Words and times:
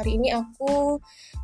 Hari 0.00 0.16
ini 0.16 0.32
aku 0.32 0.96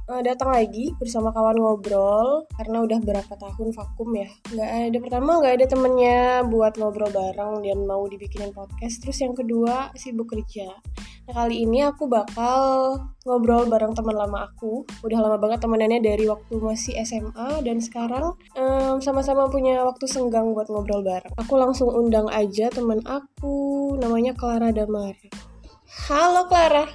uh, 0.09 0.23
datang 0.25 0.49
lagi 0.49 0.89
bersama 0.97 1.29
kawan 1.29 1.61
ngobrol 1.61 2.49
karena 2.57 2.89
udah 2.89 2.99
berapa 3.05 3.35
tahun 3.37 3.69
vakum 3.77 4.17
ya. 4.17 4.33
Nggak 4.49 4.71
ada 4.73 4.99
pertama 5.05 5.31
nggak 5.45 5.55
ada 5.61 5.67
temennya 5.69 6.41
buat 6.49 6.81
ngobrol 6.81 7.13
bareng 7.13 7.61
dan 7.61 7.85
mau 7.85 8.01
dibikinin 8.09 8.57
podcast. 8.57 9.05
Terus 9.05 9.21
yang 9.21 9.37
kedua 9.37 9.93
sibuk 9.93 10.33
kerja. 10.33 10.73
Nah 11.29 11.35
kali 11.37 11.69
ini 11.69 11.85
aku 11.85 12.09
bakal 12.09 12.97
ngobrol 13.29 13.69
bareng 13.69 13.93
teman 13.93 14.17
lama 14.17 14.49
aku. 14.49 14.89
Udah 15.05 15.21
lama 15.21 15.37
banget 15.37 15.61
temenannya 15.61 16.01
dari 16.01 16.25
waktu 16.25 16.57
masih 16.57 16.97
SMA 17.05 17.61
dan 17.61 17.77
sekarang 17.85 18.41
um, 18.57 19.05
sama-sama 19.05 19.53
punya 19.53 19.85
waktu 19.85 20.09
senggang 20.09 20.57
buat 20.57 20.73
ngobrol 20.73 21.05
bareng. 21.05 21.37
Aku 21.45 21.61
langsung 21.61 21.93
undang 21.93 22.33
aja 22.33 22.73
teman 22.73 23.05
aku, 23.05 23.93
namanya 24.01 24.33
Clara 24.33 24.73
Damar. 24.73 25.13
Halo 26.09 26.49
Clara. 26.49 26.89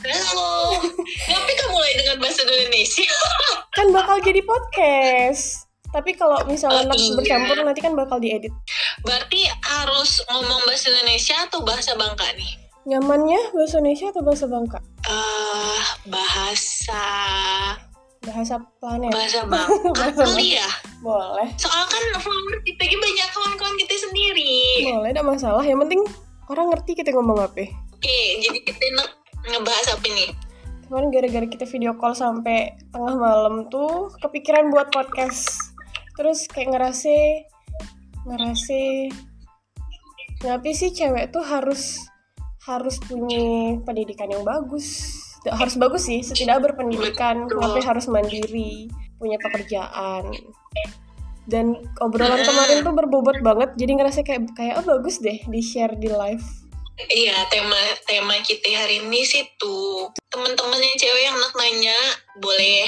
Halo, 0.00 0.80
tapi 1.28 1.52
kamu 1.60 1.76
mulai 1.76 1.92
dengan 1.92 2.16
bahasa 2.24 2.40
Indonesia? 2.48 3.04
kan 3.76 3.86
bakal 3.92 4.16
jadi 4.24 4.40
podcast. 4.40 5.68
Tapi 5.92 6.16
kalau 6.16 6.40
misalnya 6.48 6.88
oh, 6.88 6.96
iya. 6.96 7.12
bercampur 7.20 7.60
nanti 7.60 7.84
kan 7.84 7.92
bakal 7.92 8.16
diedit. 8.16 8.48
Berarti 9.04 9.44
harus 9.60 10.24
ngomong 10.32 10.64
bahasa 10.64 10.88
Indonesia 10.88 11.36
atau 11.44 11.60
bahasa 11.60 11.92
Bangka 12.00 12.32
nih? 12.32 12.48
Nyamannya 12.88 13.52
bahasa 13.52 13.76
Indonesia 13.76 14.08
atau 14.08 14.22
bahasa 14.24 14.46
Bangka? 14.48 14.78
Uh, 15.04 15.82
bahasa 16.08 17.04
bahasa 18.20 18.56
planet 18.80 19.12
bahasa 19.16 19.48
bangka 19.48 20.12
kali 20.12 20.60
ya 20.60 20.68
boleh 21.00 21.48
soal 21.56 21.88
kan 21.88 22.04
follower 22.20 22.60
kita 22.68 22.84
banyak 22.84 23.28
kawan-kawan 23.32 23.76
kita 23.80 23.96
sendiri 23.96 24.60
boleh 24.92 25.08
tidak 25.08 25.24
masalah 25.24 25.64
yang 25.64 25.80
penting 25.80 26.04
orang 26.52 26.68
ngerti 26.68 27.00
kita 27.00 27.16
ngomong 27.16 27.40
apa 27.40 27.64
oke 27.72 28.20
jadi 28.44 28.60
kita 28.60 28.84
ngebahas 29.48 29.96
apa 29.96 30.06
nih? 30.08 30.30
Kemarin 30.90 31.08
gara-gara 31.14 31.46
kita 31.46 31.64
video 31.70 31.94
call 31.96 32.18
sampai 32.18 32.74
tengah 32.90 33.14
malam 33.14 33.70
tuh 33.70 34.10
kepikiran 34.20 34.74
buat 34.74 34.90
podcast. 34.90 35.54
Terus 36.18 36.50
kayak 36.50 36.74
ngerasa 36.74 37.16
ngerasa 38.26 38.80
tapi 40.40 40.72
sih 40.72 40.90
cewek 40.92 41.32
tuh 41.32 41.44
harus 41.44 42.00
harus 42.64 42.96
punya 43.04 43.76
pendidikan 43.84 44.28
yang 44.28 44.44
bagus. 44.44 45.16
Harus 45.48 45.80
bagus 45.80 46.04
sih, 46.04 46.20
setidak 46.20 46.60
berpendidikan, 46.60 47.48
tapi 47.48 47.80
harus 47.80 48.04
mandiri, 48.12 48.92
punya 49.16 49.40
pekerjaan. 49.40 50.28
Dan 51.48 51.80
obrolan 52.04 52.44
kemarin 52.44 52.84
tuh 52.84 52.92
berbobot 52.92 53.40
banget, 53.40 53.72
jadi 53.80 53.96
ngerasa 53.96 54.20
kayak 54.20 54.52
kayak 54.52 54.74
oh 54.80 54.84
bagus 54.84 55.16
deh 55.24 55.40
di 55.48 55.60
share 55.64 55.96
di 55.96 56.12
live 56.12 56.44
Iya, 57.08 57.48
tema 57.48 57.78
tema 58.04 58.36
kita 58.44 58.68
hari 58.76 59.00
ini 59.00 59.24
sih 59.24 59.46
tuh 59.56 60.12
teman-teman 60.28 60.76
yang 60.76 60.96
cewek 61.00 61.22
yang 61.24 61.36
nak 61.40 61.54
nanya 61.56 61.98
boleh 62.38 62.84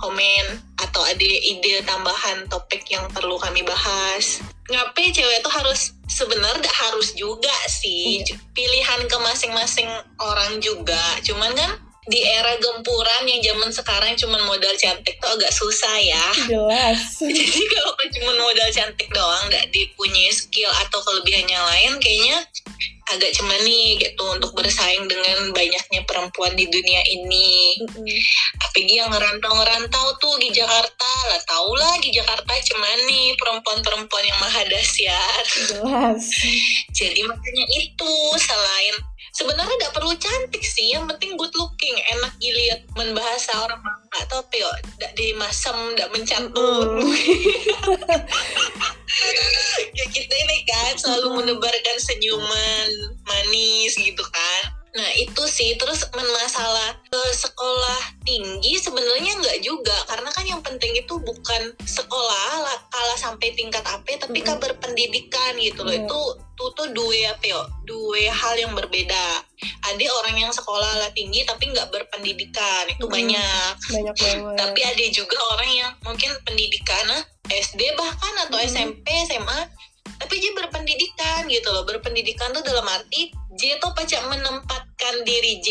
komen 0.00 0.46
atau 0.80 1.02
ada 1.04 1.28
ide 1.44 1.84
tambahan 1.84 2.48
topik 2.48 2.88
yang 2.88 3.04
perlu 3.12 3.36
kami 3.36 3.60
bahas. 3.60 4.40
Ngapain 4.70 5.12
cewek 5.12 5.44
tuh 5.44 5.52
harus 5.52 5.92
sebenarnya 6.08 6.70
harus 6.70 7.12
juga 7.18 7.52
sih 7.66 8.22
iya. 8.22 8.38
pilihan 8.54 9.00
ke 9.04 9.16
masing-masing 9.18 9.90
orang 10.16 10.62
juga. 10.62 11.18
Cuman 11.26 11.52
kan 11.52 11.89
di 12.10 12.20
era 12.26 12.58
gempuran 12.58 13.22
yang 13.24 13.40
zaman 13.40 13.70
sekarang 13.70 14.12
cuma 14.18 14.36
modal 14.44 14.74
cantik 14.74 15.16
tuh 15.22 15.30
agak 15.30 15.54
susah 15.54 15.96
ya. 16.02 16.26
Jelas. 16.50 16.98
Jadi 17.22 17.62
kalau 17.70 17.94
cuma 18.10 18.32
modal 18.42 18.68
cantik 18.74 19.08
doang, 19.14 19.46
nggak 19.46 19.70
dipunyai 19.70 20.34
skill 20.34 20.70
atau 20.84 20.98
kelebihannya 21.00 21.56
lain, 21.56 21.92
kayaknya 22.02 22.42
agak 23.10 23.34
cemani 23.34 23.98
gitu 23.98 24.22
untuk 24.30 24.54
bersaing 24.54 25.10
dengan 25.10 25.50
banyaknya 25.50 26.00
perempuan 26.06 26.54
di 26.54 26.66
dunia 26.70 27.02
ini. 27.10 27.78
Mm-hmm. 27.82 28.18
Apalagi 28.62 28.94
yang 28.94 29.10
ngerantau-ngerantau 29.10 30.06
tuh 30.22 30.34
di 30.38 30.54
Jakarta 30.54 31.10
lah, 31.26 31.40
tau 31.42 31.70
lah 31.74 31.98
di 31.98 32.14
Jakarta 32.14 32.54
cemani 32.62 33.34
perempuan-perempuan 33.34 34.24
yang 34.30 34.38
maha 34.38 34.62
dahsyat. 34.70 35.44
Jelas. 35.74 36.22
Jadi 36.98 37.20
makanya 37.26 37.66
itu 37.82 38.12
selain 38.38 38.94
sebenarnya 39.40 39.72
tidak 39.80 39.96
perlu 39.96 40.12
cantik 40.20 40.60
sih, 40.60 40.92
yang 40.92 41.08
penting 41.08 41.32
good 41.40 41.48
looking, 41.56 41.96
enak 42.12 42.36
dilihat 42.36 42.84
membahasa 42.92 43.64
orang 43.64 43.80
nggak 44.12 44.28
ya, 44.52 44.68
tidak 45.00 45.16
dimasam, 45.16 45.96
tidak 45.96 46.12
mencantun. 46.12 47.00
Mm. 47.00 47.08
ya 49.98 50.04
kita 50.12 50.34
ini 50.34 50.58
kan 50.68 50.92
selalu 51.00 51.42
menebarkan 51.42 51.96
senyuman 51.98 52.88
manis 53.26 53.98
gitu 53.98 54.22
kan 54.22 54.79
nah 54.96 55.10
itu 55.16 55.42
sih. 55.46 55.76
Terus 55.78 56.06
masalah 56.14 56.98
ke 57.06 57.22
sekolah 57.34 58.00
tinggi 58.26 58.78
sebenarnya 58.78 59.38
nggak 59.40 59.58
juga. 59.62 59.96
Karena 60.06 60.30
kan 60.32 60.44
yang 60.46 60.62
penting 60.62 60.92
itu 60.98 61.14
bukan 61.20 61.74
sekolah 61.84 62.48
lah 62.62 62.76
kalah 62.90 63.18
sampai 63.18 63.54
tingkat 63.54 63.82
apa 63.86 64.18
tapi 64.18 64.42
kan 64.42 64.58
berpendidikan 64.58 65.56
gitu 65.58 65.86
loh. 65.86 65.94
Itu 65.94 66.20
tuh 66.60 66.70
tuh 66.76 66.92
dua 66.92 67.32
apa 67.32 67.44
ya 67.44 67.60
dua 67.88 68.28
hal 68.28 68.54
yang 68.58 68.72
berbeda. 68.76 69.44
Ada 69.60 70.06
orang 70.24 70.36
yang 70.48 70.52
sekolah 70.52 71.04
lah 71.04 71.10
tinggi 71.16 71.44
tapi 71.44 71.72
nggak 71.72 71.88
berpendidikan. 71.88 72.84
Itu 72.90 73.06
hmm. 73.08 73.14
banyak. 73.14 73.72
Banyak 73.90 74.16
banget. 74.16 74.56
Tapi 74.58 74.80
ada 74.84 75.04
juga 75.12 75.36
orang 75.56 75.70
yang 75.70 75.90
mungkin 76.04 76.30
pendidikan 76.44 77.06
SD 77.50 77.82
bahkan 77.98 78.34
atau 78.46 78.58
hmm. 78.62 78.68
SMP 78.70 79.06
SMA 79.26 79.60
tapi 80.18 80.34
dia 80.40 80.52
berpendidikan 80.56 81.46
gitu 81.46 81.68
loh. 81.70 81.84
Berpendidikan 81.86 82.50
tuh 82.50 82.64
dalam 82.64 82.86
arti 82.88 83.30
J 83.60 83.76
tuh 83.82 83.92
pacak 83.92 84.24
menempatkan 84.30 85.14
diri 85.26 85.60
J. 85.60 85.68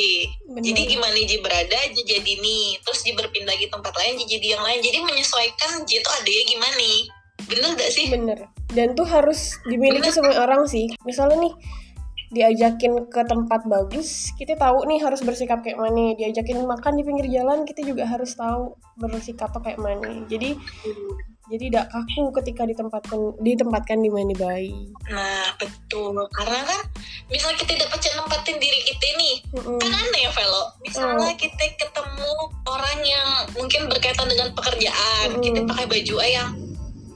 Bener. 0.51 0.61
jadi 0.61 0.81
gimana 0.95 1.17
J 1.17 1.31
berada 1.41 1.79
J 1.89 1.97
jadi 2.05 2.33
nih 2.37 2.77
terus 2.85 3.01
J 3.01 3.17
berpindah 3.17 3.55
ke 3.57 3.67
tempat 3.71 3.93
lain 3.97 4.19
J 4.19 4.21
jadi 4.39 4.47
yang 4.59 4.63
lain. 4.63 4.79
Jadi 4.79 4.97
menyesuaikan 5.01 5.83
J 5.89 6.05
tuh 6.05 6.13
ada 6.13 6.29
ya 6.29 6.43
gimana. 6.45 6.75
Nih 6.77 6.99
bener 7.49 7.71
gak 7.79 7.91
sih? 7.91 8.05
Bener. 8.11 8.39
Dan 8.69 8.93
tuh 8.93 9.07
harus 9.07 9.57
dimiliki 9.65 10.13
semua 10.13 10.45
orang 10.45 10.69
sih. 10.69 10.91
Misalnya 11.01 11.49
nih 11.49 11.53
diajakin 12.29 13.09
ke 13.09 13.25
tempat 13.25 13.65
bagus, 13.65 14.29
kita 14.37 14.53
tahu 14.53 14.85
nih 14.85 15.01
harus 15.01 15.25
bersikap 15.25 15.65
kayak 15.65 15.81
mana. 15.81 16.13
Diajakin 16.13 16.61
makan 16.61 16.93
di 16.93 17.03
pinggir 17.07 17.27
jalan, 17.33 17.65
kita 17.65 17.81
juga 17.81 18.05
harus 18.05 18.37
tahu 18.37 18.77
bersikap 19.01 19.49
kayak 19.57 19.81
mana. 19.81 20.29
Jadi 20.29 20.53
jadi 21.49 21.63
tidak 21.73 21.85
kaku 21.89 22.23
ketika 22.41 22.61
ditempatkan 22.69 23.19
ditempatkan 23.41 23.97
di 23.99 24.09
mana 24.13 24.33
bayi 24.37 24.93
nah 25.09 25.49
betul 25.57 26.13
karena 26.37 26.61
kan 26.63 26.81
misalnya 27.27 27.57
kita 27.57 27.73
dapat 27.81 27.99
nempatin 28.15 28.57
diri 28.61 28.79
kita 28.85 29.07
nih 29.17 29.35
mm-hmm. 29.57 29.79
kan 29.81 29.91
aneh 29.91 30.21
ya 30.25 30.31
Velo 30.31 30.63
misalnya 30.85 31.33
mm. 31.33 31.39
kita 31.41 31.65
ketemu 31.75 32.33
orang 32.69 32.99
yang 33.01 33.29
mungkin 33.57 33.81
berkaitan 33.89 34.27
dengan 34.29 34.53
pekerjaan 34.53 35.27
mm-hmm. 35.33 35.43
kita 35.43 35.59
pakai 35.65 35.85
baju 35.89 36.15
yang 36.23 36.49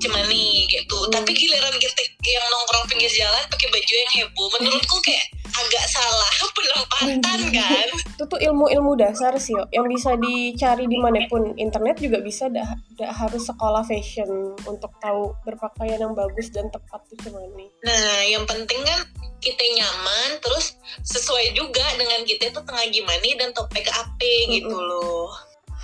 cuman 0.01 0.23
nih 0.27 0.67
gitu 0.67 0.97
mm. 0.97 1.11
tapi 1.13 1.31
giliran 1.31 1.75
kita 1.77 2.01
yang 2.25 2.45
nongkrong 2.49 2.85
pinggir 2.89 3.11
jalan 3.13 3.43
pakai 3.47 3.67
baju 3.69 3.93
yang 3.93 4.11
heboh 4.17 4.47
menurutku 4.57 4.97
kayak 5.05 5.25
agak 5.53 5.85
salah 5.89 6.35
penempatan 6.57 7.41
kan? 7.57 7.87
Itu 8.17 8.23
tuh 8.25 8.39
ilmu-ilmu 8.41 8.97
dasar 8.97 9.37
sih 9.37 9.57
yang 9.69 9.85
bisa 9.85 10.17
dicari 10.17 10.89
di 10.89 10.97
mana 10.97 11.25
pun 11.29 11.53
internet 11.57 12.01
juga 12.01 12.21
bisa 12.21 12.49
dah, 12.49 12.67
dah 12.97 13.11
harus 13.13 13.45
sekolah 13.45 13.85
fashion 13.85 14.57
untuk 14.65 14.91
tahu 14.97 15.35
berpakaian 15.45 16.01
yang 16.01 16.13
bagus 16.17 16.49
dan 16.49 16.69
tepat 16.71 17.03
itu 17.11 17.29
gimana 17.29 17.65
nah 17.83 18.15
yang 18.25 18.43
penting 18.47 18.81
kan 18.83 18.99
kita 19.43 19.63
nyaman 19.75 20.39
terus 20.39 20.79
sesuai 21.03 21.51
juga 21.51 21.83
dengan 21.99 22.23
kita 22.23 22.49
itu 22.55 22.59
tengah 22.63 22.87
gimana 22.87 23.29
dan 23.35 23.49
topik 23.51 23.83
apa 23.91 24.31
gitu 24.47 24.71
mm 24.71 24.87
loh. 24.87 25.27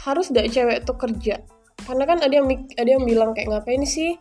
Harus 0.08 0.32
dah 0.32 0.48
cewek 0.48 0.88
tuh 0.88 0.96
kerja. 0.96 1.44
Karena 1.84 2.04
kan 2.08 2.24
ada 2.24 2.32
yang 2.32 2.48
ada 2.80 2.90
yang 2.90 3.04
bilang 3.04 3.36
kayak 3.36 3.52
ngapain 3.52 3.84
sih 3.84 4.16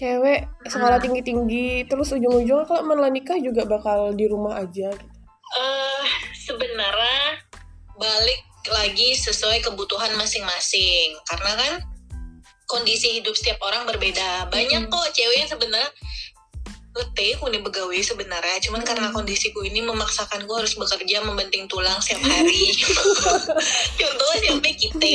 cewek 0.00 0.48
sekolah 0.64 0.96
hmm. 0.96 1.04
tinggi 1.04 1.20
tinggi 1.20 1.68
terus 1.84 2.16
ujung 2.16 2.40
ujungnya 2.40 2.64
kalau 2.64 2.88
malah 2.88 3.12
nikah 3.12 3.36
juga 3.36 3.68
bakal 3.68 4.16
di 4.16 4.24
rumah 4.24 4.56
aja 4.64 4.88
gitu. 4.88 5.16
Uh, 5.50 6.06
sebenarnya 6.32 7.44
balik 8.00 8.40
lagi 8.72 9.12
sesuai 9.12 9.60
kebutuhan 9.60 10.16
masing-masing 10.16 11.20
karena 11.28 11.52
kan 11.52 11.72
kondisi 12.64 13.20
hidup 13.20 13.36
setiap 13.36 13.60
orang 13.60 13.84
berbeda 13.84 14.48
banyak 14.48 14.88
hmm. 14.88 14.88
kok 14.88 15.12
cewek 15.12 15.36
yang 15.36 15.50
sebenarnya 15.50 15.90
letih 16.90 17.38
aku 17.38 17.46
nih 17.54 17.62
begawe 17.62 17.98
sebenarnya 18.02 18.56
cuman 18.66 18.82
hmm. 18.82 18.88
karena 18.88 19.08
kondisiku 19.14 19.62
ini 19.62 19.84
memaksakan 19.84 20.42
gue 20.48 20.56
harus 20.56 20.74
bekerja 20.74 21.22
membenting 21.22 21.70
tulang 21.70 21.98
setiap 22.02 22.24
hari 22.24 22.74
contohnya 24.00 24.38
siapa 24.42 24.70
kita 24.74 25.14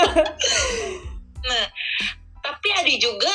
nah 1.50 1.64
tapi 2.40 2.68
ada 2.74 2.94
juga 2.98 3.30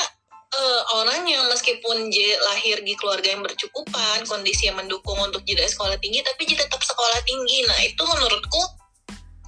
uh, 0.54 0.82
orang 1.02 1.26
yang 1.26 1.46
meskipun 1.50 2.10
J 2.14 2.38
lahir 2.54 2.82
di 2.86 2.94
keluarga 3.00 3.34
yang 3.34 3.42
bercukupan, 3.42 4.28
kondisi 4.30 4.70
yang 4.70 4.78
mendukung 4.78 5.18
untuk 5.22 5.42
jadi 5.48 5.66
sekolah 5.66 5.98
tinggi, 5.98 6.22
tapi 6.22 6.46
J 6.46 6.60
tetap 6.60 6.82
sekolah 6.82 7.20
tinggi. 7.26 7.66
Nah 7.66 7.80
itu 7.82 8.04
menurutku 8.06 8.62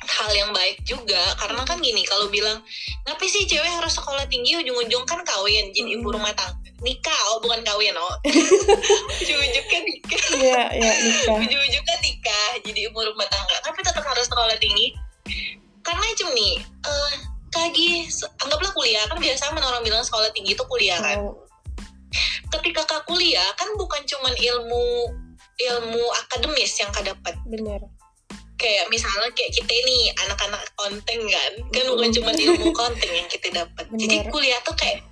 hal 0.07 0.31
yang 0.31 0.55
baik 0.55 0.79
juga 0.88 1.19
karena 1.35 1.67
kan 1.67 1.83
gini 1.83 1.99
kalau 2.07 2.31
bilang 2.31 2.63
ngapain 3.03 3.27
sih 3.27 3.44
cewek 3.44 3.67
harus 3.67 3.94
sekolah 3.99 4.23
tinggi? 4.31 4.55
Ujung-ujung 4.55 5.03
kan 5.03 5.21
kawin. 5.27 5.69
Jadi 5.75 5.99
ibu 5.99 6.07
rumah 6.09 6.31
tangga. 6.33 6.55
Nikah? 6.79 7.19
Oh 7.33 7.44
bukan 7.44 7.61
kawin 7.65 7.94
oh. 7.97 8.15
Ujung-ujungnya 9.21 9.79
nikah. 9.83 10.23
Iya 10.38 10.63
iya 10.73 10.91
nikah. 11.03 11.38
Ujung-ujungnya 11.44 11.95
nikah. 12.01 12.49
Jadi 12.63 12.79
ibu 12.88 12.99
rumah 13.03 13.27
tangga. 13.27 13.57
Tapi 13.61 13.79
tetap 13.83 14.03
harus 14.05 14.25
sekolah 14.25 14.55
tinggi. 14.57 14.95
Karena 15.83 16.03
cuma 16.19 16.31
nih 16.35 16.55
kagi 17.51 18.07
anggaplah 18.44 18.71
kuliah 18.75 19.03
kan 19.07 19.17
biasa 19.17 19.51
orang 19.55 19.83
bilang 19.83 20.03
sekolah 20.03 20.29
tinggi 20.35 20.53
itu 20.55 20.63
kuliah 20.67 20.99
kan? 20.99 21.19
Tahu. 21.19 21.31
ketika 22.47 22.88
kak 22.88 23.03
kuliah 23.03 23.51
kan 23.59 23.67
bukan 23.75 23.99
cuman 24.07 24.31
ilmu 24.31 25.11
ilmu 25.57 26.03
akademis 26.25 26.79
yang 26.79 26.89
kak 26.95 27.03
dapat. 27.03 27.35
Bener. 27.44 27.83
Kayak 28.57 28.89
misalnya 28.89 29.29
kayak 29.35 29.51
kita 29.53 29.69
ini 29.69 30.09
anak-anak 30.25 30.63
konten 30.79 31.19
kan? 31.27 31.51
Kan 31.75 31.85
bukan 31.91 32.09
cuma 32.15 32.31
ilmu 32.33 32.71
konten 32.71 33.09
yang 33.11 33.27
kita 33.27 33.51
dapat. 33.51 33.85
Jadi 34.01 34.31
kuliah 34.31 34.57
tuh 34.63 34.73
kayak 34.79 35.03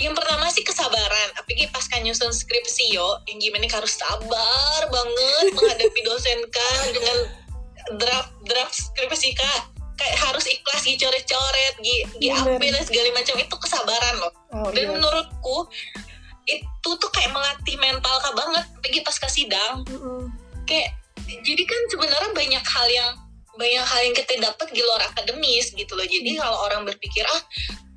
yang 0.00 0.16
pertama 0.16 0.48
sih 0.50 0.64
kesabaran. 0.64 1.28
Apalagi 1.38 1.70
pas 1.70 1.84
kan 1.86 2.00
nyusun 2.02 2.32
skripsi 2.32 2.96
yo 2.96 3.20
yang 3.30 3.38
gimana 3.38 3.68
harus 3.68 3.94
sabar 3.94 4.80
banget 4.88 5.46
menghadapi 5.54 6.00
dosen 6.02 6.38
kak 6.48 6.82
dengan 6.96 7.18
draft 8.00 8.32
draft 8.48 8.74
skripsi 8.74 9.36
kak 9.36 9.73
kayak 9.94 10.16
harus 10.18 10.44
ikhlas 10.50 10.82
dicoret-coret 10.82 11.74
dan 12.74 12.82
segala 12.82 13.08
macam 13.14 13.36
itu 13.38 13.56
kesabaran 13.62 14.14
loh 14.18 14.32
oh, 14.54 14.68
dan 14.74 14.90
iya. 14.90 14.92
menurutku 14.92 15.56
itu 16.44 16.90
tuh 17.00 17.10
kayak 17.14 17.32
melatih 17.32 17.76
mental 17.80 18.16
kak 18.20 18.34
banget 18.36 18.64
apalagi 18.68 19.00
pas 19.00 19.16
ke 19.16 19.28
sidang 19.30 19.86
Mm-mm. 19.88 20.28
kayak 20.68 20.92
jadi 21.24 21.62
kan 21.64 21.80
sebenarnya 21.88 22.30
banyak 22.36 22.64
hal 22.64 22.86
yang 22.92 23.10
banyak 23.54 23.84
hal 23.86 24.00
yang 24.02 24.14
kita 24.18 24.34
dapat 24.42 24.68
di 24.74 24.82
luar 24.82 25.08
akademis 25.08 25.70
gitu 25.72 25.92
loh 25.94 26.04
jadi 26.04 26.36
Hmm. 26.36 26.40
kalau 26.42 26.58
orang 26.68 26.82
berpikir 26.84 27.22
ah 27.24 27.42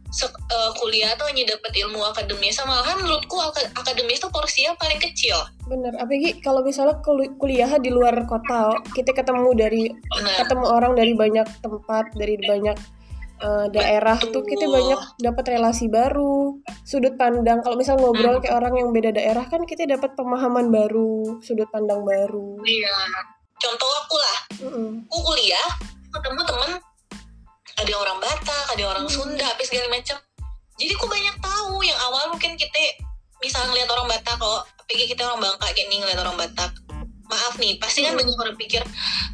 eh, 0.08 0.72
kuliah 0.80 1.12
tuh 1.16 1.28
hanya 1.28 1.44
dapat 1.52 1.72
ilmu 1.76 2.00
akademis. 2.06 2.58
Malahan 2.64 2.98
menurutku 3.04 3.36
ak- 3.38 3.72
akademis 3.76 4.18
tuh 4.18 4.32
porsinya 4.32 4.74
paling 4.76 4.98
kecil. 4.98 5.36
Bener. 5.68 5.94
Apalagi 6.00 6.40
kalau 6.40 6.64
misalnya 6.64 6.98
kul- 7.04 7.36
kuliah 7.38 7.70
di 7.78 7.92
luar 7.92 8.16
kota 8.26 8.76
kita 8.92 9.12
ketemu 9.12 9.50
dari 9.54 9.84
nah 10.24 10.36
ketemu 10.40 10.66
orang 10.66 10.94
dari 10.96 11.14
banyak 11.14 11.48
tempat 11.60 12.16
dari 12.16 12.40
banyak 12.40 12.78
eh, 13.38 13.66
daerah 13.70 14.18
tuh 14.18 14.42
kita 14.42 14.66
Betul. 14.66 14.76
banyak 14.82 15.02
dapat 15.22 15.46
relasi 15.54 15.86
baru 15.88 16.58
sudut 16.82 17.14
pandang. 17.16 17.62
Kalau 17.62 17.78
misal 17.78 18.02
ngobrol 18.02 18.40
Hmm. 18.40 18.44
kayak 18.44 18.56
orang 18.58 18.74
yang 18.76 18.90
beda 18.90 19.14
daerah 19.14 19.46
kan 19.46 19.62
kita 19.64 19.86
dapat 19.86 20.18
pemahaman 20.18 20.74
baru 20.74 21.38
sudut 21.44 21.70
pandang 21.70 22.02
baru. 22.02 22.58
Iya. 22.66 22.98
Contoh 23.58 23.90
aku 24.06 24.16
lah. 24.18 24.38
Mm-mm. 24.58 24.90
aku 25.06 25.18
kuliah 25.24 25.68
ketemu 26.10 26.42
temen 26.42 26.72
ada 27.78 27.94
orang 27.94 28.18
Batak 28.18 28.64
ada 28.74 28.84
orang 28.86 29.06
Hmm. 29.06 29.14
Sunda 29.14 29.46
apa 29.46 29.62
segala 29.62 29.88
macam. 29.90 30.18
Jadi 30.78 30.92
aku 30.94 31.06
banyak 31.10 31.36
tahu 31.42 31.82
yang 31.82 31.98
awal 32.06 32.30
mungkin 32.30 32.54
kita 32.54 32.78
misalnya 33.42 33.74
ngeliat 33.74 33.90
orang 33.90 34.08
Batak 34.10 34.36
kok. 34.38 34.62
Apalagi 34.78 35.06
kita 35.10 35.22
orang 35.26 35.40
Bangka 35.42 35.68
kayak 35.74 35.88
nih 35.90 35.98
ngeliat 36.02 36.20
orang 36.22 36.38
Batak. 36.38 36.72
Maaf 37.28 37.60
nih 37.60 37.76
pasti 37.76 38.02
kan 38.02 38.16
Hmm. 38.16 38.20
banyak 38.24 38.38
orang 38.40 38.58
pikir 38.58 38.82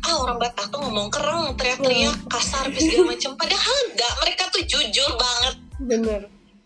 ah 0.04 0.16
orang 0.18 0.38
Batak 0.42 0.66
tuh 0.68 0.80
ngomong 0.82 1.08
kereng 1.08 1.54
teriak-teriak 1.56 2.16
kasar 2.28 2.68
apa 2.68 2.80
segala 2.80 3.16
macam. 3.16 3.32
Padahal 3.38 3.76
enggak 3.92 4.14
mereka 4.20 4.44
tuh 4.50 4.64
jujur 4.66 5.10
banget. 5.16 5.56
Bener. 5.84 6.22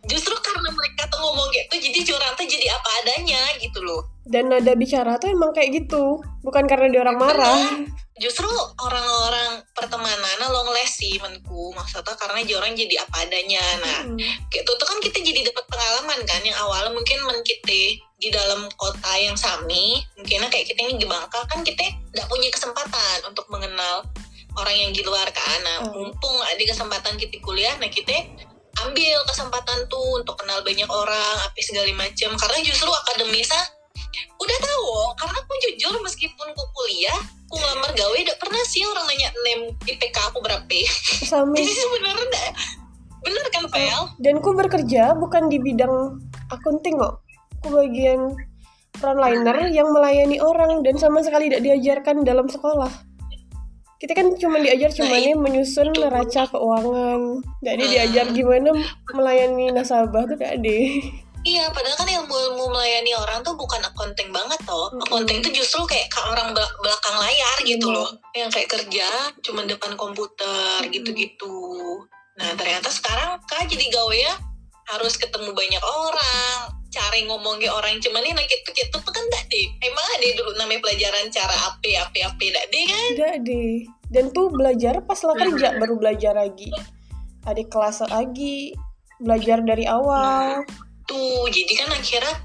Justru 0.07 0.33
karena 0.39 0.69
mereka 0.71 1.03
tuh 1.11 1.19
ngomong 1.19 1.51
gitu 1.51 1.73
jadi 1.83 1.99
curang 2.07 2.33
tuh 2.33 2.47
jadi 2.47 2.67
apa 2.71 2.89
adanya 3.03 3.41
gitu 3.59 3.83
loh 3.83 4.07
dan 4.27 4.51
nada 4.51 4.73
bicara 4.75 5.15
tuh 5.17 5.31
emang 5.31 5.51
kayak 5.55 5.83
gitu. 5.83 6.19
Bukan 6.43 6.67
karena 6.67 6.87
dia 6.91 7.01
orang 7.03 7.17
marah. 7.19 7.59
Justru 8.17 8.49
orang-orang 8.81 9.61
pertemanan 9.77 10.39
long 10.49 10.73
les 10.73 10.89
sih 10.89 11.21
menku. 11.21 11.69
Maksudnya 11.77 12.17
karena 12.17 12.41
dia 12.41 12.55
orang 12.57 12.73
jadi 12.73 12.95
apa 13.05 13.23
adanya. 13.23 13.61
Nah 13.83 13.99
Mm. 14.09 14.17
gitu 14.49 14.71
tuh 14.73 14.87
kan 14.89 14.97
kita 14.99 15.21
jadi 15.21 15.47
dapat 15.53 15.65
pengalaman 15.69 16.19
kan 16.25 16.41
yang 16.41 16.57
awalnya 16.57 16.91
mungkin 16.91 17.17
men 17.23 17.39
kita 17.45 18.01
di 18.17 18.33
dalam 18.33 18.65
kota 18.81 19.13
yang 19.21 19.37
sami 19.37 20.01
mungkinnya 20.17 20.49
kayak 20.49 20.65
kita 20.65 20.81
ini 20.81 20.97
di 20.97 21.05
Bangka 21.05 21.45
kan 21.45 21.61
kita 21.61 21.85
nggak 22.17 22.25
punya 22.25 22.49
kesempatan 22.49 23.17
untuk 23.29 23.45
mengenal 23.53 24.01
orang 24.57 24.73
yang 24.73 24.89
di 24.89 25.05
luar 25.05 25.29
kan. 25.29 25.59
Nah 25.61 25.77
Hmm. 25.85 25.93
mumpung 25.93 26.37
ada 26.41 26.57
kesempatan 26.57 27.13
kita 27.21 27.37
kuliah 27.45 27.77
nah 27.77 27.85
kita 27.85 28.17
ambil 28.77 29.17
kesempatan 29.29 29.85
tuh 29.89 30.21
untuk 30.21 30.37
kenal 30.41 30.61
banyak 30.65 30.89
orang 30.89 31.35
apa 31.45 31.57
segala 31.61 31.89
macam. 31.93 32.33
Karena 32.33 32.57
justru 32.65 32.89
akademisnya 32.89 33.61
udah 34.37 34.57
tahu 34.59 34.89
karena 35.17 35.37
aku 35.41 35.53
jujur 35.67 35.93
meskipun 36.01 36.45
aku 36.53 36.63
kuliah 36.73 37.19
aku 37.47 37.55
ngelamar 37.63 37.91
gawe 37.95 38.17
udah 38.27 38.37
pernah 38.37 38.63
sih 38.67 38.83
orang 38.83 39.05
nanya 39.07 39.29
name 39.47 39.63
IPK 39.87 40.17
aku 40.31 40.39
berapa. 40.43 40.79
Sama. 41.23 41.55
Jadi 41.59 41.73
sebenarnya 41.73 42.25
nggak- 42.27 42.55
bener 43.17 43.45
kan 43.51 43.65
Fel? 43.71 44.01
Dan 44.19 44.35
ku 44.39 44.51
bekerja 44.55 45.15
bukan 45.15 45.47
di 45.47 45.57
bidang 45.59 46.19
akunting 46.51 46.99
kok. 46.99 47.23
Ku 47.63 47.71
bagian 47.71 48.35
frontliner 48.99 49.71
yang 49.71 49.89
melayani 49.91 50.37
orang 50.43 50.83
dan 50.83 50.99
sama 50.99 51.23
sekali 51.23 51.47
tidak 51.47 51.63
diajarkan 51.65 52.27
dalam 52.27 52.51
sekolah. 52.51 52.91
Kita 53.97 54.13
kan 54.13 54.29
cuma 54.37 54.61
diajar 54.61 54.93
cuma 54.93 55.17
Nah, 55.17 55.23
nih 55.25 55.33
menyusun 55.33 55.89
neraca 55.89 56.45
keuangan. 56.53 57.41
Nggak 57.65 57.73
ada 57.73 57.85
diajar 57.89 58.25
gimana 58.29 58.69
melayani 59.09 59.73
nasabah 59.73 60.29
tuh 60.29 60.37
gak 60.37 60.61
ada 60.61 60.77
Iya, 61.47 61.71
padahal 61.71 61.95
kan 61.95 62.09
ilmu-ilmu 62.11 62.63
melayani 62.75 63.15
orang 63.15 63.39
tuh 63.39 63.55
bukan 63.55 63.79
accounting 63.87 64.35
banget 64.35 64.59
toh. 64.67 64.91
Mm-mm. 64.91 65.03
Accounting 65.07 65.39
tuh 65.39 65.51
justru 65.55 65.79
kayak 65.87 66.11
ke 66.11 66.19
orang 66.27 66.51
bel- 66.51 66.75
belakang 66.83 67.15
layar 67.15 67.57
gitu 67.63 67.87
Bener. 67.87 68.03
loh. 68.03 68.09
Yang 68.35 68.49
kayak 68.51 68.69
kerja 68.75 69.07
cuma 69.39 69.63
depan 69.63 69.95
komputer 69.95 70.83
Mm-mm. 70.83 70.91
gitu-gitu. 70.91 71.57
Nah, 72.35 72.51
ternyata 72.59 72.91
sekarang 72.91 73.39
kak 73.47 73.63
jadi 73.71 73.87
gawe 73.87 74.19
harus 74.91 75.15
ketemu 75.15 75.55
banyak 75.55 75.83
orang. 75.83 76.75
Cari 76.87 77.27
ngomong 77.27 77.59
ke 77.59 77.67
orang 77.71 77.99
cuma 77.99 78.19
nih 78.23 78.31
nah 78.35 78.43
gitu 78.43 78.69
gitu 78.75 78.95
tuh 78.99 79.13
kan 79.15 79.23
deh. 79.31 79.65
Emang 79.83 80.05
ada 80.19 80.27
dulu 80.35 80.51
namanya 80.59 80.83
pelajaran 80.83 81.31
cara 81.31 81.55
ape 81.71 81.95
ape 81.95 82.45
tak 82.51 82.65
deh 82.71 82.83
kan? 82.87 83.09
Deh. 83.43 83.75
Dan 84.07 84.31
tuh 84.31 84.47
belajar 84.51 85.03
pas 85.03 85.19
lah 85.23 85.35
kerja 85.35 85.75
baru 85.79 85.95
belajar 85.99 86.35
lagi. 86.35 86.71
Ada 87.43 87.63
kelas 87.67 88.07
lagi, 88.11 88.71
belajar 89.19 89.63
dari 89.63 89.83
awal. 89.87 90.63
Tuh, 91.07 91.47
jadi 91.47 91.73
kan 91.83 91.89
akhirnya 91.95 92.35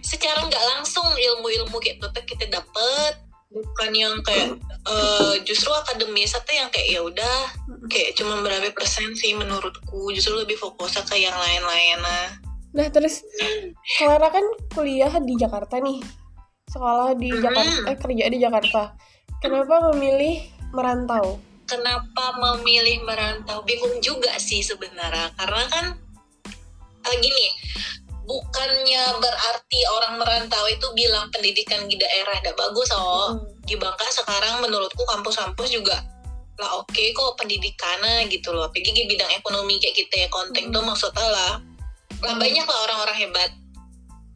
secara 0.00 0.46
nggak 0.46 0.64
langsung 0.76 1.04
ilmu-ilmu 1.04 1.76
kayak 1.82 2.00
gitu 2.00 2.20
kita 2.34 2.46
dapet. 2.48 3.12
Bukan 3.54 3.90
yang 3.94 4.18
kayak 4.26 4.58
eh, 4.86 5.34
justru 5.46 5.70
akademis 5.70 6.34
atau 6.34 6.50
yang 6.50 6.66
kayak 6.74 6.88
ya 6.90 7.00
udah 7.06 7.36
kayak 7.86 8.18
cuma 8.18 8.42
berapa 8.42 8.74
persen 8.74 9.14
sih 9.14 9.34
menurutku. 9.34 10.10
Justru 10.10 10.42
lebih 10.42 10.58
fokusnya 10.58 11.06
ke 11.06 11.22
yang 11.22 11.34
lain-lain 11.34 11.98
nah 12.02 12.26
Nah 12.74 12.90
terus 12.90 13.22
Clara 13.94 14.34
kan 14.34 14.42
kuliah 14.74 15.14
di 15.22 15.38
Jakarta 15.38 15.78
nih, 15.78 16.02
sekolah 16.66 17.14
di. 17.14 17.30
Jakarta, 17.30 17.86
eh 17.86 17.94
kerja 17.94 18.24
di 18.26 18.38
Jakarta. 18.42 18.82
Kenapa 19.38 19.94
memilih 19.94 20.42
merantau? 20.74 21.38
kenapa 21.64 22.36
memilih 22.38 23.02
merantau? 23.04 23.64
Bingung 23.64 23.98
juga 24.00 24.36
sih 24.36 24.60
sebenarnya. 24.60 25.32
Karena 25.36 25.64
kan 25.68 25.86
eh, 27.04 27.16
gini 27.20 27.46
bukannya 28.24 29.04
berarti 29.20 29.80
orang 30.00 30.16
merantau 30.16 30.64
itu 30.68 30.86
bilang 30.96 31.28
pendidikan 31.28 31.84
di 31.84 32.00
daerah 32.00 32.40
tidak 32.40 32.56
bagus 32.56 32.88
oh 32.96 33.36
Hmm. 33.36 33.40
di 33.64 33.76
Bangka 33.76 34.04
sekarang 34.12 34.60
menurutku 34.64 35.04
kampus-kampus 35.08 35.72
juga 35.72 36.00
lah 36.60 36.70
oke 36.80 37.02
kok 37.12 37.32
pendidikannya 37.36 38.28
gitu 38.30 38.54
loh 38.54 38.68
apalagi 38.68 38.92
di 38.94 39.04
bidang 39.10 39.28
ekonomi 39.34 39.76
kayak 39.82 39.96
kita 39.96 40.14
ya 40.24 40.28
konten 40.32 40.70
Hmm. 40.70 40.74
tuh 40.74 40.82
maksudnya 40.84 41.26
lah 41.28 41.52
lah 42.24 42.32
Hmm. 42.34 42.40
banyak 42.40 42.64
lah 42.64 42.78
orang-orang 42.88 43.16
hebat 43.28 43.50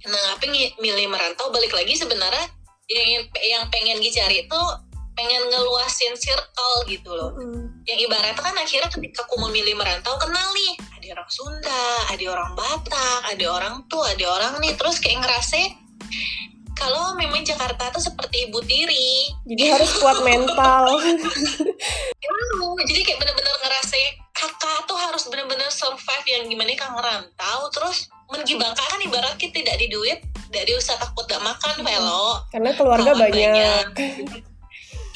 nah 0.08 0.24
apa 0.36 0.46
milih 0.78 1.06
merantau 1.10 1.50
balik 1.50 1.74
lagi 1.74 1.96
sebenarnya 1.98 2.46
yang 2.88 3.24
yang 3.44 3.64
pengen 3.68 4.00
dicari 4.00 4.46
itu 4.48 4.60
pengen 5.18 5.42
ngeluasin 5.50 6.14
circle 6.14 6.86
gitu 6.86 7.10
loh 7.10 7.34
Mm-mm. 7.34 7.82
yang 7.84 7.98
ibaratnya 7.98 8.38
kan 8.38 8.54
akhirnya 8.54 8.86
ketika 8.86 9.26
aku 9.26 9.34
memilih 9.50 9.74
merantau 9.74 10.14
kenal 10.16 10.46
nih 10.54 10.72
ada 11.08 11.24
orang 11.24 11.32
Sunda 11.32 11.84
ada 12.12 12.24
orang 12.28 12.52
Batak 12.52 13.20
ada 13.32 13.46
orang 13.48 13.74
tuh 13.88 14.04
ada 14.04 14.24
orang 14.28 14.52
nih. 14.60 14.76
Terus 14.76 15.00
kayak 15.00 15.24
ngerasa 15.24 15.56
kalau 16.76 17.16
memang 17.16 17.40
Jakarta 17.42 17.88
tuh 17.88 18.04
seperti 18.04 18.44
ibu 18.52 18.60
tiri. 18.68 19.32
Jadi 19.48 19.62
harus 19.72 19.88
kuat 19.98 20.20
mental. 20.20 21.00
Lalu, 22.28 22.68
jadi 22.86 23.00
kayak 23.08 23.18
bener-bener 23.24 23.54
ngerasa 23.64 23.96
kakak 24.36 24.84
tuh 24.84 25.00
harus 25.00 25.24
bener-bener 25.32 25.66
survive 25.72 26.26
yang 26.28 26.44
gimana 26.46 26.76
kan 26.76 26.92
ngerantau 26.92 27.72
terus 27.72 28.06
mengi 28.28 28.54
Bangka 28.60 28.84
kan 28.84 29.00
ibarat 29.00 29.34
kita 29.40 29.64
tidak 29.64 29.80
di 29.80 29.88
duit 29.88 30.20
tidak 30.52 30.64
diusah 30.68 31.00
takut 31.00 31.24
gak 31.24 31.40
makan 31.40 31.80
velo. 31.80 32.44
Karena 32.52 32.70
keluarga 32.76 33.16
Kawan 33.16 33.24
banyak. 33.24 33.84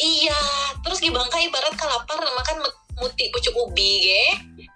iya. 0.01 0.41
Terus 0.81 1.05
di 1.05 1.13
Bangka 1.13 1.37
ibarat 1.37 1.77
kalapar 1.77 2.17
makan 2.17 2.65
muti 3.01 3.33
pucuk 3.33 3.55
ubi 3.57 4.05
ge 4.05 4.25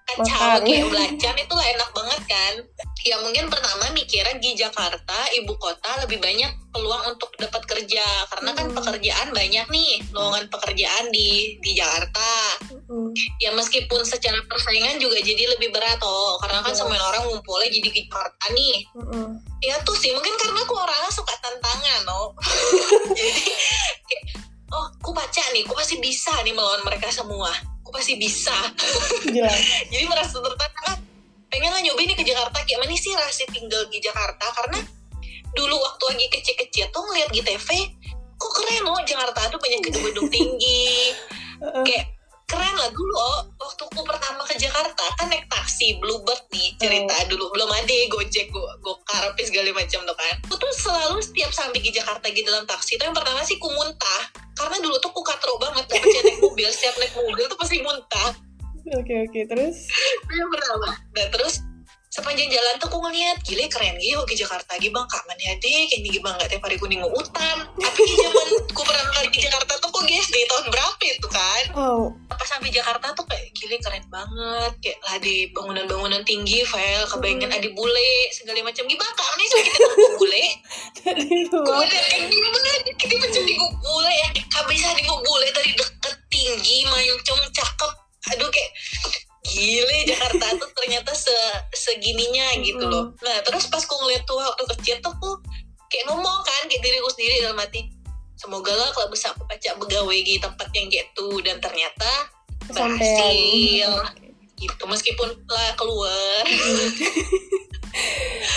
Makan. 0.07 0.63
kayak 0.63 0.87
belacan 0.87 1.35
itu 1.35 1.53
lah 1.53 1.67
enak 1.67 1.91
banget 1.91 2.21
kan 2.31 2.55
ya 3.03 3.17
mungkin 3.23 3.47
pertama 3.47 3.87
mikirnya 3.91 4.35
di 4.39 4.55
Jakarta 4.55 5.19
ibu 5.35 5.55
kota 5.57 6.03
lebih 6.03 6.19
banyak 6.19 6.47
peluang 6.71 7.15
untuk 7.15 7.31
dapat 7.37 7.63
kerja 7.65 8.03
karena 8.31 8.51
kan 8.51 8.67
Hmm. 8.67 8.77
pekerjaan 8.77 9.29
banyak 9.31 9.67
nih 9.67 9.93
lowongan 10.11 10.47
pekerjaan 10.47 11.11
di 11.11 11.55
di 11.59 11.71
Jakarta 11.75 12.31
Mm-mm. 12.67 13.15
ya 13.39 13.51
meskipun 13.51 14.03
secara 14.03 14.43
persaingan 14.45 14.99
juga 14.99 15.19
jadi 15.19 15.55
lebih 15.55 15.71
berat 15.71 15.99
oh 16.03 16.35
karena 16.39 16.63
kan 16.63 16.71
Iya. 16.71 16.79
semua 16.79 16.99
orang 16.99 17.23
ngumpulnya 17.27 17.71
jadi 17.71 17.89
di 17.89 18.01
Jakarta 18.03 18.45
nih 18.51 18.77
Mm-mm. 18.95 19.27
ya 19.61 19.75
tuh 19.83 19.95
sih 19.95 20.11
mungkin 20.11 20.35
karena 20.35 20.63
aku 20.63 20.75
orangnya 20.75 21.11
suka 21.11 21.35
tantangan 21.37 22.01
no 22.05 22.35
jadi 24.11 24.23
oh 24.71 24.87
aku 24.99 25.11
baca 25.11 25.43
nih 25.53 25.63
aku 25.63 25.75
pasti 25.75 25.99
bisa 25.99 26.35
nih 26.43 26.51
melawan 26.51 26.83
mereka 26.83 27.07
semua 27.09 27.55
pasti 27.97 28.15
bisa? 28.21 28.55
Jadi 29.93 30.05
merasa 30.07 30.37
tertantang 30.39 30.87
ah, 30.93 30.97
pengen 31.49 31.73
lah 31.73 31.81
nyobain 31.81 32.13
nih 32.13 32.17
ke 32.17 32.25
Jakarta. 32.25 32.61
Kayak 32.63 32.85
mana 32.85 32.95
sih 32.97 33.13
rasa 33.17 33.45
tinggal 33.49 33.83
di 33.89 33.99
Jakarta? 33.99 34.47
Karena 34.53 34.79
dulu 35.57 35.75
waktu 35.81 36.05
lagi 36.13 36.27
kecil-kecil 36.37 36.93
tuh 36.93 37.03
ngeliat 37.09 37.33
di 37.33 37.41
TV 37.41 37.69
kok 38.37 38.53
keren 38.53 38.85
loh 38.85 39.01
Jakarta 39.01 39.49
tuh 39.49 39.57
banyak 39.57 39.81
gedung-gedung 39.89 40.29
tinggi. 40.29 41.17
Kayak 41.87 42.16
keren 42.47 42.75
lah 42.79 42.91
dulu 42.95 43.15
oh, 43.19 43.39
waktu 43.59 43.83
aku 43.91 44.01
pertama 44.07 44.47
ke 44.47 44.55
Jakarta 44.55 45.05
kan 45.19 45.27
naik 45.27 45.51
taksi 45.51 45.99
Bluebird 45.99 46.47
nih 46.55 46.79
cerita 46.79 47.27
dulu 47.27 47.51
belum 47.51 47.67
ada 47.75 47.91
ya 47.91 48.07
Gojek 48.07 48.55
go 48.55 48.63
Gokar 48.87 49.35
apa 49.35 49.41
segala 49.43 49.75
macam 49.75 50.07
tuh 50.07 50.15
kan. 50.15 50.35
Aku 50.47 50.55
tuh 50.55 50.73
selalu 50.79 51.19
setiap 51.19 51.51
sampai 51.51 51.83
ke 51.83 51.91
Jakarta 51.91 52.31
gitu 52.31 52.47
dalam 52.47 52.63
taksi 52.63 52.95
itu 52.95 53.03
yang 53.03 53.17
pertama 53.19 53.43
sih 53.43 53.59
ku 53.59 53.67
muntah. 53.75 54.23
Karena 54.55 54.79
dulu 54.79 54.95
tuh 55.03 55.11
ku 55.11 55.27
katro 55.27 55.59
banget 55.59 55.91
percaya 55.91 56.23
naik 56.23 56.39
mobil 56.39 56.69
setiap 56.71 56.95
naik 57.03 57.13
mobil 57.19 57.45
tuh 57.51 57.59
pasti 57.59 57.83
muntah. 57.83 58.31
Oke 58.95 59.15
oke 59.27 59.41
terus. 59.51 59.91
itu 59.91 60.33
yang 60.39 60.51
pertama. 60.55 60.89
Nah 61.19 61.27
terus 61.35 61.67
sepanjang 62.15 62.47
jalan 62.47 62.75
tuh 62.79 62.87
aku 62.87 62.99
ngeliat 63.11 63.43
gile 63.43 63.67
keren 63.67 63.99
gitu 63.99 64.23
ke 64.23 64.39
Jakarta 64.39 64.79
gitu 64.79 64.95
bang 64.95 65.05
kapan 65.11 65.37
ya 65.37 65.53
deh 65.59 65.83
kayak 65.91 66.01
ini 66.01 66.19
bang 66.23 66.35
gak 66.39 66.49
tiap 66.55 66.63
hari 66.63 66.79
kuning 66.79 67.03
hutan. 67.03 67.57
Tapi 67.75 68.03
zaman 68.07 68.47
ku 68.71 68.83
pertama 68.87 69.11
kali 69.19 69.29
ke 69.35 69.41
Jakarta 69.43 69.73
tuh 69.83 69.91
kok 69.91 70.03
guys 70.07 70.31
di 70.31 70.47
tahun 70.47 70.67
berapa 70.71 71.03
itu 71.03 71.29
kan? 71.35 71.65
Oh 71.75 72.15
sampai 72.67 72.83
Jakarta 72.83 73.15
tuh 73.15 73.23
kayak 73.31 73.47
gile 73.55 73.79
keren 73.79 74.03
banget. 74.11 74.73
Kayak 74.83 74.99
lah 75.07 75.17
di 75.23 75.47
bangunan-bangunan 75.55 76.23
tinggi 76.27 76.67
file 76.67 77.07
kebayangan 77.07 77.47
Hmm. 77.55 77.59
adi 77.63 77.71
bule 77.71 78.11
segala 78.35 78.59
macam. 78.67 78.83
Gimana 78.91 79.13
kan 79.15 79.31
nih 79.39 79.47
kita 79.55 79.87
tuh 79.87 80.13
bule? 80.19 80.45
Jadi 80.99 81.29
gue 81.47 81.63
luar. 81.63 81.87
kayak 81.87 82.27
gimana 82.27 82.71
kita 82.99 83.15
macam 83.23 83.43
di 83.47 83.55
bule 83.55 84.13
ya. 84.19 84.29
Bisa 84.67 84.89
di 84.99 85.03
bule 85.07 85.47
dari 85.55 85.71
deket 85.79 86.15
tinggi 86.27 86.77
mancung 86.91 87.39
cakep. 87.55 87.93
Aduh 88.35 88.51
kayak 88.51 88.71
gile 89.47 89.97
Jakarta 90.11 90.47
tuh 90.59 90.71
ternyata 90.75 91.15
se 91.15 91.39
segininya 91.71 92.51
gitu 92.67 92.83
loh. 92.83 93.15
Nah 93.23 93.47
terus 93.47 93.71
pas 93.71 93.79
gue 93.79 93.95
ngeliat 93.95 94.27
tuh 94.27 94.43
waktu 94.43 94.65
kecil 94.75 94.99
tuh 94.99 95.15
aku 95.15 95.39
kayak 95.87 96.11
ngomong 96.11 96.43
kan 96.43 96.67
kayak 96.67 96.83
diriku 96.83 97.07
sendiri 97.15 97.47
dalam 97.47 97.63
hati 97.63 97.95
semoga 98.35 98.75
lah 98.75 98.91
kalau 98.91 99.07
bisa 99.09 99.31
aku 99.33 99.47
baca 99.47 99.71
begawe 99.79 100.17
di 100.19 100.35
tempat 100.43 100.67
yang 100.75 100.91
gitu 100.91 101.39
dan 101.47 101.63
ternyata. 101.63 102.35
Berhasil. 102.65 103.91
Gitu 104.57 104.83
meskipun 104.89 105.29
lah 105.47 105.71
keluar. 105.77 106.43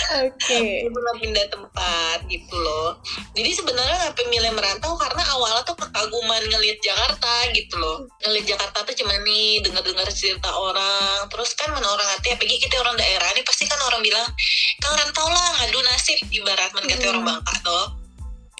Oke. 0.09 0.89
belum 0.89 1.15
pindah 1.21 1.47
tempat 1.47 2.27
gitu 2.27 2.55
loh. 2.59 2.99
Jadi 3.31 3.55
sebenarnya 3.55 3.95
ngapain 4.03 4.27
milih 4.27 4.51
merantau 4.51 4.99
karena 4.99 5.23
awalnya 5.31 5.63
tuh 5.63 5.77
kekaguman 5.79 6.43
ngelihat 6.49 6.79
Jakarta 6.83 7.47
gitu 7.55 7.79
loh. 7.79 8.03
Ngelihat 8.25 8.57
Jakarta 8.57 8.83
tuh 8.83 8.95
cuman 8.99 9.15
nih 9.23 9.63
dengar-dengar 9.63 10.07
cerita 10.11 10.49
orang. 10.51 11.23
Terus 11.31 11.55
kan 11.55 11.71
mana 11.71 11.87
orang 11.87 12.09
hati 12.11 12.35
apalagi 12.35 12.57
kita 12.59 12.75
orang 12.83 12.99
daerah 12.99 13.29
nih 13.31 13.45
pasti 13.47 13.63
kan 13.63 13.79
orang 13.87 14.01
bilang 14.03 14.27
kang 14.83 14.95
rantau 14.97 15.27
lah 15.29 15.47
ngadu 15.63 15.79
nasib. 15.87 16.17
Ibarat 16.29 16.69
men 16.75 16.83
Hmm. 16.89 17.09
orang 17.15 17.23
Bangka 17.23 17.53
tuh 17.63 17.85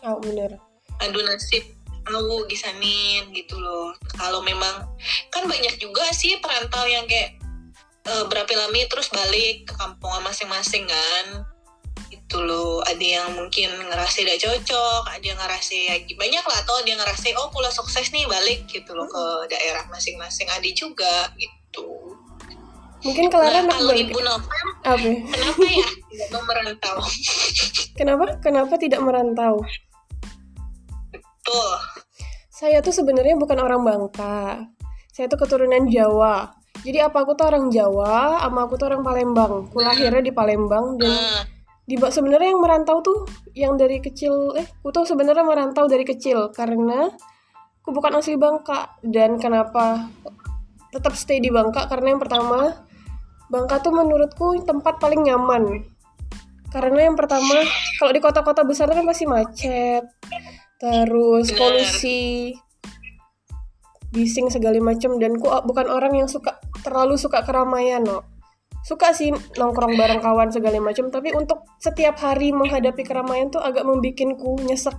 Oh 0.07 0.15
bener. 0.23 0.51
ngadu 1.01 1.19
nasib 1.27 1.63
aku 2.13 2.45
gisanin 2.49 3.29
gitu 3.33 3.59
loh. 3.59 3.93
Kalau 4.17 4.41
memang 4.41 4.87
kan 5.29 5.43
banyak 5.45 5.77
juga 5.77 6.05
sih 6.15 6.37
perantau 6.41 6.85
yang 6.85 7.05
kayak 7.05 7.37
eh, 8.07 8.23
berapa 8.27 8.49
lama 8.55 8.81
terus 8.89 9.09
balik 9.13 9.69
ke 9.69 9.73
kampung 9.77 10.11
masing-masing 10.23 10.85
kan. 10.89 11.45
Itu 12.09 12.41
loh. 12.41 12.81
Ada 12.85 13.05
yang 13.23 13.29
mungkin 13.37 13.69
ngerasa 13.89 14.21
tidak 14.21 14.41
cocok 14.41 15.03
ada 15.09 15.25
yang 15.25 15.39
ngerasa 15.39 15.73
ya 15.75 15.95
banyak 16.13 16.43
lah 16.45 16.57
atau 16.61 16.73
ada 16.81 16.87
yang 16.87 17.01
ngerasa 17.01 17.33
oh 17.37 17.49
pulang 17.53 17.73
sukses 17.73 18.09
nih 18.13 18.25
balik 18.25 18.65
gitu 18.69 18.93
loh 18.93 19.09
ke 19.09 19.53
daerah 19.53 19.85
masing-masing. 19.89 20.49
Ada 20.49 20.69
juga 20.73 21.33
gitu. 21.37 22.17
Mungkin 22.99 23.31
Clara 23.31 23.63
nah 23.63 23.79
kalau 23.79 23.95
ibu 23.95 24.19
Novel 24.19 24.67
Apa? 24.83 25.07
kenapa 25.31 25.63
ya 25.71 25.87
tidak 26.11 26.41
merantau? 26.43 26.97
Kenapa? 27.95 28.25
Kenapa 28.43 28.73
tidak 28.75 28.99
merantau? 28.99 29.63
Tuh 31.49 31.73
Saya 32.49 32.83
tuh 32.83 32.91
sebenarnya 32.91 33.39
bukan 33.39 33.55
orang 33.55 33.81
Bangka. 33.87 34.67
Saya 35.15 35.31
tuh 35.31 35.39
keturunan 35.39 35.87
Jawa. 35.87 36.51
Jadi 36.83 36.99
apa 36.99 37.23
aku 37.23 37.31
tuh 37.35 37.47
orang 37.47 37.71
Jawa, 37.71 38.39
sama 38.43 38.67
aku 38.67 38.75
tuh 38.75 38.91
orang 38.91 39.03
Palembang. 39.03 39.71
Aku 39.71 39.79
lahirnya 39.79 40.19
di 40.19 40.31
Palembang 40.35 40.99
dan 40.99 41.07
nah, 41.07 41.43
di 41.87 41.95
sebenarnya 41.95 42.51
yang 42.51 42.59
merantau 42.59 42.99
tuh 42.99 43.27
yang 43.55 43.79
dari 43.79 44.03
kecil 44.03 44.55
eh 44.59 44.67
aku 44.67 44.91
tuh 44.91 45.03
sebenarnya 45.07 45.43
merantau 45.43 45.87
dari 45.87 46.03
kecil 46.03 46.51
karena 46.51 47.11
aku 47.79 47.89
bukan 47.95 48.19
asli 48.19 48.35
Bangka. 48.35 48.99
Dan 49.07 49.39
kenapa 49.39 50.11
tetap 50.91 51.15
stay 51.15 51.39
di 51.39 51.47
Bangka? 51.47 51.87
Karena 51.87 52.11
yang 52.11 52.19
pertama 52.19 52.75
Bangka 53.47 53.79
tuh 53.79 53.95
menurutku 53.95 54.67
tempat 54.67 54.99
paling 54.99 55.31
nyaman. 55.31 55.83
Karena 56.75 57.07
yang 57.07 57.15
pertama 57.15 57.63
kalau 57.97 58.11
di 58.11 58.19
kota-kota 58.19 58.67
besar 58.67 58.91
kan 58.91 59.07
pasti 59.07 59.25
macet 59.25 60.03
terus 60.79 61.51
Bener. 61.51 61.59
polusi 61.59 62.55
bising 64.09 64.49
segala 64.49 64.79
macam. 64.81 65.19
Dan 65.21 65.37
ku 65.37 65.47
bukan 65.47 65.87
orang 65.91 66.17
yang 66.17 66.29
suka 66.31 66.57
terlalu 66.81 67.19
suka 67.19 67.45
keramaian 67.45 68.01
no. 68.01 68.25
Suka 68.81 69.11
sih 69.11 69.29
nongkrong 69.29 69.99
bareng 69.99 70.23
kawan 70.23 70.49
segala 70.49 70.79
macam. 70.81 71.11
Tapi 71.13 71.35
untuk 71.35 71.67
setiap 71.77 72.17
hari 72.23 72.55
menghadapi 72.55 73.03
keramaian 73.05 73.51
tuh 73.51 73.61
agak 73.61 73.85
membikinku 73.85 74.57
nyesek. 74.65 74.95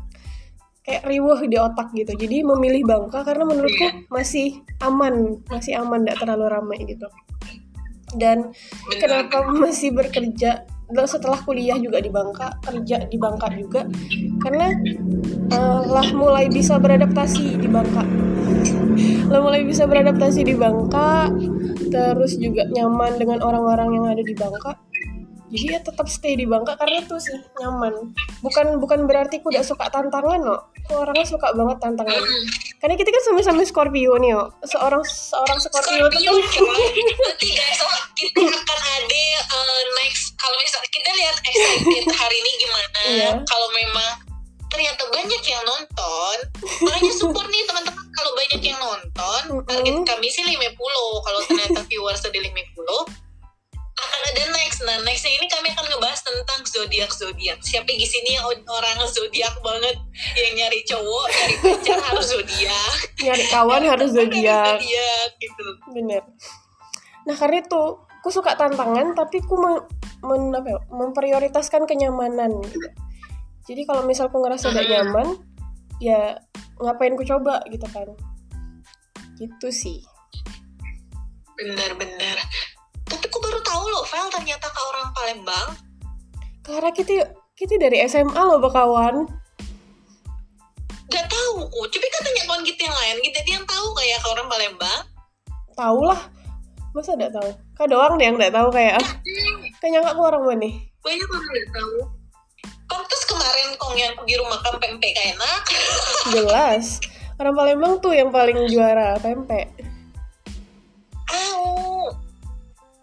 Kayak 0.81 1.05
riweh 1.09 1.41
di 1.49 1.57
otak 1.61 1.93
gitu. 1.93 2.13
Jadi 2.17 2.41
memilih 2.45 2.85
Bangka 2.89 3.25
karena 3.25 3.45
menurutku 3.45 4.09
masih 4.09 4.65
aman 4.81 5.45
masih 5.49 5.77
aman 5.77 6.05
tidak 6.05 6.25
terlalu 6.25 6.47
ramai 6.49 6.79
gitu. 6.89 7.09
Dan 8.17 8.51
kenapa 8.99 9.47
masih 9.47 9.95
bekerja 9.95 10.67
setelah 11.07 11.39
kuliah 11.43 11.79
juga 11.79 12.03
di 12.03 12.11
Bangka 12.11 12.59
kerja 12.63 13.07
di 13.07 13.17
Bangka 13.19 13.47
juga. 13.55 13.87
Karena 14.43 14.75
eh, 15.51 15.81
lah 15.87 16.09
mulai 16.15 16.51
bisa 16.51 16.77
beradaptasi 16.77 17.59
di 17.59 17.69
Bangka. 17.69 18.05
Lah 19.31 19.41
mulai 19.41 19.63
bisa 19.63 19.87
beradaptasi 19.87 20.43
di 20.43 20.55
Bangka 20.59 21.31
terus 21.91 22.39
juga 22.39 22.71
nyaman 22.71 23.19
dengan 23.19 23.43
orang-orang 23.43 23.89
yang 23.99 24.05
ada 24.07 24.23
di 24.23 24.35
Bangka 24.35 24.79
jadi 25.51 25.67
ya 25.77 25.81
tetap 25.83 26.07
stay 26.07 26.39
di 26.39 26.47
Bangka 26.47 26.79
karena 26.79 27.03
itu 27.03 27.19
sih 27.19 27.35
nyaman. 27.59 28.15
Bukan 28.39 28.79
bukan 28.79 29.11
berarti 29.11 29.43
aku 29.43 29.51
udah 29.51 29.67
suka 29.67 29.91
tantangan 29.91 30.39
no 30.39 30.71
aku 30.79 31.03
orangnya 31.03 31.27
suka 31.27 31.51
banget 31.51 31.83
tantangan. 31.83 32.23
Karena 32.79 32.95
kita 32.95 33.11
kan 33.11 33.23
sama-sama 33.27 33.67
Scorpio 33.67 34.15
nih 34.23 34.31
yo 34.31 34.55
seorang 34.63 35.03
seorang 35.03 35.59
Scorpio 35.59 36.07
itu 36.07 36.23
Scorpio 36.23 36.31
kan 36.31 36.47
coy 36.55 36.87
nanti 37.03 37.49
guys 37.51 37.81
oh, 37.83 38.01
kita 38.15 38.41
akan 38.47 38.79
ada 38.79 39.25
uh, 39.51 39.83
next. 39.99 40.39
Kalau 40.39 40.57
misal 40.63 40.81
kita 40.87 41.11
lihat 41.19 41.37
excited 41.43 42.07
hari 42.15 42.37
ini 42.39 42.51
gimana. 42.63 42.89
Iya. 43.01 43.31
kalau 43.43 43.69
memang 43.75 44.13
ternyata 44.71 45.03
banyak 45.11 45.43
yang 45.51 45.63
nonton 45.67 46.37
makanya 46.87 47.13
support 47.19 47.51
nih 47.51 47.67
teman-teman. 47.67 48.07
Kalau 48.15 48.31
banyak 48.39 48.61
yang 48.63 48.79
nonton 48.79 49.43
target 49.67 49.97
kami 50.07 50.29
sih 50.31 50.47
50 50.47 50.55
kalau 51.27 51.41
ternyata 51.43 51.81
viewers 51.91 52.23
ada 52.23 52.39
50 52.39 53.30
akan 54.01 54.21
ada 54.33 54.43
next. 54.53 54.79
Nah 54.81 54.97
nextnya 55.05 55.33
ini 55.33 55.47
kami 55.47 55.69
akan 55.71 55.85
ngebahas 55.87 56.21
tentang 56.21 56.61
zodiak 56.65 57.11
zodiak. 57.13 57.59
Siapa 57.61 57.87
di 57.87 58.05
sini 58.05 58.37
yang 58.37 58.45
orang 58.49 58.99
zodiak 59.07 59.55
banget? 59.61 59.97
Yang 60.35 60.53
nyari 60.57 60.81
cowok 60.85 61.25
nyari 61.29 61.55
pacar 61.61 61.99
harus 62.11 62.27
zodiak. 62.29 62.97
Nyari 63.21 63.45
kawan 63.49 63.83
harus 63.85 64.11
zodiak. 64.11 64.81
zodiak 64.81 65.31
gitu. 65.39 65.65
Bener. 65.93 66.23
Nah 67.29 67.37
karena 67.37 67.61
itu 67.61 67.83
aku 68.21 68.29
suka 68.29 68.53
tantangan 68.53 69.13
tapi 69.13 69.41
aku 69.41 69.55
men, 69.57 69.75
men- 70.21 70.53
apa 70.53 70.69
ya, 70.69 70.79
memprioritaskan 70.89 71.85
kenyamanan. 71.85 72.53
Gitu. 72.65 72.89
jadi 73.71 73.87
kalau 73.87 74.03
misal 74.03 74.27
aku 74.27 74.43
ngerasa 74.43 74.73
udah 74.73 74.83
Hmm. 74.83 74.91
nyaman 74.91 75.29
ya 76.03 76.37
ngapain 76.81 77.15
ku 77.15 77.23
coba 77.23 77.63
gitu 77.71 77.87
kan. 77.87 78.09
Gitu 79.37 79.69
sih. 79.71 80.01
Bener-bener. 81.55 82.37
Tapi 84.01 84.09
aku 84.09 84.09
baru 84.09 84.09
tahu 84.09 84.09
loh, 84.09 84.09
Vel 84.09 84.27
ternyata 84.33 84.67
ke 84.73 84.81
orang 84.81 85.09
Palembang. 85.13 85.69
karena 86.61 86.91
kita 86.93 87.13
kita 87.53 87.75
dari 87.77 87.99
SMA 88.09 88.41
loh 88.41 88.57
bakawan 88.61 89.29
Gak 91.11 91.27
tahu 91.27 91.67
kok. 91.67 91.87
Coba 91.91 92.07
kan 92.07 92.21
tanya 92.23 92.43
kawan 92.47 92.63
kita 92.63 92.81
yang 92.87 92.95
lain. 92.95 93.17
Kita 93.19 93.39
dia 93.43 93.55
yang 93.59 93.67
tahu 93.67 93.87
kayak 93.99 94.19
ke 94.23 94.29
orang 94.31 94.47
Palembang. 94.47 95.03
tahu 95.75 96.01
lah 96.07 96.21
masa 96.91 97.15
tidak 97.15 97.33
tahu 97.35 97.51
kak 97.79 97.87
doang 97.89 98.19
deh 98.19 98.27
yang 98.27 98.37
tidak 98.37 98.53
tahu 98.53 98.69
kayak 98.75 98.99
kayaknya 99.79 100.03
aku 100.07 100.21
orang 100.27 100.43
mana 100.43 100.71
Banyak 101.01 101.29
orang 101.31 101.51
gak 101.51 101.69
tahu. 101.73 101.97
Pantes 102.91 103.23
kemarin 103.25 103.69
kong 103.79 103.95
yang 103.97 104.13
pergi 104.19 104.35
rumah 104.39 104.59
kan 104.61 104.75
pempek 104.77 105.15
enak. 105.35 105.61
jelas 106.35 107.01
orang 107.41 107.55
Palembang 107.57 107.93
tuh 108.03 108.13
yang 108.13 108.31
paling 108.35 108.69
juara 108.69 109.17
pempek 109.23 109.90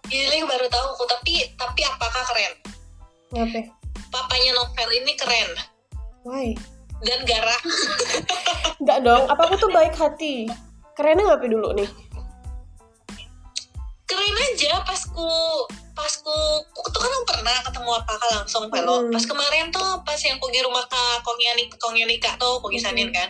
Gila 0.08 0.36
baru 0.48 0.68
tahu 0.72 0.88
kok. 0.96 1.08
Tapi 1.20 1.34
tapi 1.60 1.82
apakah 1.84 2.24
keren? 2.34 2.54
ngapain 3.28 3.68
Papanya 4.08 4.52
novel 4.56 4.90
ini 5.04 5.14
keren 5.20 5.52
why 6.24 6.56
dan 7.04 7.22
garang. 7.28 7.64
Enggak 8.82 9.00
dong, 9.06 9.24
apa 9.30 9.42
aku 9.46 9.56
tuh 9.60 9.70
baik 9.70 9.94
hati. 9.94 10.50
kerennya 10.98 11.30
ngapain 11.30 11.54
dulu 11.54 11.78
nih 11.78 11.86
keren 14.10 14.36
aja 14.50 14.82
pas 14.82 14.98
ku 15.14 15.30
pas 15.94 16.14
ku 16.26 16.34
ku 16.74 16.82
tuh 16.90 17.06
kan 17.06 17.22
pernah 17.30 17.54
ketemu 17.70 17.92
apa 18.02 18.14
kak 18.18 18.30
langsung 18.34 18.66
pelo 18.74 19.06
Hmm. 19.06 19.14
pas 19.14 19.22
kemarin 19.22 19.70
tuh 19.70 20.02
pas 20.02 20.18
yang 20.18 20.42
ku 20.42 20.50
di 20.50 20.58
rumah 20.66 20.82
kak 20.90 21.22
nik 21.54 21.70
kongnya 21.78 22.10
nikah 22.10 22.34
tuh 22.42 22.58
kong 22.66 22.74
isanin 22.74 23.14
kan 23.14 23.30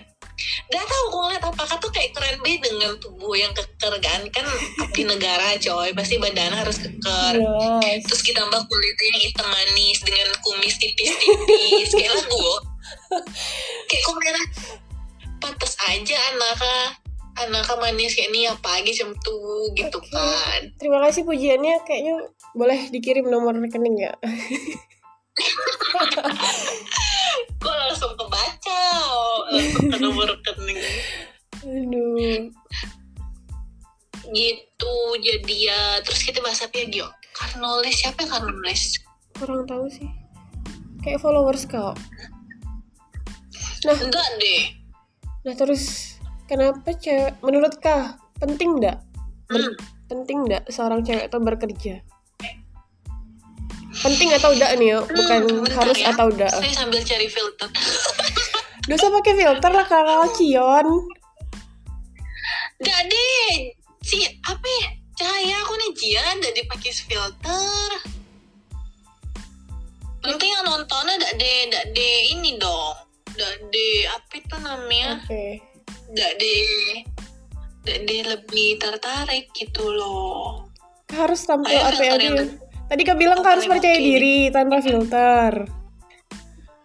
Gak 0.70 0.86
tau 0.86 1.04
aku 1.10 1.18
ngeliat 1.26 1.44
apakah 1.44 1.78
tuh 1.82 1.90
kayak 1.90 2.14
keren 2.14 2.38
be 2.46 2.62
dengan 2.62 2.94
tubuh 3.02 3.34
yang 3.34 3.50
keker 3.58 3.94
kan 3.98 4.22
kan 4.30 4.46
abdi 4.86 5.04
negara 5.04 5.58
coy 5.58 5.90
pasti 5.98 6.22
badan 6.22 6.54
harus 6.54 6.78
keker. 6.78 7.34
Jelas 7.42 8.04
terus 8.06 8.22
ditambah 8.22 8.62
kulitnya 8.70 9.08
yang 9.18 9.22
hitam 9.26 9.48
manis 9.50 10.00
dengan 10.06 10.28
kumis 10.46 10.76
tipis-tipis. 10.78 11.90
Kayak 11.98 12.14
lagu 12.22 12.50
kayak 13.90 14.02
kok 14.06 14.16
merah. 14.22 14.46
Pantas 15.38 15.74
aja 15.90 16.18
anak 16.34 16.62
anak 17.38 17.70
manis 17.78 18.18
kayak 18.18 18.34
ini 18.34 18.50
apa 18.50 18.82
lagi 18.82 18.98
jam 18.98 19.14
tuh 19.22 19.70
gitu 19.78 20.02
Oke. 20.02 20.10
kan. 20.10 20.62
Terima 20.82 20.98
kasih 21.06 21.22
pujiannya 21.26 21.86
kayaknya 21.86 22.16
boleh 22.58 22.90
dikirim 22.90 23.30
nomor 23.30 23.54
rekening 23.54 24.02
ya 24.02 24.14
gue 27.62 27.76
langsung 27.88 28.14
kebaca 28.18 28.82
langsung 29.54 29.86
ke 29.94 29.98
nomor 30.02 30.28
rekening 30.34 30.80
aduh. 31.68 32.50
Gitu 34.28 34.96
jadi 35.24 35.56
ya 35.56 35.82
terus 36.04 36.22
kita 36.28 36.44
bahas 36.44 36.60
apa 36.60 36.76
ya 36.84 36.86
Gio? 36.92 37.08
Karnolis 37.32 38.04
siapa 38.04 38.28
yang 38.28 38.32
Karnolis 38.34 39.00
kurang 39.38 39.64
tahu 39.70 39.88
sih. 39.88 40.10
Kayak 41.06 41.24
followers 41.24 41.64
kau 41.70 41.94
nah. 43.86 43.96
Enggak 43.96 44.28
deh. 44.42 44.64
Nah 45.48 45.54
terus 45.56 46.18
kenapa 46.50 46.92
cewek 46.98 47.40
menurut 47.40 47.78
kah 47.80 48.20
penting 48.42 48.82
nggak? 48.82 49.00
Hmm. 49.48 49.74
penting 50.12 50.44
nggak 50.44 50.68
seorang 50.72 51.04
cewek 51.08 51.32
itu 51.32 51.38
bekerja 51.40 51.96
penting 54.08 54.30
atau 54.32 54.50
enggak 54.52 54.72
nih 54.76 54.88
yo? 54.90 55.00
bukan 55.06 55.40
Hmm, 55.44 55.68
harus 55.70 55.98
ya. 55.98 56.16
atau 56.16 56.32
enggak. 56.32 56.52
Saya 56.54 56.74
sambil 56.74 57.02
cari 57.04 57.28
filter. 57.28 57.68
Dosa 58.88 59.12
pakai 59.12 59.34
filter 59.36 59.72
lah 59.74 59.86
kalau 59.86 60.24
Cion. 60.32 60.88
Enggak 62.78 63.02
deh 63.04 63.52
si 64.00 64.18
apa 64.42 64.64
ya? 64.64 64.88
Cahaya 65.18 65.56
aku 65.60 65.74
nih 65.76 65.92
Jian 65.94 66.34
enggak 66.38 66.56
dipakai 66.56 66.92
filter. 66.94 67.90
Penting 70.18 70.50
yang 70.50 70.64
nontonnya 70.64 71.14
enggak 71.16 71.36
deh 71.36 71.58
enggak 71.68 71.86
deh 71.92 72.18
ini 72.32 72.56
dong. 72.56 72.96
Enggak 73.34 73.56
deh 73.68 73.98
apa 74.08 74.32
itu 74.34 74.56
namanya? 74.58 75.10
Oke. 75.20 75.46
Enggak 76.08 76.32
deh 76.38 76.64
enggak 77.84 78.00
deh 78.04 78.22
lebih 78.26 78.70
tertarik 78.78 79.46
gitu 79.52 79.84
loh. 79.90 80.64
Harus 81.10 81.44
tampil 81.44 81.76
apa 81.76 82.00
yang- 82.00 82.56
tadi 82.88 83.02
kau 83.04 83.16
bilang 83.20 83.40
kau 83.44 83.52
harus 83.52 83.68
percaya 83.68 83.96
oke. 84.00 84.04
diri 84.04 84.50
tanpa 84.52 84.80
filter 84.82 85.54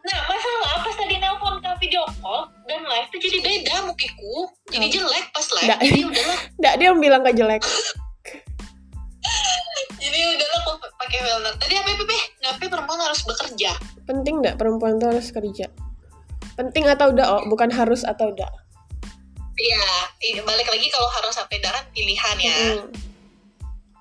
Nah, 0.03 0.19
masalah 0.27 0.83
pas 0.83 0.95
tadi 0.99 1.15
nelpon 1.15 1.63
ke 1.63 1.71
video 1.79 2.03
call 2.19 2.51
dan 2.67 2.83
live 2.83 3.07
tuh 3.07 3.23
jadi 3.23 3.39
beda 3.39 3.87
mukiku. 3.87 4.51
Jadi 4.67 4.87
Oh. 4.91 4.93
jelek 4.99 5.31
pas 5.31 5.47
live. 5.47 5.63
Nggak. 5.63 5.79
Jadi 5.87 6.01
udahlah, 6.11 6.39
Nggak 6.59 6.75
dia 6.75 6.87
yang 6.91 6.99
bilang 6.99 7.21
kau 7.23 7.31
jelek 7.31 7.63
jadi 10.03 10.19
udahlah 10.35 10.59
aku 10.67 10.73
pakai 10.99 11.19
filter. 11.23 11.55
Tadi 11.55 11.75
apa 11.79 11.91
Pepe? 11.95 12.19
Ngapain 12.43 12.69
perempuan 12.75 12.99
harus 12.99 13.21
bekerja? 13.23 13.71
penting 14.07 14.43
nggak 14.43 14.59
perempuan 14.59 14.99
itu 14.99 15.07
harus 15.07 15.29
kerja 15.31 15.67
penting 16.59 16.85
atau 16.85 17.15
enggak 17.15 17.29
oh 17.31 17.43
bukan 17.49 17.71
harus 17.73 18.03
atau 18.05 18.31
enggak 18.31 18.51
Iya, 19.53 20.43
balik 20.43 20.65
lagi 20.65 20.89
kalau 20.89 21.07
harus 21.13 21.37
sampai 21.37 21.61
darat 21.61 21.85
pilihan 21.93 22.37
ya. 22.41 22.83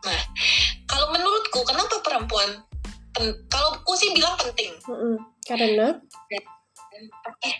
Mm-mm. 0.01 0.21
Kalau 0.85 1.07
menurutku 1.09 1.61
kenapa 1.61 2.01
perempuan 2.01 2.49
pen- 3.11 3.37
kalau 3.47 3.75
aku 3.75 3.93
sih 3.93 4.11
bilang 4.11 4.33
penting. 4.35 4.73
Mm-mm. 4.85 5.15
karena 5.43 5.93
Eh, 7.41 7.55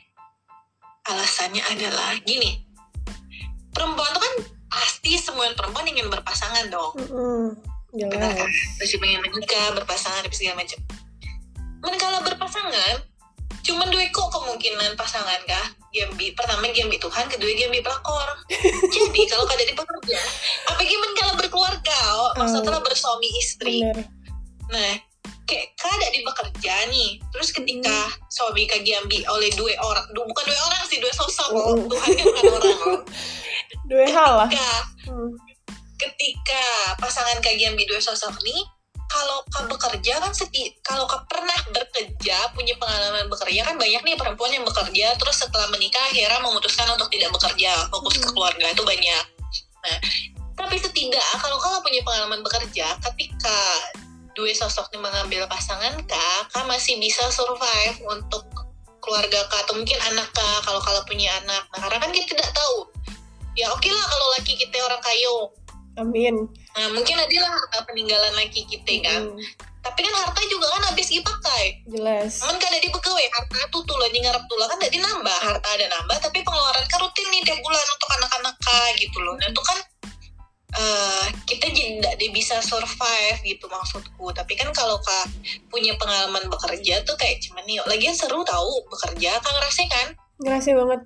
alasannya 1.04 1.62
adalah 1.68 2.14
gini. 2.22 2.62
Perempuan 3.72 4.10
tuh 4.12 4.22
kan 4.22 4.34
pasti 4.70 5.18
semua 5.18 5.50
perempuan 5.54 5.86
ingin 5.86 6.08
berpasangan 6.08 6.70
dong. 6.70 6.94
mm-mm, 6.98 7.46
benar 7.92 8.32
kan 8.32 8.48
jelas 8.48 8.80
masih 8.80 8.98
pengen 8.98 9.20
menikah 9.20 9.76
berpasangan 9.76 10.24
segala 10.32 10.64
macam 10.64 10.80
Manakala 11.82 12.20
berpasangan 12.24 12.96
cuman 13.62 13.88
dua 13.94 14.06
kok 14.10 14.30
kemungkinan 14.34 14.98
pasangan 14.98 15.42
kah 15.46 15.66
Gembi 15.92 16.34
pertama 16.34 16.66
Gembi 16.72 16.98
Tuhan 16.98 17.28
kedua 17.28 17.52
Gembi 17.52 17.84
pelakor 17.84 18.30
jadi 18.96 19.22
kalau 19.28 19.46
kada 19.46 19.64
di 19.64 19.76
pekerja 19.76 20.20
apa 20.72 20.82
gimana 20.82 21.14
kalau 21.14 21.34
berkeluarga 21.38 22.00
oh, 22.18 22.32
maksudnya 22.40 22.80
bersuami 22.82 23.28
istri 23.38 23.86
bener 23.86 24.08
nah 24.72 24.94
kayak 25.44 25.76
kada 25.76 26.08
di 26.16 26.24
bekerja 26.24 26.74
nih 26.88 27.20
terus 27.36 27.52
ketika 27.52 28.08
suami 28.32 28.64
kak 28.66 28.88
Gembi 28.88 29.28
oleh 29.28 29.52
dua 29.60 29.76
orang 29.84 30.08
du- 30.16 30.24
bukan 30.24 30.44
dua 30.48 30.60
orang 30.72 30.84
sih 30.88 30.98
dua 31.04 31.12
sosok 31.12 31.50
oh. 31.52 31.76
Mm. 31.76 31.88
Tuhan 31.92 32.10
kan 32.16 32.26
bukan 32.26 32.44
orang 32.56 32.80
oh. 32.88 33.00
dua 33.92 34.06
hal 34.08 34.32
lah 34.46 34.50
ketika 34.50 34.80
Mm. 35.12 35.34
ketika 36.00 36.64
pasangan 36.98 37.38
kak 37.44 37.58
Giambi 37.60 37.84
dua 37.84 38.00
sosok 38.00 38.32
nih 38.46 38.62
kalau 39.12 39.44
kau 39.52 39.68
bekerja 39.68 40.24
kan 40.24 40.32
seti 40.32 40.72
kalau 40.88 41.04
kau 41.04 41.20
pernah 41.28 41.60
bekerja 41.76 42.48
punya 42.56 42.74
pengalaman 42.80 43.28
bekerja 43.28 43.68
kan 43.68 43.76
banyak 43.76 44.02
nih 44.08 44.16
perempuan 44.16 44.56
yang 44.56 44.64
bekerja 44.64 45.20
terus 45.20 45.44
setelah 45.44 45.68
menikah 45.68 46.00
akhirnya 46.08 46.40
memutuskan 46.40 46.88
untuk 46.96 47.12
tidak 47.12 47.36
bekerja 47.36 47.92
fokus 47.92 48.16
ke 48.16 48.24
Hmm. 48.24 48.34
keluarga 48.34 48.66
itu 48.72 48.84
banyak. 48.88 49.26
Nah 49.84 49.98
tapi 50.56 50.76
setidak 50.80 51.26
kalau 51.44 51.60
kau 51.60 51.84
punya 51.84 52.00
pengalaman 52.08 52.40
bekerja 52.40 52.96
ketika 53.12 53.60
dua 54.32 54.56
sosok 54.56 54.88
ini 54.96 55.04
mengambil 55.04 55.44
pasangan 55.52 56.00
kak 56.08 56.42
kau 56.56 56.64
masih 56.64 56.96
bisa 57.04 57.28
survive 57.36 58.00
untuk 58.08 58.48
keluarga 59.04 59.44
kak 59.52 59.68
atau 59.68 59.76
mungkin 59.76 59.98
anak 60.14 60.30
kak 60.32 60.58
kalau 60.64 60.80
kalau 60.80 61.02
punya 61.04 61.34
anak? 61.44 61.68
Nah 61.76 61.80
karena 61.84 62.00
kan 62.00 62.12
kita 62.16 62.32
tidak 62.32 62.50
tahu. 62.56 62.88
Ya 63.60 63.68
oke 63.68 63.90
lah 63.92 64.06
kalau 64.08 64.28
laki 64.40 64.56
kita 64.56 64.80
orang 64.80 65.04
kayu 65.04 65.52
amin 66.00 66.36
Nah, 66.72 66.88
mungkin 66.96 67.20
adalah 67.20 67.52
harta 67.52 67.84
peninggalan 67.84 68.32
laki 68.40 68.64
kita 68.64 69.04
kan. 69.04 69.28
Tapi 69.82 70.00
kan 70.08 70.14
harta 70.14 70.42
juga 70.48 70.72
kan 70.78 70.82
habis 70.94 71.10
dipakai. 71.10 71.84
jelas 71.90 72.40
Cuman 72.40 72.56
kan 72.62 72.70
ada 72.70 72.80
di 72.80 72.88
pegawai, 72.88 73.26
harta 73.28 73.60
tuh 73.74 73.82
tuh 73.84 73.98
lagi 74.00 74.24
ngarep 74.24 74.44
tuh 74.48 74.56
kan 74.62 74.78
tidak 74.80 74.94
dinambah. 74.96 75.38
Harta 75.42 75.68
ada 75.68 75.86
nambah, 75.92 76.18
tapi 76.22 76.40
pengeluaran 76.46 76.86
kan 76.88 77.00
rutin 77.02 77.28
nih 77.34 77.42
tiap 77.44 77.60
bulan 77.60 77.86
untuk 77.98 78.10
anak-anak 78.16 78.56
kah 78.62 78.88
gitu 78.96 79.18
loh. 79.20 79.36
Nah 79.36 79.48
itu 79.52 79.62
kan 79.68 79.78
eh 80.72 81.28
kita 81.44 81.68
jadi 81.68 82.00
tidak 82.00 82.32
bisa 82.32 82.56
survive 82.64 83.40
gitu 83.44 83.66
maksudku. 83.68 84.32
Tapi 84.32 84.54
kan 84.56 84.72
kalau 84.72 84.96
kak 85.04 85.28
punya 85.68 85.92
pengalaman 86.00 86.48
bekerja 86.48 87.04
tuh 87.04 87.20
kayak 87.20 87.44
cuman 87.44 87.68
nih, 87.68 87.84
lagian 87.84 88.16
seru 88.16 88.48
tahu 88.48 88.86
bekerja 88.88 89.44
kan 89.44 89.52
ngerasain 89.60 89.90
kan? 89.92 90.08
ngerasa 90.42 90.74
banget 90.74 91.02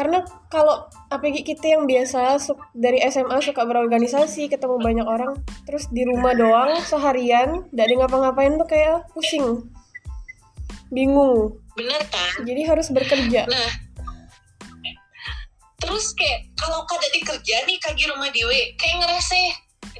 karena 0.00 0.24
kalau 0.48 0.88
APG 1.12 1.44
kita 1.44 1.76
yang 1.76 1.84
biasa 1.84 2.40
dari 2.72 3.04
SMA 3.12 3.36
suka 3.44 3.68
berorganisasi 3.68 4.48
ketemu 4.48 4.80
banyak 4.80 5.04
orang 5.04 5.36
terus 5.68 5.92
di 5.92 6.08
rumah 6.08 6.32
doang 6.32 6.72
seharian 6.88 7.68
gak 7.68 7.84
ada 7.84 7.94
ngapa-ngapain 8.00 8.56
tuh 8.56 8.64
kayak 8.64 9.04
pusing. 9.12 9.68
Bingung. 10.88 11.60
Bener 11.76 12.00
kan? 12.08 12.48
jadi 12.48 12.64
harus 12.64 12.88
bekerja 12.88 13.44
Nah, 13.44 13.70
terus 15.84 16.16
kayak 16.16 16.48
kalau 16.56 16.80
kada 16.88 17.04
di 17.12 17.20
kerja 17.20 17.56
nih 17.68 17.76
kaki 17.76 18.08
rumah 18.08 18.32
dewe 18.32 18.72
kayak 18.80 19.04
ngerasa 19.04 19.36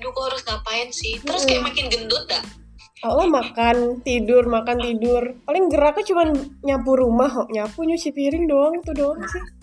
aduh 0.00 0.16
kok 0.16 0.24
harus 0.32 0.42
ngapain 0.48 0.88
sih? 0.88 1.20
Terus 1.20 1.44
kayak 1.44 1.60
makin 1.60 1.92
gendut 1.92 2.24
dah 2.24 2.40
Allah 3.04 3.28
makan 3.28 4.00
tidur 4.00 4.48
makan 4.48 4.80
tidur. 4.80 5.36
Paling 5.44 5.68
geraknya 5.68 6.04
cuma 6.08 6.24
nyapu 6.64 6.96
rumah 6.96 7.28
kok 7.28 7.52
nyapu 7.52 7.84
nyuci 7.84 8.16
piring 8.16 8.48
doang 8.48 8.80
itu 8.80 8.96
doang 8.96 9.20
sih 9.28 9.59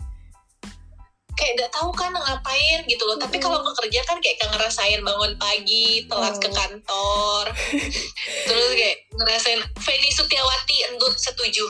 kayak 1.37 1.53
udah 1.55 1.69
tahu 1.69 1.89
kan 1.93 2.09
ngapain 2.11 2.81
gitu 2.83 3.03
loh. 3.05 3.15
Tapi 3.15 3.37
kalau 3.37 3.61
bekerja 3.61 4.01
kan 4.03 4.17
kayak 4.17 4.41
ngerasain 4.43 4.99
bangun 4.99 5.37
pagi 5.37 6.03
telat 6.05 6.35
ke 6.35 6.49
Oh. 6.49 6.53
kantor. 6.53 7.45
Terus 8.49 8.69
kayak 8.73 8.97
ngerasain 9.13 9.61
Feni 9.77 10.09
Sutiawati 10.09 10.77
endut 10.89 11.13
setuju. 11.15 11.69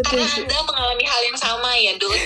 Karena 0.00 0.24
setuju. 0.24 0.48
Anda 0.48 0.58
mengalami 0.64 1.04
hal 1.04 1.20
yang 1.22 1.36
sama 1.36 1.70
ya 1.76 1.92
Dut. 1.96 2.16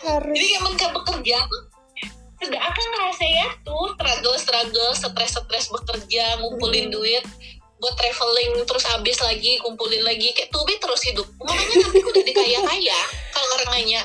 Harus. 0.00 0.32
jadi 0.32 0.46
emang 0.56 0.72
gak 0.74 0.92
bekerja 0.94 1.36
tuh 1.44 1.62
tidak 2.40 2.62
akan 2.64 2.84
ngerasa 2.88 3.24
ya 3.26 3.48
tuh 3.60 3.92
struggle 3.92 4.36
struggle 4.38 4.90
stres 4.96 5.32
stres 5.36 5.66
bekerja 5.68 6.40
ngumpulin 6.40 6.88
Hmm. 6.88 6.94
duit 6.94 7.24
buat 7.76 7.96
traveling 7.96 8.60
terus 8.62 8.84
habis 8.86 9.20
lagi 9.20 9.56
kumpulin 9.58 10.00
lagi 10.00 10.32
kayak 10.32 10.48
tuh 10.48 10.60
be 10.64 10.76
terus 10.76 11.00
hidup. 11.02 11.24
Makanya 11.38 11.76
nanti 11.80 12.00
udah 12.02 12.22
dikaya 12.22 12.58
kaya 12.62 13.00
kalau 13.30 13.48
orang 13.56 13.70
nanya 13.74 14.00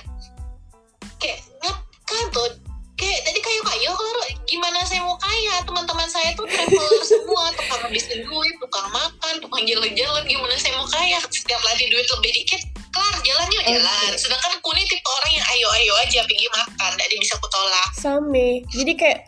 teman-teman 6.06 6.10
saya 6.14 6.30
tuh 6.38 6.46
traveler 6.46 7.04
semua 7.06 7.44
tukang 7.58 7.82
habisin 7.90 8.20
duit 8.22 8.56
tukang 8.62 8.88
makan 8.94 9.34
tukang 9.42 9.64
jalan-jalan 9.66 10.24
gimana 10.30 10.56
saya 10.58 10.74
mau 10.78 10.88
kaya 10.90 11.18
setiap 11.34 11.62
lagi 11.66 11.86
duit 11.90 12.06
lebih 12.06 12.32
dikit 12.42 12.62
kelar 12.94 13.16
jalan 13.26 13.48
yuk 13.50 13.66
jalan 13.66 14.10
Oke. 14.14 14.22
sedangkan 14.22 14.52
aku 14.54 14.70
nih 14.78 14.86
tipe 14.86 15.10
orang 15.10 15.32
yang 15.34 15.46
ayo-ayo 15.50 15.94
aja 16.06 16.20
pergi 16.30 16.48
makan 16.54 16.92
tidak 16.96 17.20
bisa 17.20 17.36
kutolak 17.42 17.88
Same. 17.98 18.48
Jadi 18.70 18.94
kayak 18.94 19.20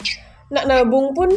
nak 0.53 0.65
nabung 0.69 1.17
pun 1.17 1.29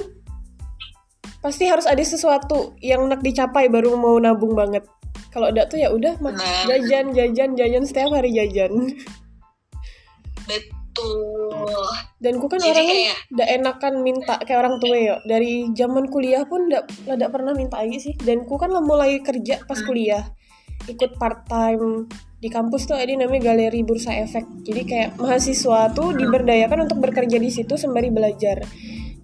pasti 1.41 1.65
harus 1.67 1.89
ada 1.89 2.05
sesuatu 2.05 2.77
yang 2.85 3.09
nak 3.09 3.25
dicapai 3.25 3.73
baru 3.73 3.97
mau 3.97 4.21
nabung 4.21 4.53
banget. 4.53 4.85
Kalau 5.33 5.49
ada 5.49 5.65
tuh 5.65 5.81
ya 5.81 5.89
udah 5.89 6.21
Nah. 6.21 6.69
jajan 6.69 7.17
jajan 7.17 7.57
jajan 7.57 7.85
setiap 7.89 8.13
hari 8.13 8.35
jajan. 8.37 8.93
betul 10.45 10.80
Dan 12.21 12.37
ku 12.37 12.47
kan 12.47 12.61
Jadi 12.61 12.71
orangnya 12.71 12.95
kayak- 12.95 13.19
udah 13.33 13.47
enakan 13.49 13.95
minta 14.01 14.35
kayak 14.39 14.59
orang 14.61 14.77
tua 14.77 14.97
ya. 14.97 15.15
Dari 15.25 15.73
zaman 15.73 16.05
kuliah 16.09 16.45
pun 16.45 16.69
ndak 16.69 17.31
pernah 17.31 17.57
minta 17.57 17.81
lagi 17.81 17.97
sih. 17.97 18.15
Dan 18.15 18.45
ku 18.45 18.61
kan 18.61 18.69
mulai 18.75 19.21
kerja 19.21 19.65
pas 19.65 19.81
Hmm. 19.81 19.89
kuliah. 19.89 20.25
Ikut 20.85 21.17
part 21.17 21.45
time 21.45 22.09
di 22.41 22.49
kampus 22.49 22.89
tuh 22.89 22.97
ada 22.97 23.13
namanya 23.13 23.53
galeri 23.53 23.81
bursa 23.81 24.17
efek. 24.17 24.45
Jadi 24.65 24.83
kayak 24.85 25.11
mahasiswa 25.17 25.93
tuh 25.93 26.13
diberdayakan 26.13 26.89
untuk 26.89 27.01
bekerja 27.01 27.37
di 27.37 27.49
situ 27.49 27.77
sembari 27.77 28.09
belajar 28.09 28.65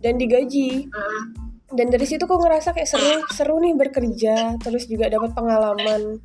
dan 0.01 0.17
digaji. 0.17 0.89
Hmm. 0.89 1.25
Dan 1.67 1.91
dari 1.91 2.07
situ 2.07 2.25
kok 2.25 2.39
ngerasa 2.39 2.73
kayak 2.73 2.87
seru 2.87 3.27
seru 3.29 3.59
nih 3.59 3.75
bekerja, 3.75 4.55
terus 4.57 4.87
juga 4.87 5.11
dapat 5.11 5.35
pengalaman, 5.35 6.23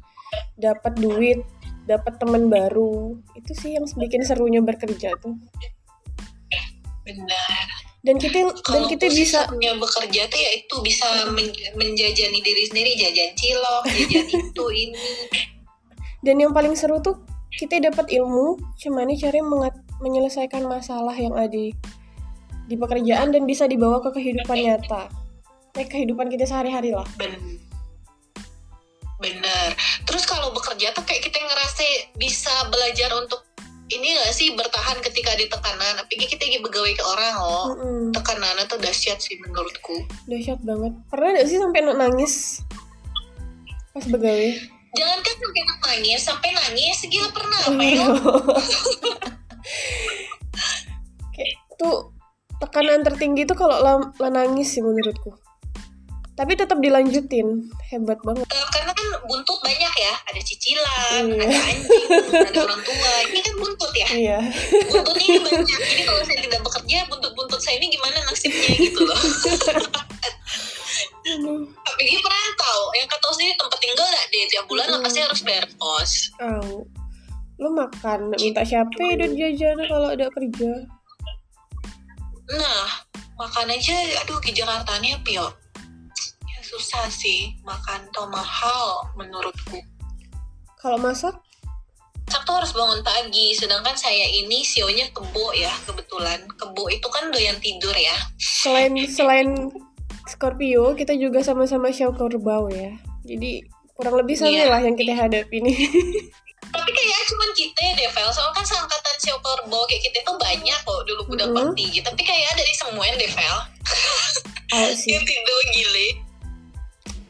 dapat 0.53 0.93
duit, 0.95 1.41
dapat 1.97 2.13
teman 2.17 2.47
baru. 2.47 3.19
Itu 3.35 3.51
sih 3.57 3.75
yang 3.75 3.85
bikin 3.87 4.23
serunya 4.23 4.63
bekerja 4.63 5.15
tuh. 5.19 5.35
benar 7.01 7.65
Dan 8.05 8.17
kita 8.17 8.45
dan 8.45 8.53
kalau 8.61 8.85
kita 8.89 9.09
bisa 9.09 9.45
punya 9.49 9.73
bekerja 9.77 10.25
tuh 10.29 10.37
ya 10.37 10.51
itu 10.57 10.75
bisa 10.81 11.05
men- 11.33 11.53
menjajani 11.77 12.39
diri 12.41 12.63
sendiri 12.65 12.91
jajan 12.97 13.33
cilok 13.37 13.83
jajan 13.89 14.25
itu 14.41 14.65
ini 14.69 15.05
Dan 16.21 16.41
yang 16.41 16.53
paling 16.53 16.77
seru 16.77 17.01
tuh 17.01 17.21
kita 17.57 17.77
dapat 17.83 18.09
ilmu 18.09 18.57
gimana 18.79 19.13
cara 19.17 19.37
mengat- 19.43 19.85
menyelesaikan 20.01 20.65
masalah 20.65 21.13
yang 21.13 21.35
ada 21.37 21.51
di, 21.51 21.73
pekerjaan 22.73 23.29
dan 23.35 23.43
bisa 23.45 23.67
dibawa 23.67 23.99
ke 23.99 24.15
kehidupan 24.15 24.57
nyata. 24.63 25.11
Kayak 25.75 25.89
kehidupan 25.91 26.31
kita 26.31 26.47
sehari-hari 26.47 26.95
lah. 26.95 27.05
Bener 29.21 29.69
terus 30.09 30.25
kalau 30.25 30.49
bekerja 30.51 30.91
tuh 30.97 31.05
kayak 31.05 31.21
kita 31.23 31.37
ngerasa 31.39 31.85
bisa 32.17 32.51
belajar 32.73 33.13
untuk 33.15 33.45
ini 33.91 34.15
gak 34.15 34.31
sih 34.31 34.55
bertahan 34.55 35.03
ketika 35.03 35.35
di 35.35 35.51
tekanan 35.51 35.99
apalagi 35.99 36.25
kita 36.31 36.47
lagi 36.47 36.59
begawe 36.63 36.91
ke 36.95 37.03
orang 37.03 37.35
oh 37.37 37.65
Mm-mm. 37.75 38.15
tekanannya 38.15 38.63
tuh 38.65 38.79
dahsyat 38.79 39.19
sih 39.19 39.35
menurutku 39.43 40.07
Dahsyat 40.31 40.63
banget. 40.63 40.95
Pernah 41.11 41.29
gak 41.35 41.47
sih 41.51 41.59
sampai 41.59 41.79
nangis 41.83 42.63
pas 43.91 44.05
begawe? 44.07 44.49
jangan 44.91 45.19
kan 45.23 45.35
sampai 45.39 45.61
nangis 45.87 46.21
sampai 46.23 46.49
nangis 46.51 46.97
gila 47.07 47.29
pernah 47.31 47.59
Oh, 47.63 47.75
apa 47.75 47.83
ya 47.83 48.07
kayak 51.31 51.55
tuh 51.79 51.97
tekanan 52.59 53.01
tertinggi 53.03 53.47
tuh 53.47 53.55
kalau 53.55 53.79
lah 53.81 54.31
nangis 54.31 54.75
sih 54.75 54.83
menurutku. 54.83 55.33
Tapi 56.41 56.57
tetap 56.57 56.81
dilanjutin, 56.81 57.69
hebat 57.93 58.17
banget. 58.25 58.49
Eh, 58.49 58.65
karena 58.73 58.89
kan 58.97 59.07
buntut 59.29 59.61
banyak 59.61 59.93
ya 59.93 60.13
ada 60.25 60.41
cicilan 60.41 61.23
Iya. 61.29 61.45
ada 61.45 61.57
anjing 61.69 62.05
ada 62.33 62.59
orang 62.65 62.81
tua 62.81 63.11
ini 63.29 63.39
kan 63.45 63.53
buntut 63.61 63.91
ya 63.93 64.07
Iya. 64.09 64.39
buntutnya 64.89 65.25
ini 65.29 65.39
banyak 65.39 65.67
jadi 65.69 66.03
kalau 66.03 66.21
saya 66.25 66.39
tidak 66.41 66.61
bekerja 66.65 66.97
buntut-buntut 67.07 67.59
saya 67.61 67.75
ini 67.77 67.87
gimana 67.93 68.17
nasibnya 68.25 68.73
gitu 68.75 69.01
loh 69.05 69.19
Aduh. 71.21 71.61
apalagi 71.69 72.17
perantau 72.19 72.79
yang 72.97 73.07
kata 73.07 73.27
sendiri 73.31 73.53
tempat 73.55 73.77
tinggal 73.77 73.97
gak 74.01 74.25
deh 74.33 74.43
tiap 74.49 74.65
bulan 74.67 74.87
lah 74.89 74.99
Mm. 74.99 75.05
pasti 75.05 75.19
harus 75.21 75.41
bayar 75.45 75.65
kos 75.77 76.11
Au. 76.41 76.83
Lu 77.61 77.69
makan, 77.77 78.33
minta 78.41 78.65
siapa 78.65 78.89
duit 78.97 79.21
jajan 79.37 79.77
kalau 79.85 80.09
ada 80.09 80.25
kerja? 80.33 80.71
nah 82.51 82.83
makan 83.37 83.69
aja 83.71 83.95
aduh 84.25 84.41
di 84.43 84.51
Jakarta 84.51 84.97
nih 84.99 85.15
Pio 85.23 85.45
ya 85.45 85.60
susah 86.71 87.05
sih 87.07 87.51
makan 87.61 88.07
tuh 88.09 88.25
mahal 88.25 89.03
menurutku 89.13 89.77
Kalau 90.75 90.97
masak, 90.97 91.35
Masak 92.23 92.41
tuh 92.41 92.55
harus 92.55 92.71
bangun 92.71 93.01
pagi 93.01 93.51
sedangkan 93.51 93.91
saya 93.93 94.23
ini 94.25 94.63
sionya 94.63 95.11
kebo 95.11 95.51
ya 95.51 95.69
kebetulan 95.83 96.39
kebo 96.49 96.87
itu 96.87 97.03
kan 97.05 97.27
doyan 97.27 97.59
tidur 97.59 97.91
ya 97.91 98.15
selain 98.37 98.95
selain 99.05 99.67
Scorpio, 100.23 100.93
kita 100.93 101.11
juga 101.13 101.41
sama-sama 101.41 101.89
show 101.89 102.13
kerbau 102.13 102.69
ya. 102.69 102.93
Jadi 103.21 103.65
kurang 103.91 104.15
lebih 104.15 104.37
sama 104.37 104.53
Iya. 104.53 104.69
lah 104.69 104.79
yang 104.79 104.93
kita 104.93 105.11
hadapi 105.11 105.57
nih. 105.59 105.75
tapi 106.71 106.87
kayak 106.87 107.19
cuman 107.27 107.49
kita 107.51 107.79
ya 107.83 107.93
Devel 107.97 108.29
soalnya 108.31 108.53
kan 108.53 108.63
seangkatan 108.63 109.15
sio 109.19 109.35
kerbau 109.37 109.83
kayak 109.85 110.07
kita 110.07 110.23
tuh 110.23 110.37
banyak 110.39 110.77
kok 110.77 111.01
dulu 111.03 111.21
udah 111.27 111.47
Mm-mm. 111.51 111.73
tinggi 111.75 111.99
tapi 111.99 112.21
kayak 112.23 112.47
dari 112.55 112.73
semua 112.73 113.03
yang 113.03 113.17
Devel 113.19 113.57
Oh 114.71 114.89
sih. 114.95 115.11
yang 115.13 115.25
tidur 115.25 115.59
gile 115.73 116.07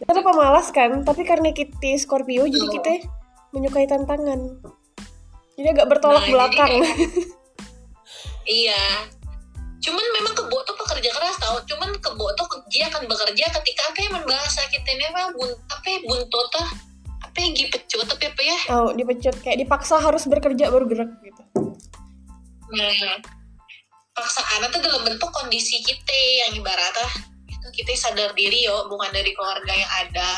Kita 0.02 0.18
tuh 0.18 0.26
pemalas 0.26 0.74
kan, 0.74 1.06
tapi 1.06 1.22
karena 1.22 1.54
kita 1.54 1.94
Scorpio 2.02 2.50
jadi 2.50 2.68
kita 2.74 3.06
menyukai 3.54 3.86
tantangan. 3.86 4.58
Jadi 5.54 5.68
agak 5.78 5.88
bertolak 5.94 6.26
Nah, 6.26 6.28
jadi 6.28 6.34
belakang. 6.34 6.74
Iya. 8.42 9.06
Cuman 9.86 10.02
memang 10.18 10.34
kebo 10.34 10.58
tuh 10.66 10.74
pekerja 10.74 11.14
keras 11.14 11.38
tau. 11.38 11.62
Cuman 11.70 11.94
kebo 12.02 12.26
tuh 12.34 12.50
dia 12.74 12.90
akan 12.90 13.06
bekerja 13.06 13.54
ketika 13.62 13.82
apa 13.94 14.00
yang 14.02 14.18
bahasa 14.26 14.66
kita 14.74 14.98
ini 14.98 15.06
apa 15.14 15.30
bun 15.38 15.54
apa 15.70 15.86
ya, 15.86 16.02
buntut 16.10 16.48
tuh 16.50 16.68
apa 17.22 17.38
yang 17.38 17.54
gipecut 17.54 18.02
tapi 18.10 18.34
apa 18.34 18.42
ya? 18.42 18.58
Oh, 18.74 18.90
dipecut 18.98 19.38
kayak 19.46 19.62
dipaksa 19.62 20.02
harus 20.02 20.26
bekerja 20.26 20.74
baru 20.74 20.90
gerak 20.90 21.14
gitu. 21.22 21.42
Hmm. 22.74 23.22
Paksaan 24.18 24.66
itu 24.66 24.78
dalam 24.82 25.06
bentuk 25.06 25.30
kondisi 25.30 25.86
kita 25.86 26.18
yang 26.50 26.58
ibaratnya 26.58 27.31
kita 27.70 27.94
sadar 27.94 28.34
diri 28.34 28.66
yo 28.66 28.90
bukan 28.90 29.14
dari 29.14 29.30
keluarga 29.38 29.74
yang 29.74 29.92
ada. 30.10 30.32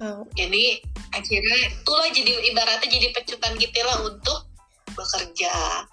Oh, 0.00 0.24
Jadi 0.36 0.80
akhirnya 1.12 1.56
itulah 1.76 2.08
jadi 2.08 2.32
ibaratnya 2.52 2.88
jadi 2.88 3.12
pecutan 3.12 3.56
kita 3.56 3.80
lah 3.84 3.98
untuk 4.04 4.48
bekerja. 4.92 5.84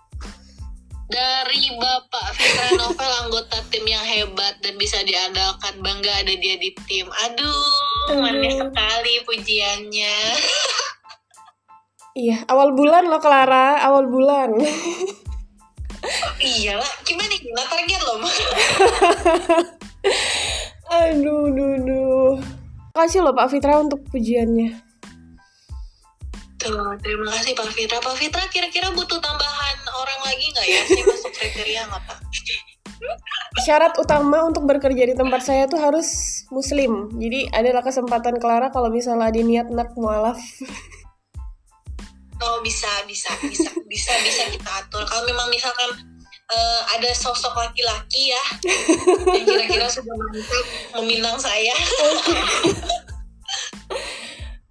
Dari 1.08 1.72
Bapak 1.80 2.36
Fitra 2.36 2.68
Novel 2.84 3.12
anggota 3.28 3.64
tim 3.72 3.88
yang 3.88 4.04
hebat 4.04 4.60
dan 4.60 4.76
bisa 4.76 5.00
diandalkan 5.08 5.80
bangga 5.80 6.12
ada 6.24 6.36
dia 6.36 6.60
di 6.60 6.76
tim. 6.84 7.08
Aduh, 7.08 8.20
manis 8.20 8.60
Aduh. 8.60 8.68
sekali 8.68 9.14
pujiannya. 9.24 10.16
iya, 12.12 12.44
awal 12.52 12.76
bulan 12.76 13.08
loh 13.08 13.24
Clara, 13.24 13.80
awal 13.88 14.08
bulan. 14.12 14.52
iya 16.44 16.76
lah, 16.76 16.92
gimana 17.08 17.34
gimana 17.40 17.68
target 17.72 18.02
loh? 18.04 18.18
aduh, 20.90 21.52
duh, 21.52 21.76
duh. 21.84 22.34
Kasih 22.98 23.22
loh 23.22 23.34
Pak 23.36 23.54
Fitra 23.54 23.78
untuk 23.78 24.02
pujiannya. 24.10 24.74
Tuh, 26.58 26.98
terima 27.06 27.30
kasih 27.38 27.54
Pak 27.54 27.70
Fitra. 27.70 28.02
Pak 28.02 28.18
Fitra 28.18 28.44
kira-kira 28.50 28.90
butuh 28.90 29.22
tambahan 29.22 29.78
orang 29.94 30.20
lagi 30.26 30.46
nggak 30.50 30.66
ya? 30.66 30.82
Saya 30.90 31.04
masuk 31.06 31.32
kriteria 31.38 31.82
nggak 31.86 32.04
Pak? 32.10 32.18
Syarat 33.62 33.94
utama 34.02 34.50
untuk 34.50 34.66
bekerja 34.66 35.06
di 35.06 35.14
tempat 35.14 35.46
saya 35.46 35.70
tuh 35.70 35.78
harus 35.78 36.42
muslim. 36.50 37.14
Jadi 37.14 37.46
adalah 37.54 37.86
kesempatan 37.86 38.42
Clara 38.42 38.74
kalau 38.74 38.90
misalnya 38.90 39.30
ada 39.30 39.42
niat 39.42 39.70
nak 39.70 39.94
mualaf. 39.94 40.42
Oh 42.38 42.58
bisa, 42.62 42.90
bisa, 43.10 43.30
bisa, 43.46 43.70
bisa, 43.90 44.14
bisa 44.22 44.44
kita 44.50 44.72
atur. 44.82 45.06
Kalau 45.06 45.26
memang 45.26 45.50
misalkan 45.50 46.17
eh, 46.48 46.82
ada 46.96 47.10
sosok 47.12 47.54
laki-laki 47.56 48.32
ya 48.32 48.44
yang 49.36 49.44
kira-kira 49.44 49.88
sudah 49.92 50.16
mantap 50.16 50.66
meminang 51.00 51.38
saya, 51.40 51.76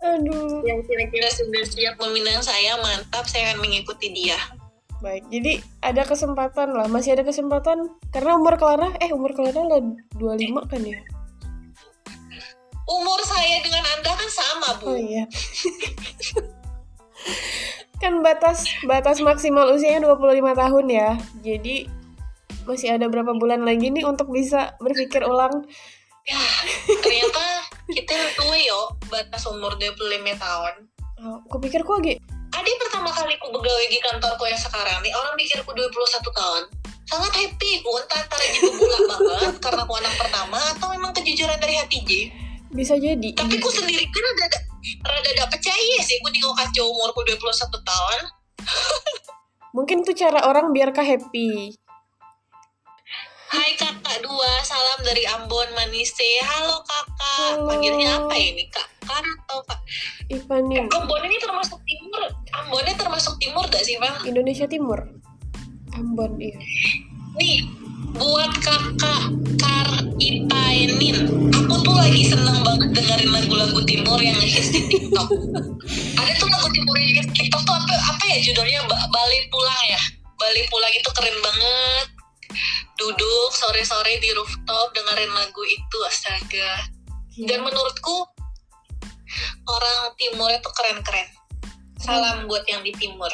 Aduh. 0.06 0.62
yang 0.62 0.80
kira-kira 0.86 1.28
sudah 1.34 1.62
siap 1.66 1.98
meminang 1.98 2.38
saya, 2.40 2.78
mantap, 2.78 3.26
saya 3.26 3.52
akan 3.52 3.66
mengikuti 3.66 4.14
dia. 4.14 4.38
Baik, 5.04 5.28
jadi 5.28 5.60
ada 5.84 6.08
kesempatan 6.08 6.72
lah, 6.72 6.88
masih 6.88 7.12
ada 7.12 7.26
kesempatan 7.26 7.90
karena 8.14 8.40
umur 8.40 8.56
Clara, 8.56 8.96
eh 9.02 9.12
umur 9.12 9.36
Clara 9.36 9.60
lah 9.60 9.80
25 10.16 10.72
kan 10.72 10.80
ya? 10.80 11.00
Umur 12.86 13.18
saya 13.26 13.60
dengan 13.60 13.82
anda 13.82 14.14
kan 14.14 14.30
sama 14.30 14.78
bu. 14.78 14.94
Oh 14.94 14.96
iya. 14.96 15.26
kan 17.96 18.20
batas 18.20 18.68
batas 18.84 19.24
maksimal 19.24 19.72
usianya 19.72 20.04
25 20.04 20.52
tahun 20.52 20.86
ya. 20.88 21.10
Jadi 21.40 21.88
masih 22.66 22.98
ada 22.98 23.06
berapa 23.06 23.32
bulan 23.38 23.62
lagi 23.62 23.94
nih 23.94 24.04
untuk 24.04 24.28
bisa 24.34 24.74
berpikir 24.82 25.22
ulang. 25.22 25.64
Ya, 26.26 26.42
ternyata 27.04 27.44
kita 27.86 28.14
tua 28.34 28.58
yo, 28.58 28.90
batas 29.06 29.46
umur 29.46 29.78
25 29.78 30.34
tahun. 30.34 30.72
Oh, 31.22 31.40
aku 31.48 31.56
pikir 31.62 31.80
kok 31.86 31.96
lagi 32.02 32.20
Adi 32.56 32.72
pertama 32.80 33.12
kali 33.12 33.36
ku 33.36 33.52
begawe 33.52 33.84
di 33.88 33.98
kantorku 34.00 34.44
yang 34.48 34.56
sekarang 34.56 34.98
nih, 35.04 35.12
orang 35.12 35.36
pikirku 35.36 35.70
21 35.76 35.92
tahun. 36.32 36.62
Sangat 37.06 37.32
happy 37.36 37.70
ku, 37.84 37.90
entah 38.00 38.18
antara 38.18 38.44
jiwa 38.48 38.72
bulat 38.74 39.00
banget 39.06 39.54
karena 39.62 39.80
aku 39.84 39.94
anak 40.00 40.14
pertama 40.18 40.58
atau 40.74 40.86
memang 40.90 41.12
kejujuran 41.14 41.58
dari 41.60 41.74
hati 41.78 41.98
J. 42.02 42.10
bisa 42.74 42.98
jadi. 42.98 43.28
Tapi 43.36 43.54
ku 43.62 43.68
sendiri 43.70 44.04
kan 44.10 44.22
rada 44.40 44.58
rada 45.02 45.30
gak 45.34 45.50
percaya 45.50 45.96
sih 46.02 46.18
ku 46.22 46.28
tinggal 46.30 46.54
kacau 46.54 46.86
umurku 46.90 47.20
21 47.26 47.42
tahun. 47.82 48.20
Mungkin 49.76 50.06
itu 50.06 50.12
cara 50.16 50.46
orang 50.48 50.72
biar 50.72 50.94
kak 50.94 51.04
happy. 51.04 51.76
Hai 53.46 53.78
kakak 53.78 54.26
dua, 54.26 54.52
salam 54.66 55.06
dari 55.06 55.22
Ambon 55.22 55.70
Manise. 55.78 56.42
Halo 56.42 56.82
kakak, 56.82 57.62
Halo. 57.62 57.70
panggilnya 57.70 58.18
apa 58.18 58.34
ini 58.34 58.66
kak? 58.72 58.88
Kak 59.06 59.22
atau 59.22 59.62
kak? 59.70 59.78
Ivanin, 60.32 60.90
Ambon 60.90 61.22
ini 61.22 61.38
termasuk 61.38 61.78
timur. 61.86 62.26
Ambonnya 62.56 62.94
termasuk 62.98 63.38
timur 63.38 63.62
gak 63.70 63.84
sih 63.86 64.00
bang? 64.02 64.16
Indonesia 64.26 64.66
Timur. 64.66 64.98
Ambon, 65.94 66.40
iya. 66.42 66.58
Nih, 67.38 67.68
buat 68.16 68.52
kakak 68.60 69.22
Kar 69.56 69.88
Ipaenin, 70.20 71.48
aku 71.52 71.74
tuh 71.80 71.94
lagi 71.96 72.28
seneng 72.28 72.60
banget 72.60 72.92
dengerin 72.92 73.30
lagu-lagu 73.32 73.80
timur 73.88 74.20
yang 74.20 74.36
hits 74.36 74.72
di 74.72 74.84
TikTok. 74.88 75.28
Ada 76.20 76.32
tuh 76.36 76.48
lagu 76.48 76.68
timur 76.72 76.96
yang 77.00 77.20
hits 77.20 77.28
di 77.32 77.34
TikTok 77.44 77.62
tuh 77.64 77.74
apa, 77.76 77.94
apa 78.16 78.22
ya 78.28 78.38
judulnya? 78.44 78.84
Ba- 78.84 79.08
Balik 79.08 79.44
Pulang 79.48 79.82
ya? 79.88 80.00
Balik 80.36 80.66
Pulang 80.68 80.92
itu 80.92 81.08
keren 81.16 81.36
banget. 81.40 82.06
Duduk 82.96 83.50
sore-sore 83.52 84.20
di 84.20 84.32
rooftop 84.32 84.92
dengerin 84.96 85.32
lagu 85.32 85.62
itu, 85.64 85.98
astaga. 86.08 86.88
Dan 87.36 87.64
menurutku 87.64 88.28
orang 89.68 89.98
timur 90.16 90.48
itu 90.52 90.70
keren-keren. 90.72 91.28
Salam 92.00 92.48
buat 92.48 92.64
yang 92.68 92.80
di 92.84 92.92
timur. 92.96 93.28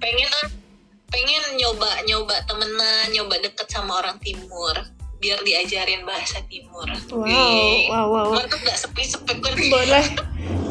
Pengen 0.00 0.28
ah, 0.44 0.48
pengen 1.14 1.44
nyoba 1.62 1.90
nyoba 2.10 2.36
temenan, 2.50 3.06
nyoba 3.14 3.38
deket 3.38 3.70
sama 3.70 4.02
orang 4.02 4.18
timur 4.18 4.74
biar 5.22 5.38
diajarin 5.46 6.02
bahasa 6.02 6.42
timur. 6.50 6.84
Wow, 7.08 7.22
Wih. 7.24 7.88
wow, 7.88 8.06
wow. 8.10 8.28
Mantap 8.34 8.60
gak 8.60 8.76
sepi-sepi 8.76 9.32
kan? 9.40 9.54
Boleh. 9.56 10.04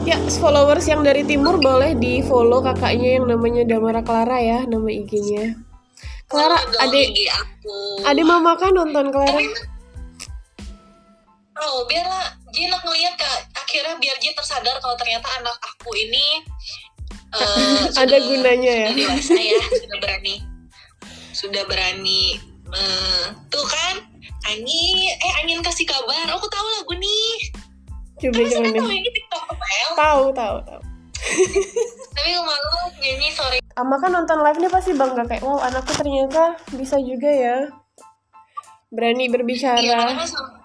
Ya, 0.03 0.19
followers 0.38 0.86
yang 0.86 1.01
dari 1.01 1.23
timur 1.23 1.58
boleh 1.58 1.95
di 1.95 2.19
follow 2.21 2.60
kakaknya 2.60 3.17
yang 3.17 3.25
namanya 3.32 3.63
Damara 3.63 4.03
Clara 4.03 4.38
ya, 4.38 4.67
nama 4.67 4.86
IG-nya. 4.91 5.58
Clara, 6.27 6.60
adik, 6.86 7.15
IG 7.15 7.32
aku. 7.32 8.03
adik 8.03 8.25
mama 8.27 8.53
kan 8.60 8.75
nonton 8.75 9.10
Clara. 9.10 9.32
Tapi 9.32 9.47
Oh, 11.63 11.88
biarlah 11.88 12.36
Jin 12.51 12.69
ngeliat 12.69 13.15
kak 13.17 13.39
akhirnya 13.56 13.95
biar 13.97 14.17
Jin 14.19 14.36
tersadar 14.36 14.77
kalau 14.84 14.93
ternyata 14.99 15.25
anak 15.39 15.58
aku 15.58 15.95
ini 15.95 16.43
eh, 17.33 17.81
Ada 18.01 18.15
sudah- 18.15 18.23
gunanya 18.23 18.73
ya. 18.73 18.89
sudah 18.89 18.97
dewasa 18.99 19.33
ya 19.35 19.59
sudah 19.61 19.97
berani 19.99 20.35
sudah 21.33 21.63
berani 21.65 22.23
eh, 22.69 23.23
tuh 23.47 23.65
kan 23.65 23.95
Angin 24.43 24.97
eh 25.07 25.33
Angin 25.39 25.59
kasih 25.59 25.83
kabar 25.83 26.27
aku 26.29 26.45
tahu 26.45 26.67
lagu 26.71 26.93
nih 26.93 27.31
Coba 28.15 28.39
coba 28.41 28.69
tahu 28.71 28.89
ini 28.89 29.09
TikTok 29.09 29.43
Pel 29.49 29.89
Tahu, 29.93 30.23
tahu, 30.31 30.55
tahu. 30.63 30.81
tapi 32.13 32.29
malu 32.35 32.69
nyanyi 32.97 33.29
sore 33.29 33.57
Ama 33.73 33.95
kan 33.97 34.11
nonton 34.11 34.39
live 34.39 34.59
nih 34.59 34.69
pasti 34.69 34.91
bangga 34.91 35.25
kayak, 35.25 35.41
wow 35.41 35.57
anakku 35.59 35.91
ternyata 35.93 36.53
bisa 36.71 36.99
juga 36.99 37.25
ya. 37.25 37.57
Berani 38.87 39.25
Iya, 39.25 39.31
berbicara. 39.31 39.81
karena 39.81 40.21
selama- 40.21 40.61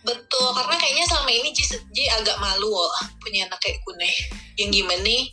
betul 0.00 0.46
karena 0.50 0.74
kayaknya 0.74 1.04
selama 1.04 1.30
ini 1.30 1.48
Ji, 1.50 1.64
Ji 1.90 2.04
agak 2.06 2.36
malu 2.38 2.70
oh, 2.70 2.88
punya 3.18 3.44
anak 3.44 3.56
kayak 3.58 3.76
Kune 3.82 4.08
yang 4.54 4.68
gimana 4.70 5.00
nih 5.00 5.28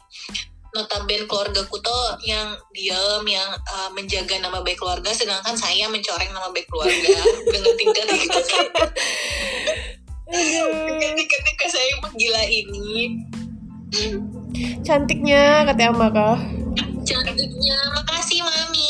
notabene 0.72 1.28
keluargaku 1.28 1.78
tuh 1.84 2.06
yang 2.24 2.56
diam 2.72 3.24
yang 3.28 3.50
uh, 3.68 3.90
menjaga 3.92 4.40
nama 4.40 4.64
baik 4.64 4.80
keluarga 4.80 5.12
sedangkan 5.12 5.56
saya 5.56 5.88
mencoreng 5.92 6.32
nama 6.32 6.48
baik 6.52 6.68
keluarga. 6.72 7.20
Dengan 7.52 7.74
tingkat 7.76 8.06
tingkat 11.18 11.42
tingkat 11.44 11.70
saya 11.70 11.88
emang 12.00 12.14
gila 12.16 12.44
ini. 12.48 13.20
Cantiknya 14.82 15.68
kata 15.68 15.92
Ama 15.92 16.08
kah? 16.12 16.40
cantiknya 17.02 17.78
makasih 17.98 18.40
mami. 18.46 18.88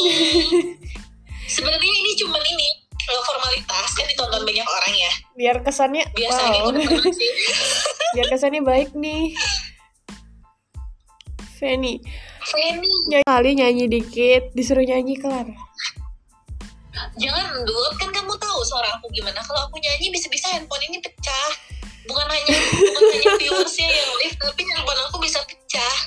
Sebenarnya 1.54 1.92
ini 1.92 2.12
cuman 2.20 2.44
ini 2.44 2.68
uh, 3.12 3.22
formalitas. 3.26 3.90
Kan 3.98 4.06
ditonton 4.08 4.44
banyak 4.44 4.68
orang 4.68 4.94
ya. 4.96 5.12
Biar 5.36 5.58
kesannya 5.64 6.04
biasanya 6.16 6.60
wow. 6.64 6.72
Biar 8.16 8.28
kesannya 8.30 8.62
baik 8.64 8.94
nih. 8.96 9.36
Feni, 11.62 12.02
Feni 12.42 12.90
nyanyi 13.06 13.30
kali 13.30 13.50
nyanyi 13.54 13.86
dikit, 13.86 14.50
disuruh 14.58 14.82
nyanyi 14.82 15.14
kelar. 15.14 15.46
Jangan 17.22 17.62
Dut, 17.62 17.94
kan 18.02 18.10
kamu 18.10 18.34
tahu 18.34 18.60
suara 18.66 18.90
aku 18.98 19.06
gimana. 19.14 19.38
Kalau 19.46 19.70
aku 19.70 19.78
nyanyi 19.78 20.10
bisa-bisa 20.10 20.50
handphone 20.58 20.82
ini 20.90 20.98
pecah. 20.98 21.50
Bukan 22.10 22.26
hanya 22.26 22.58
bukan 22.66 23.04
hanya 23.14 23.30
viewersnya 23.38 23.86
yang 23.86 24.12
live, 24.26 24.38
tapi 24.42 24.62
handphone 24.74 25.02
aku 25.06 25.22
bisa 25.22 25.38
pecah. 25.46 25.98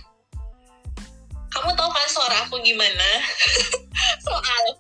Kamu 1.54 1.70
tahu 1.78 1.86
kan 1.86 2.08
suara 2.10 2.36
aku 2.50 2.58
gimana? 2.58 3.22
Soalnya 4.26 4.74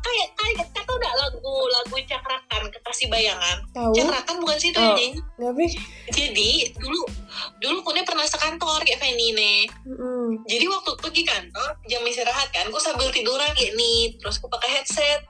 kayak 0.00 0.28
kayak 0.36 0.56
kata 0.74 0.90
udah 0.90 1.12
lagu 1.16 1.54
lagu 1.70 1.94
cakrakan 2.04 2.62
kekasih 2.72 3.06
bayangan. 3.12 3.56
Tahu? 3.72 3.92
Cakrakan 3.94 4.36
bukan 4.42 4.58
sih 4.58 4.70
itu 4.72 4.80
Oh. 4.80 4.96
Jadi 6.10 6.50
dulu 6.76 7.00
dulu 7.60 7.78
Kune 7.84 8.02
pernah 8.02 8.24
sekantor 8.24 8.80
kayak 8.82 9.00
nih. 9.14 9.68
Mm-mm. 9.86 10.42
Jadi 10.48 10.64
waktu 10.66 10.90
pergi 10.98 11.22
kantor, 11.24 11.68
jam 11.86 12.02
istirahat 12.04 12.48
kan, 12.50 12.66
gue 12.68 12.82
sambil 12.82 13.08
tiduran 13.12 13.50
kayak 13.54 13.76
nih, 13.76 14.16
terus 14.18 14.40
gue 14.40 14.50
pakai 14.50 14.80
headset, 14.80 15.20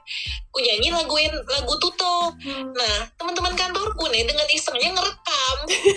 gue 0.50 0.62
nyanyi 0.62 0.88
laguin 0.94 1.32
lagu 1.50 1.74
tutup. 1.78 2.34
Hmm. 2.40 2.70
Nah, 2.74 3.10
teman-teman 3.18 3.54
kantorku 3.54 4.06
nih 4.10 4.26
dengan 4.26 4.46
isengnya 4.50 4.90
ngerekam. 4.94 5.56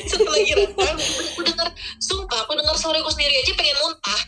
Setelah 0.09 0.41
direkam, 0.41 0.95
gue 1.39 1.43
denger, 1.49 1.67
sumpah, 2.01 2.45
aku 2.45 2.57
denger 2.57 2.75
suara 2.77 2.97
gue 2.99 3.13
sendiri 3.13 3.33
aja 3.41 3.53
pengen 3.57 3.77
muntah. 3.81 4.21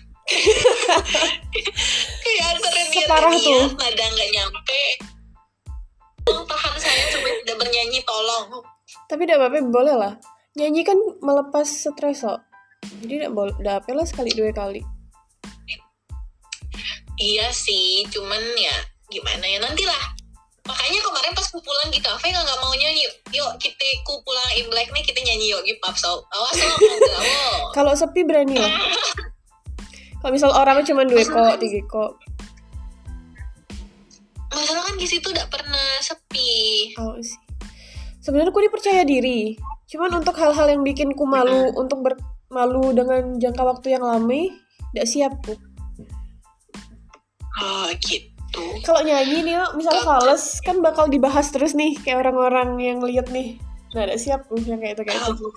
Antara 2.45 2.81
dia 2.89 3.05
Separah 3.05 3.33
tuh. 3.37 3.77
nada 3.77 4.05
nggak 4.09 4.29
nyampe. 4.33 4.81
Tolong 6.25 6.45
tahan 6.49 6.73
saya 6.81 7.03
supaya 7.13 7.33
tidak 7.45 7.57
bernyanyi, 7.61 7.99
tolong. 8.01 8.65
Tapi 9.05 9.21
tidak 9.29 9.37
apa-apa, 9.45 9.69
boleh 9.69 9.93
lah. 9.93 10.13
Nyanyi 10.57 10.81
kan 10.81 10.97
melepas 11.21 11.67
stres 11.67 12.25
kok. 12.25 12.41
Jadi 13.05 13.21
tidak 13.21 13.33
boleh, 13.37 13.53
tidak 13.61 13.85
apa 13.85 13.89
lah 13.93 14.05
sekali 14.07 14.31
dua 14.33 14.49
kali. 14.49 14.81
Iya 17.15 17.47
sih, 17.53 18.03
cuman 18.09 18.41
ya 18.57 18.75
gimana 19.13 19.45
ya 19.45 19.61
nantilah. 19.61 20.17
Makanya 20.65 20.97
kemarin 20.97 21.31
pas 21.37 21.45
ku 21.53 21.61
pulang 21.61 21.93
di 21.93 22.01
kafe 22.01 22.33
nggak 22.33 22.41
nggak 22.41 22.59
mau 22.59 22.73
nyanyi. 22.73 23.05
Yuk 23.29 23.51
kita 23.61 23.85
ku 24.01 24.17
pulang 24.25 24.49
Imlek 24.57 24.89
nih 24.89 25.05
kita 25.05 25.21
nyanyi 25.21 25.53
yuk 25.53 25.61
pub 25.77 25.93
so. 25.93 26.25
Awas 26.33 26.57
lo. 26.57 26.73
Kalau 27.77 27.93
sepi 27.93 28.25
berani 28.25 28.57
lah. 28.57 28.73
Kalau 30.25 30.33
misal 30.33 30.57
orangnya 30.57 30.89
cuma 30.89 31.05
dua 31.05 31.21
kok, 31.21 31.61
tiga 31.61 31.85
kok. 31.85 32.17
Masalah 34.49 34.81
kan 34.89 34.97
di 34.97 35.05
situ 35.05 35.29
udah 35.29 35.45
pernah 35.53 36.01
sepi. 36.01 36.89
Oh 36.97 37.13
sih. 37.21 37.37
Sebenarnya 38.25 38.49
aku 38.49 38.65
ini 38.65 38.73
percaya 38.73 39.05
diri. 39.05 39.53
Cuman 39.85 40.17
untuk 40.17 40.33
hal-hal 40.41 40.65
yang 40.73 40.81
bikin 40.81 41.13
ku 41.13 41.29
malu, 41.29 41.69
untuk 41.77 42.01
bermalu 42.01 42.97
dengan 42.97 43.37
jangka 43.37 43.69
waktu 43.69 44.01
yang 44.01 44.01
lama, 44.01 44.49
tidak 44.97 45.05
siap 45.05 45.37
ku. 45.45 45.53
Oh 47.61 47.93
gitu. 48.01 48.65
Kalau 48.81 49.05
nyanyi 49.05 49.45
nih, 49.45 49.61
Mak, 49.61 49.77
misal 49.77 50.01
fales 50.01 50.57
kan 50.65 50.81
bakal 50.81 51.05
dibahas 51.05 51.53
terus 51.53 51.77
nih 51.77 52.01
kayak 52.01 52.25
orang-orang 52.25 52.81
yang 52.81 52.97
lihat 53.05 53.29
nih. 53.29 53.61
Nah, 53.93 54.09
tidak 54.09 54.17
siap 54.17 54.41
ku 54.49 54.57
yang 54.65 54.81
kayak 54.81 54.97
itu 54.97 55.05
kayak 55.05 55.21
itu. 55.37 55.49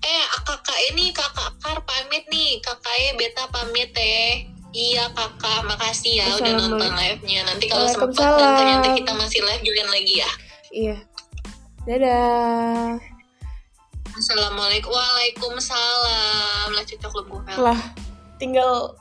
Eh 0.00 0.24
kakak 0.46 0.78
ini 0.92 1.12
kakak 1.12 1.52
Kar 1.60 1.78
pamit 1.84 2.24
nih. 2.32 2.60
Kakaknya 2.64 3.10
beta 3.18 3.44
pamit 3.52 3.92
eh. 3.96 4.48
Iya 4.68 5.08
kakak, 5.16 5.64
makasih 5.64 6.20
ya 6.20 6.28
udah 6.36 6.52
nonton 6.60 6.92
live-nya. 6.92 7.40
Nanti 7.48 7.72
kalau 7.72 7.88
sempat 7.88 8.36
dan 8.36 8.52
ternyata 8.60 8.88
kita 8.92 9.12
masih 9.16 9.40
live 9.40 9.64
join 9.64 9.88
lagi 9.88 10.14
ya. 10.20 10.30
Iya. 10.68 10.96
Dadah. 11.88 13.00
Assalamualaikum. 14.12 14.92
Waalaikumsalam. 14.92 16.68
Lah 16.76 16.84
cocok 16.84 17.12
lu. 17.16 17.40
Lah, 17.64 17.80
tinggal 18.36 18.92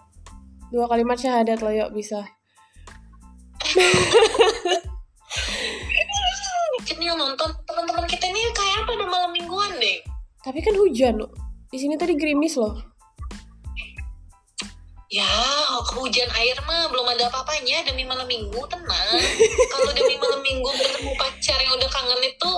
dua 0.72 0.88
kalimat 0.88 1.20
syahadat 1.20 1.60
lo 1.60 1.76
yuk 1.76 1.92
bisa. 1.92 2.24
Kan 6.88 7.04
yang 7.04 7.20
nonton 7.20 7.52
teman-teman 7.68 8.08
kita 8.08 8.32
ini 8.32 8.48
kayak 8.56 8.88
apa 8.88 8.96
ada 8.96 9.06
malam 9.12 9.36
mingguan 9.36 9.76
deh. 9.84 10.00
Tapi 10.48 10.64
kan 10.64 10.80
hujan 10.80 11.20
loh. 11.20 11.32
Di 11.68 11.76
sini 11.76 12.00
tadi 12.00 12.16
gerimis 12.16 12.56
loh. 12.56 12.72
Ya, 15.12 15.28
hujan 15.92 16.28
air 16.40 16.56
mah 16.64 16.88
belum 16.88 17.04
ada 17.04 17.28
apa-apanya 17.28 17.84
demi 17.84 18.08
malam 18.08 18.24
minggu, 18.28 18.60
tenang. 18.72 19.08
Kalau 19.76 19.92
demi 19.92 20.16
malam 20.16 20.40
minggu 20.40 20.68
ketemu 20.72 21.12
pacar 21.20 21.60
yang 21.60 21.76
udah 21.76 21.90
kangen 21.92 22.22
itu, 22.24 22.54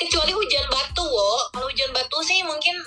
kecuali 0.00 0.32
hujan 0.32 0.64
batu, 0.72 1.04
wo. 1.04 1.36
Kalau 1.52 1.68
hujan 1.68 1.92
batu 1.92 2.16
sih 2.24 2.40
mungkin 2.44 2.80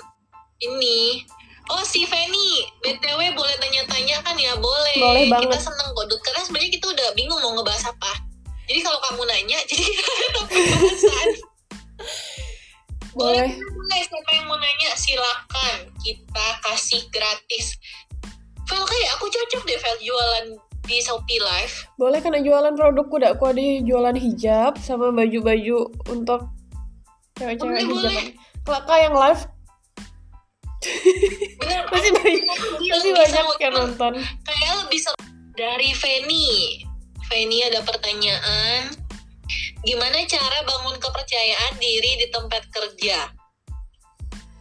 ini. 0.65 1.22
Oh, 1.69 1.86
si 1.86 2.02
Feni, 2.02 2.65
BTW 2.82 3.38
boleh 3.38 3.56
tanya-tanya 3.62 4.26
kan 4.26 4.34
ya? 4.41 4.58
Boleh. 4.58 4.98
Boleh 4.98 5.30
Kita 5.30 5.54
banget. 5.54 5.62
seneng 5.69 5.93
kok, 5.93 6.06
Dut. 6.10 6.22
Karena 6.26 6.41
sebenarnya 6.41 6.72
kita 6.74 6.86
udah 6.89 7.08
bingung 7.13 7.38
mau 7.45 7.54
ngebahas 7.54 7.93
apa. 7.93 8.26
Jadi 8.65 8.80
kalau 8.82 8.98
kamu 9.06 9.22
nanya, 9.30 9.58
jadi 9.69 9.86
topik 10.34 10.65
bahasan. 10.65 11.30
Boleh. 13.13 13.50
Boleh, 13.50 13.50
siapa 13.97 14.32
yang 14.38 14.45
mau 14.45 14.58
nanya 14.62 14.93
silakan 14.93 15.78
kita 16.06 16.47
kasih 16.62 17.02
gratis. 17.10 17.73
Vel 18.69 18.86
kayak 18.86 19.10
aku 19.17 19.25
cocok 19.25 19.62
deh 19.65 19.80
Vel 19.82 19.97
jualan 20.06 20.45
di 20.86 20.97
Shopee 21.02 21.41
Live. 21.41 21.89
Boleh 21.97 22.21
kena 22.21 22.41
jualan 22.41 22.73
produkku 22.78 23.17
dak 23.17 23.38
aku 23.38 23.49
ada 23.49 23.65
jualan 23.82 24.17
hijab 24.17 24.78
sama 24.78 25.10
baju-baju 25.10 25.89
untuk 26.10 26.49
cewek-cewek 27.38 27.86
Boleh, 27.86 28.10
hijab. 28.10 28.23
Kalau 28.65 28.82
kak 28.86 28.99
yang 29.02 29.15
live 29.17 29.41
Bener, 31.60 31.84
masih 31.91 32.12
banyak 32.15 32.43
masih 32.88 33.12
banyak 33.12 33.45
yang 33.60 33.75
nonton. 33.75 34.13
kayak 34.47 34.73
lebih 34.86 34.99
seru 35.04 35.19
dari 35.60 35.91
Feni. 35.91 36.80
Feni 37.28 37.67
ada 37.67 37.84
pertanyaan. 37.84 38.95
Gimana 39.84 40.23
cara 40.23 40.58
bangun 40.63 40.95
kepercayaan 40.99 41.73
diri 41.80 42.23
di 42.23 42.28
tempat 42.32 42.63
kerja? 42.71 43.38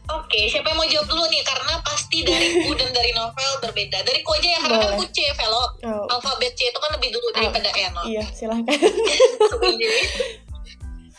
Oke, 0.08 0.48
siapa 0.48 0.72
yang 0.72 0.78
mau 0.80 0.88
jawab 0.88 1.04
dulu 1.04 1.24
nih? 1.28 1.44
Karena 1.44 1.76
pasti 1.84 2.24
dari 2.24 2.48
ku 2.64 2.72
dan 2.72 2.88
dari 2.96 3.12
novel 3.12 3.52
berbeda. 3.60 4.00
Dari 4.00 4.24
ku 4.24 4.32
aja 4.32 4.48
ya, 4.56 4.60
karena 4.64 4.76
kan 4.80 4.90
Boleh. 4.96 5.04
ku 5.04 5.12
C, 5.12 5.18
Velo. 5.36 5.64
Oh, 5.84 6.12
Alfabet 6.16 6.56
C 6.56 6.72
itu 6.72 6.78
kan 6.80 6.90
lebih 6.96 7.12
dulu 7.12 7.28
daripada 7.36 7.68
E, 7.76 7.84
no? 7.92 8.02
iya 8.08 8.24
silahkan. 8.32 8.64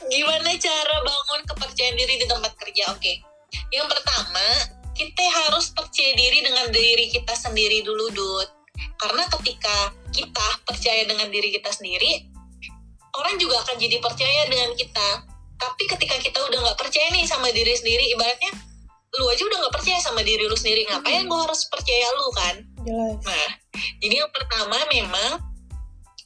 Gimana 0.10 0.49
cara 0.58 0.95
bangun 1.06 1.41
kepercayaan 1.45 1.95
diri 2.02 2.17
di 2.17 2.25
tempat 2.25 2.49
kerja? 2.58 2.89
Oke. 2.97 3.21
Yang 3.69 3.93
pertama, 3.93 4.47
kita 4.97 5.21
harus 5.21 5.69
percaya 5.69 6.12
diri 6.17 6.41
dengan 6.41 6.73
diri 6.73 7.13
kita 7.13 7.38
sendiri 7.38 7.86
dulu, 7.86 8.10
Dut. 8.10 8.49
Karena 8.97 9.21
ketika 9.38 9.93
kita 10.10 10.47
percaya 10.65 11.06
dengan 11.06 11.30
diri 11.30 11.54
kita 11.54 11.69
sendiri, 11.69 12.25
orang 13.13 13.38
juga 13.38 13.62
akan 13.62 13.78
jadi 13.78 14.02
percaya 14.02 14.49
dengan 14.49 14.73
kita. 14.73 15.30
Tapi 15.60 15.84
ketika 15.86 16.15
kita 16.17 16.39
udah 16.41 16.58
nggak 16.58 16.80
percaya 16.80 17.13
nih 17.13 17.28
sama 17.30 17.54
diri 17.54 17.75
sendiri, 17.75 18.10
ibaratnya 18.15 18.68
lu 19.17 19.26
aja 19.26 19.41
udah 19.41 19.58
nggak 19.65 19.76
percaya 19.76 19.98
sama 19.98 20.22
diri 20.22 20.45
lu 20.45 20.54
sendiri, 20.54 20.86
ngapain 20.86 21.26
gue 21.26 21.39
harus 21.41 21.65
percaya 21.65 22.08
lu 22.13 22.28
kan? 22.30 22.56
Jelas. 22.86 23.17
Nah, 23.26 23.50
jadi 23.98 24.15
yang 24.22 24.32
pertama 24.32 24.78
memang 24.93 25.32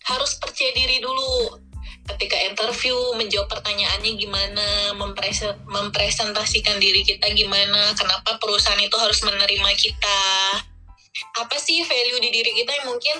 harus 0.04 0.36
percaya 0.36 0.72
diri 0.76 1.00
dulu. 1.00 1.64
Ketika 2.04 2.36
interview, 2.36 3.16
menjawab 3.16 3.48
pertanyaannya 3.48 4.20
gimana, 4.20 4.92
memprese- 5.00 5.56
mempresentasikan 5.64 6.76
diri 6.76 7.00
kita 7.08 7.32
gimana, 7.32 7.96
kenapa 7.96 8.36
perusahaan 8.44 8.80
itu 8.84 8.98
harus 9.00 9.24
menerima 9.24 9.72
kita. 9.80 10.20
Apa 11.40 11.56
sih 11.56 11.80
value 11.88 12.20
di 12.20 12.30
diri 12.36 12.52
kita 12.52 12.76
yang 12.84 12.92
mungkin 12.92 13.16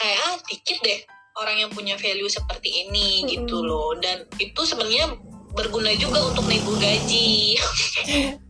kayak 0.00 0.18
ah 0.24 0.34
dikit 0.48 0.80
deh 0.80 1.00
orang 1.36 1.60
yang 1.60 1.70
punya 1.70 2.00
value 2.00 2.32
seperti 2.32 2.88
ini 2.88 3.20
Mm-mm. 3.20 3.30
gitu 3.36 3.60
loh. 3.60 3.92
Dan 4.00 4.24
itu 4.40 4.60
sebenarnya 4.64 5.12
berguna 5.52 5.92
juga 6.00 6.24
untuk 6.24 6.48
nego 6.48 6.72
gaji. 6.80 7.60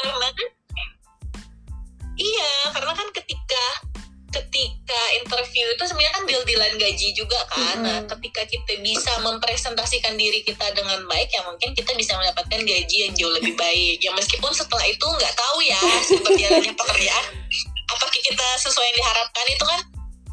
karena 0.00 0.28
kan 0.32 0.48
iya 2.18 2.52
karena 2.74 2.92
kan 2.92 3.08
ketika 3.14 3.64
ketika 4.30 5.00
interview 5.18 5.66
itu 5.74 5.82
sebenarnya 5.90 6.14
kan 6.14 6.24
deal-dealan 6.26 6.74
gaji 6.78 7.08
juga 7.18 7.38
kan 7.50 7.82
Mm-mm. 7.82 7.86
nah 7.86 7.98
ketika 8.06 8.46
kita 8.46 8.78
bisa 8.78 9.10
mempresentasikan 9.26 10.14
diri 10.14 10.46
kita 10.46 10.70
dengan 10.70 11.02
baik 11.10 11.34
ya 11.34 11.42
mungkin 11.42 11.74
kita 11.74 11.90
bisa 11.98 12.14
mendapatkan 12.14 12.62
gaji 12.62 12.96
yang 13.10 13.12
jauh 13.18 13.34
lebih 13.34 13.58
baik 13.58 13.98
ya 13.98 14.14
meskipun 14.14 14.54
setelah 14.54 14.86
itu 14.86 15.02
nggak 15.02 15.34
tahu 15.34 15.58
ya 15.66 15.82
berjalannya 16.22 16.72
pekerjaan 16.80 17.24
apakah 17.90 18.20
kita 18.22 18.48
sesuai 18.62 18.86
yang 18.86 18.98
diharapkan 19.02 19.46
itu 19.50 19.64
kan 19.66 19.80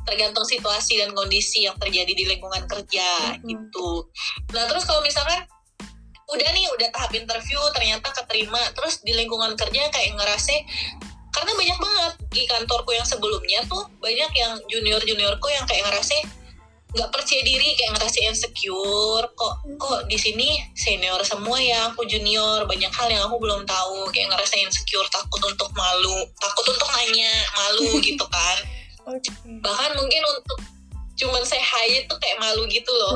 tergantung 0.08 0.46
situasi 0.46 1.02
dan 1.02 1.12
kondisi 1.18 1.66
yang 1.66 1.76
terjadi 1.82 2.14
di 2.14 2.24
lingkungan 2.30 2.70
kerja 2.70 3.34
Mm-mm. 3.34 3.50
gitu 3.50 4.06
nah 4.54 4.70
terus 4.70 4.86
kalau 4.86 5.02
misalkan 5.02 5.42
udah 6.28 6.50
nih 6.52 6.66
udah 6.76 6.88
tahap 6.92 7.12
interview 7.16 7.60
ternyata 7.72 8.12
keterima. 8.12 8.60
Terus 8.76 9.00
di 9.04 9.16
lingkungan 9.16 9.56
kerja 9.56 9.88
kayak 9.88 10.20
ngerasa 10.20 10.56
karena 11.32 11.52
banyak 11.54 11.78
banget 11.78 12.14
di 12.34 12.44
kantorku 12.50 12.92
yang 12.98 13.06
sebelumnya 13.06 13.62
tuh 13.70 13.86
banyak 14.02 14.32
yang 14.34 14.58
junior 14.66 14.98
juniorku 15.06 15.48
yang 15.54 15.70
kayak 15.70 15.86
ngerasa 15.86 16.18
nggak 16.98 17.14
percaya 17.14 17.42
diri 17.46 17.78
kayak 17.78 18.00
ngerasa 18.00 18.18
insecure. 18.26 19.26
Kok 19.38 19.54
kok 19.78 20.00
di 20.10 20.18
sini 20.18 20.58
senior 20.74 21.22
semua 21.24 21.62
ya 21.62 21.94
aku 21.94 22.04
junior. 22.10 22.66
Banyak 22.66 22.92
hal 22.92 23.08
yang 23.08 23.24
aku 23.30 23.38
belum 23.38 23.64
tahu. 23.70 24.10
Kayak 24.12 24.36
ngerasa 24.36 24.56
insecure 24.60 25.08
takut 25.14 25.40
untuk 25.46 25.70
malu. 25.78 26.26
Takut 26.42 26.66
untuk 26.74 26.90
nanya 26.92 27.32
malu 27.54 27.88
gitu 28.08 28.26
kan. 28.28 28.58
Bahkan 29.64 29.92
mungkin 29.96 30.22
untuk 30.36 30.60
cuman 31.18 31.42
say 31.46 31.62
hi 31.62 32.04
itu 32.04 32.14
kayak 32.20 32.38
malu 32.42 32.66
gitu 32.68 32.90
loh. 32.90 33.16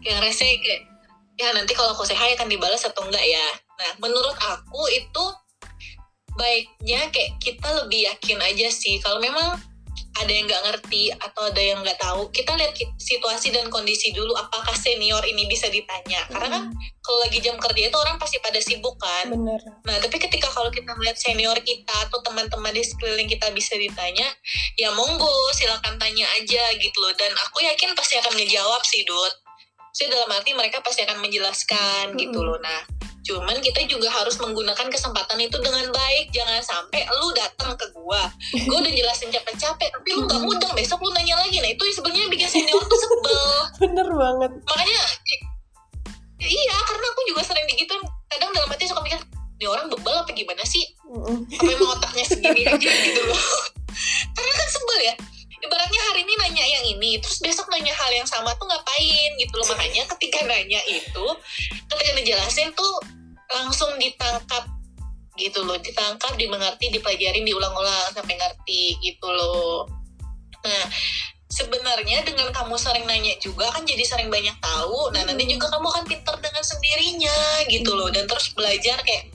Kayak 0.00 0.24
ngerasa 0.24 0.42
kayak 0.64 0.87
ya 1.38 1.54
nanti 1.54 1.72
kalau 1.72 1.94
aku 1.94 2.04
hi 2.10 2.34
akan 2.34 2.50
dibalas 2.50 2.82
atau 2.82 3.06
enggak 3.06 3.22
ya 3.22 3.46
nah 3.78 3.90
menurut 4.02 4.34
aku 4.36 4.82
itu 4.90 5.24
baiknya 6.38 7.10
kayak 7.10 7.34
kita 7.42 7.68
lebih 7.82 8.10
yakin 8.10 8.38
aja 8.42 8.68
sih 8.70 8.98
kalau 9.02 9.18
memang 9.18 9.58
ada 10.18 10.32
yang 10.34 10.50
nggak 10.50 10.64
ngerti 10.66 11.14
atau 11.14 11.46
ada 11.46 11.62
yang 11.62 11.78
nggak 11.82 11.98
tahu 11.98 12.26
kita 12.34 12.50
lihat 12.58 12.74
situasi 12.98 13.54
dan 13.54 13.70
kondisi 13.70 14.10
dulu 14.10 14.34
apakah 14.34 14.74
senior 14.74 15.22
ini 15.22 15.46
bisa 15.46 15.70
ditanya 15.70 16.26
karena 16.26 16.48
kan 16.50 16.62
kalau 17.06 17.18
lagi 17.22 17.38
jam 17.38 17.54
kerja 17.54 17.86
itu 17.86 17.98
orang 17.98 18.18
pasti 18.18 18.42
pada 18.42 18.58
sibuk 18.58 18.98
kan 18.98 19.30
Bener. 19.30 19.60
Nah, 19.86 19.96
tapi 20.02 20.20
ketika 20.20 20.50
kalau 20.52 20.68
kita 20.68 20.92
melihat 20.98 21.16
senior 21.16 21.56
kita 21.62 21.94
atau 22.10 22.20
teman-teman 22.20 22.74
di 22.74 22.84
sekeliling 22.84 23.24
kita 23.24 23.48
bisa 23.56 23.72
ditanya, 23.80 24.28
ya 24.76 24.92
monggo 24.92 25.32
silakan 25.56 25.96
tanya 25.96 26.28
aja 26.36 26.64
gitu 26.76 26.98
loh. 27.00 27.12
Dan 27.16 27.32
aku 27.48 27.64
yakin 27.64 27.96
pasti 27.96 28.20
akan 28.20 28.36
ngejawab 28.36 28.82
sih, 28.84 29.02
Dut. 29.08 29.47
Jadi 29.92 30.08
dalam 30.12 30.30
arti 30.30 30.50
mereka 30.52 30.80
pasti 30.80 31.02
akan 31.02 31.18
menjelaskan 31.20 32.14
gitu 32.14 32.38
Mm-mm. 32.38 32.48
loh. 32.48 32.58
Nah, 32.60 32.80
cuman 33.22 33.56
kita 33.60 33.84
juga 33.84 34.08
harus 34.08 34.36
menggunakan 34.38 34.88
kesempatan 34.88 35.36
itu 35.38 35.56
dengan 35.60 35.84
baik. 35.90 36.32
Jangan 36.32 36.60
sampai 36.60 37.04
lu 37.18 37.28
datang 37.32 37.76
ke 37.76 37.86
gua, 37.92 38.28
gua 38.68 38.78
udah 38.80 38.92
jelasin 38.92 39.28
capek-capek, 39.28 39.88
tapi 39.90 40.08
lu 40.14 40.24
nggak 40.24 40.40
mudeng 40.44 40.72
besok 40.72 41.02
lu 41.02 41.10
nanya 41.12 41.36
lagi. 41.38 41.58
Nah, 41.60 41.68
itu 41.68 41.82
sebenarnya 41.92 42.28
bikin 42.30 42.48
senior 42.48 42.82
tuh 42.84 42.98
sebel 42.98 43.44
Bener 43.82 44.08
banget. 44.08 44.50
makanya 44.64 45.00
ya 46.38 46.46
iya 46.46 46.76
karena 46.86 47.06
aku 47.10 47.20
juga 47.26 47.42
sering 47.42 47.66
digituin 47.66 47.98
kadang 48.30 48.54
dalam 48.54 48.70
hati 48.70 48.86
suka 48.86 49.02
mikir 49.02 49.18
ini 49.58 49.66
orang 49.66 49.90
bebel 49.90 50.14
apa 50.14 50.30
gimana 50.30 50.62
sih 50.62 50.86
apa 51.02 51.66
emang 51.66 51.98
otaknya 51.98 52.22
segini 52.22 52.62
aja 52.62 52.78
gitu 52.78 53.20
loh 53.26 53.42
karena 54.38 54.52
kan 54.54 54.68
sebel 54.70 54.98
ya 55.02 55.14
ibaratnya 55.58 56.00
hari 56.10 56.22
ini 56.22 56.34
nanya 56.38 56.64
yang 56.64 56.84
ini 56.86 57.18
terus 57.18 57.42
besok 57.42 57.66
nanya 57.70 57.90
hal 57.94 58.10
yang 58.14 58.28
sama 58.28 58.54
tuh 58.56 58.66
ngapain 58.68 59.30
gitu 59.38 59.54
loh. 59.58 59.66
Makanya 59.74 60.02
ketika 60.16 60.46
nanya 60.46 60.80
itu 60.86 61.26
ketika 61.90 62.12
dijelasin 62.18 62.70
tuh 62.74 62.94
langsung 63.50 63.90
ditangkap 63.98 64.64
gitu 65.38 65.62
loh. 65.66 65.78
Ditangkap 65.78 66.34
dimengerti 66.38 66.94
dipelajarin 66.94 67.42
diulang-ulang 67.46 68.14
sampai 68.14 68.34
ngerti 68.38 68.98
gitu 69.02 69.26
loh. 69.26 69.86
Nah 70.62 70.84
sebenarnya 71.48 72.22
dengan 72.28 72.52
kamu 72.52 72.76
sering 72.76 73.08
nanya 73.08 73.34
juga 73.40 73.72
kan 73.72 73.82
jadi 73.82 74.04
sering 74.04 74.30
banyak 74.30 74.54
tahu. 74.62 75.10
Nah 75.10 75.26
nanti 75.26 75.42
Hmm. 75.48 75.52
juga 75.58 75.66
kamu 75.74 75.86
akan 75.90 76.04
pinter 76.06 76.34
dengan 76.38 76.62
sendirinya 76.62 77.38
gitu 77.66 77.90
loh. 77.98 78.08
Dan 78.14 78.30
terus 78.30 78.54
belajar 78.54 79.00
kayak 79.02 79.32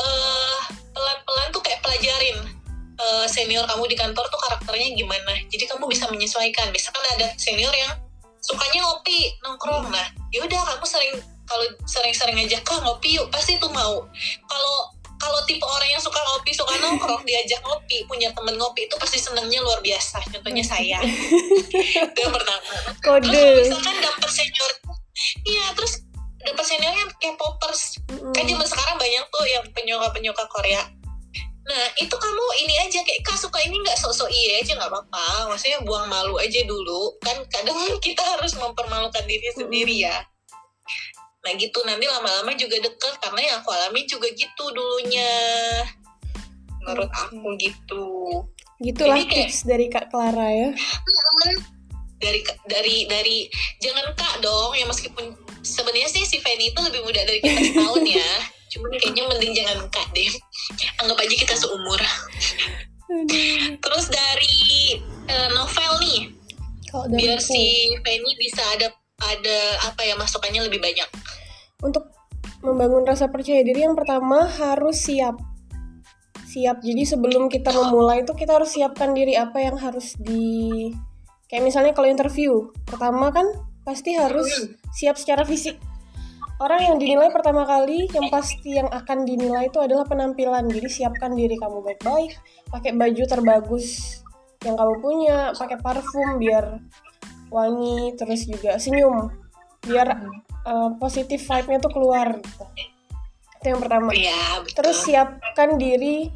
eh 0.00 0.60
pelan-pelan 0.92 1.48
tuh 1.52 1.62
kayak 1.64 1.80
pelajarin 1.84 2.59
eh, 3.00 3.26
senior 3.26 3.64
kamu 3.64 3.84
di 3.88 3.96
kantor 3.96 4.24
tuh 4.28 4.40
karakternya 4.40 4.92
gimana? 4.92 5.32
Jadi 5.48 5.64
kamu 5.64 5.88
bisa 5.88 6.04
menyesuaikan. 6.12 6.68
Misalkan 6.70 7.04
ada 7.16 7.32
senior 7.40 7.72
yang 7.72 7.96
sukanya 8.40 8.84
ngopi 8.84 9.32
nongkrong. 9.44 9.88
Nah 9.88 10.06
yaudah 10.32 10.60
kamu 10.76 10.86
sering 10.86 11.14
kalau 11.48 11.66
sering-sering 11.88 12.36
ngajak 12.38 12.62
kah 12.62 12.78
ngopi 12.84 13.16
yuk. 13.16 13.26
Pasti 13.32 13.56
tuh 13.56 13.72
mau. 13.72 14.04
Kalau 14.46 14.74
kalau 15.20 15.36
tipe 15.44 15.60
orang 15.60 15.90
yang 15.92 16.00
suka 16.00 16.16
ngopi 16.16 16.50
suka 16.56 16.72
nongkrong 16.80 17.20
diajak 17.28 17.60
ngopi 17.60 18.08
punya 18.08 18.32
temen 18.32 18.56
ngopi 18.56 18.88
itu 18.88 18.96
pasti 18.96 19.20
senengnya 19.20 19.60
luar 19.60 19.80
biasa. 19.84 20.20
Contohnya 20.32 20.64
saya. 20.64 20.98
Itu 21.04 22.18
yang 22.20 22.32
pertama 22.32 22.60
terus 22.60 23.00
Kode. 23.00 23.44
misalkan 23.64 23.96
dapet 24.00 24.30
senior 24.32 24.70
iya 25.44 25.66
terus 25.76 26.00
dapet 26.40 26.64
senior 26.64 26.94
yang 26.96 27.10
kayak 27.20 27.36
poppers. 27.36 28.00
Mm-mm. 28.08 28.32
kan 28.32 28.44
zaman 28.48 28.66
sekarang 28.68 28.96
banyak 28.96 29.24
tuh 29.28 29.44
yang 29.44 29.64
penyuka-penyuka 29.76 30.44
Korea 30.48 30.82
nah 31.70 31.86
itu 31.94 32.10
kamu 32.10 32.44
ini 32.60 32.74
aja 32.82 32.98
kayak 33.00 33.22
kak 33.22 33.38
suka 33.38 33.62
ini 33.62 33.78
nggak? 33.78 33.94
Sok-sok 33.94 34.26
iya 34.26 34.58
aja 34.58 34.74
nggak 34.74 34.90
apa-apa. 34.90 35.54
Maksudnya 35.54 35.78
buang 35.86 36.10
malu 36.10 36.34
aja 36.36 36.60
dulu. 36.66 37.14
Kan 37.22 37.38
kadang 37.46 37.78
kita 38.04 38.18
harus 38.18 38.58
mempermalukan 38.58 39.22
diri 39.24 39.54
sendiri 39.54 40.02
ya. 40.02 40.26
Nah 41.40 41.52
gitu. 41.54 41.78
Nanti 41.86 42.04
lama-lama 42.04 42.50
juga 42.52 42.76
deket 42.76 43.14
karena 43.18 43.40
yang 43.40 43.56
aku 43.62 43.70
alami 43.70 44.02
juga 44.04 44.26
gitu 44.34 44.64
dulunya. 44.74 45.30
Menurut 46.82 47.06
Oke. 47.06 47.22
aku 47.30 47.48
gitu. 47.56 48.06
Gitulah 48.80 49.14
Jadi 49.14 49.24
kayak- 49.28 49.48
tips 49.48 49.58
dari 49.62 49.86
Kak 49.86 50.10
Clara 50.10 50.48
ya. 50.50 50.68
dari 52.20 52.44
dari 52.68 53.08
dari 53.08 53.38
jangan 53.80 54.12
kak 54.12 54.44
dong 54.44 54.76
ya 54.76 54.84
meskipun 54.84 55.32
sebenarnya 55.64 56.04
sih 56.04 56.20
si 56.20 56.36
Fanny 56.36 56.68
itu 56.68 56.76
lebih 56.76 57.00
muda 57.00 57.24
dari 57.24 57.40
kita 57.40 57.56
setahun 57.72 58.04
ya 58.04 58.32
cuman 58.70 58.90
kayaknya 58.94 59.26
mending 59.26 59.52
jangan 59.52 59.82
kak 59.90 60.06
deh 60.14 60.30
anggap 61.02 61.18
aja 61.18 61.34
kita 61.34 61.54
seumur. 61.58 62.00
Terus 63.82 64.06
dari 64.06 64.58
eh, 65.26 65.48
novel 65.50 65.92
nih. 66.06 66.20
Kalau 66.90 67.06
dari 67.10 67.18
biar 67.26 67.38
aku, 67.42 67.50
si 67.50 67.62
Fanny 68.02 68.32
bisa 68.38 68.62
ada 68.78 68.86
ada 69.20 69.58
apa 69.90 70.06
ya 70.06 70.14
masukannya 70.14 70.70
lebih 70.70 70.78
banyak. 70.78 71.08
Untuk 71.82 72.14
membangun 72.62 73.02
rasa 73.02 73.26
percaya 73.26 73.66
diri 73.66 73.82
yang 73.82 73.98
pertama 73.98 74.46
harus 74.46 75.02
siap. 75.02 75.34
siap. 76.50 76.82
Jadi 76.82 77.06
sebelum 77.06 77.46
kita 77.46 77.70
memulai 77.70 78.26
itu 78.26 78.34
kita 78.34 78.58
harus 78.58 78.74
siapkan 78.74 79.14
diri 79.14 79.38
apa 79.38 79.62
yang 79.62 79.78
harus 79.78 80.18
di 80.18 80.90
kayak 81.46 81.62
misalnya 81.62 81.94
kalau 81.94 82.10
interview. 82.10 82.70
Pertama 82.86 83.30
kan 83.30 83.46
pasti 83.86 84.18
harus 84.18 84.50
siap 84.94 85.14
secara 85.14 85.46
fisik 85.46 85.78
orang 86.60 86.80
yang 86.92 86.96
dinilai 87.00 87.32
pertama 87.32 87.64
kali 87.64 88.04
yang 88.12 88.28
pasti 88.28 88.76
yang 88.76 88.88
akan 88.92 89.24
dinilai 89.24 89.72
itu 89.72 89.80
adalah 89.80 90.04
penampilan. 90.04 90.68
Jadi 90.68 90.88
siapkan 90.92 91.32
diri 91.32 91.56
kamu 91.56 91.80
baik-baik 91.80 92.36
pakai 92.68 92.92
baju 92.94 93.22
terbagus 93.24 94.20
yang 94.60 94.76
kamu 94.76 94.94
punya 95.00 95.38
pakai 95.56 95.80
parfum 95.80 96.36
biar 96.36 96.76
wangi 97.48 98.14
terus 98.14 98.44
juga 98.46 98.76
senyum 98.76 99.32
biar 99.80 100.20
uh, 100.68 100.92
positif 101.00 101.40
vibe-nya 101.48 101.80
tuh 101.80 101.92
keluar 101.96 102.36
gitu. 102.36 102.64
Itu 103.60 103.66
yang 103.76 103.80
pertama. 103.80 104.08
Iya, 104.12 104.40
betul. 104.60 104.74
terus 104.76 104.96
siapkan 105.04 105.80
diri 105.80 106.28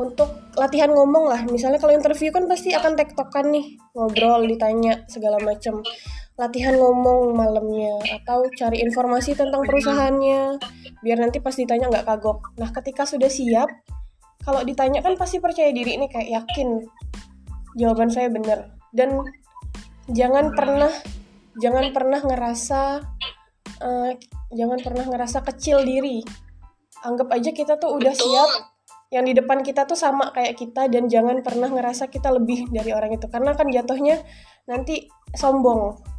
untuk 0.00 0.32
latihan 0.56 0.88
ngomong 0.88 1.28
lah. 1.28 1.40
Misalnya 1.44 1.76
kalau 1.76 1.92
interview 1.92 2.32
kan 2.32 2.48
pasti 2.48 2.72
akan 2.72 2.96
tektokan 2.96 3.52
nih 3.52 3.76
ngobrol 3.92 4.40
ditanya 4.48 5.04
segala 5.04 5.36
macam 5.44 5.84
latihan 6.42 6.74
ngomong 6.74 7.38
malamnya 7.38 8.02
atau 8.18 8.42
cari 8.58 8.82
informasi 8.82 9.38
tentang 9.38 9.62
perusahaannya 9.62 10.58
biar 11.06 11.18
nanti 11.22 11.38
pas 11.38 11.54
ditanya 11.54 11.86
nggak 11.86 12.02
kagok. 12.02 12.58
Nah 12.58 12.74
ketika 12.74 13.06
sudah 13.06 13.30
siap 13.30 13.70
kalau 14.42 14.66
ditanya 14.66 14.98
kan 15.06 15.14
pasti 15.14 15.38
percaya 15.38 15.70
diri 15.70 15.94
nih 16.02 16.10
kayak 16.10 16.42
yakin. 16.42 16.82
Jawaban 17.78 18.10
saya 18.10 18.26
benar. 18.26 18.74
Dan 18.90 19.22
jangan 20.10 20.50
pernah 20.50 20.90
jangan 21.62 21.94
pernah 21.94 22.18
ngerasa 22.18 23.06
eh, 23.78 24.12
jangan 24.50 24.78
pernah 24.82 25.06
ngerasa 25.06 25.46
kecil 25.46 25.86
diri. 25.86 26.26
Anggap 27.06 27.30
aja 27.38 27.54
kita 27.54 27.78
tuh 27.78 28.02
udah 28.02 28.10
Betul. 28.18 28.26
siap 28.34 28.50
yang 29.14 29.30
di 29.30 29.36
depan 29.38 29.62
kita 29.62 29.86
tuh 29.86 29.94
sama 29.94 30.34
kayak 30.34 30.58
kita 30.58 30.90
dan 30.90 31.06
jangan 31.06 31.38
pernah 31.46 31.70
ngerasa 31.70 32.10
kita 32.10 32.34
lebih 32.34 32.66
dari 32.74 32.90
orang 32.90 33.14
itu. 33.14 33.30
Karena 33.30 33.54
kan 33.54 33.70
jatuhnya 33.70 34.18
nanti 34.66 35.06
sombong 35.38 36.11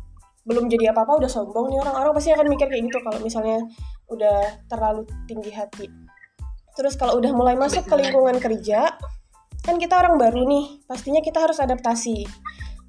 belum 0.44 0.68
jadi 0.68 0.91
apa-apa 0.91 1.24
udah 1.24 1.32
sombong 1.32 1.72
nih 1.72 1.80
orang-orang 1.80 2.12
pasti 2.20 2.36
akan 2.36 2.48
mikir 2.52 2.68
kayak 2.68 2.84
gitu 2.91 3.00
kalau 3.00 3.20
misalnya 3.24 3.64
udah 4.12 4.60
terlalu 4.68 5.08
tinggi 5.26 5.52
hati. 5.56 5.88
Terus 6.74 7.00
kalau 7.00 7.18
udah 7.22 7.32
mulai 7.32 7.56
masuk 7.56 7.86
ke 7.88 7.96
lingkungan 7.96 8.38
kerja 8.44 8.91
kan 9.64 9.80
kita 9.80 9.96
orang 9.96 10.20
baru 10.20 10.44
nih 10.44 10.84
pastinya 10.84 11.24
kita 11.24 11.39
harus 11.39 11.58
adaptasi. 11.64 12.28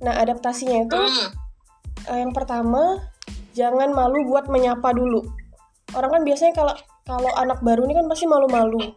Nah 0.03 0.19
adaptasinya 0.19 0.85
itu 0.85 1.01
Eh, 2.05 2.21
yang 2.21 2.37
pertama 2.37 3.01
jangan 3.57 3.89
malu 3.97 4.29
buat 4.29 4.45
menyapa 4.53 4.93
dulu. 4.93 5.25
Orang 5.97 6.13
kan 6.13 6.21
biasanya 6.21 6.53
kalau 6.53 6.75
kalau 7.09 7.33
anak 7.41 7.65
baru 7.65 7.89
ini 7.89 7.97
kan 7.97 8.05
pasti 8.13 8.29
malu-malu. 8.29 8.93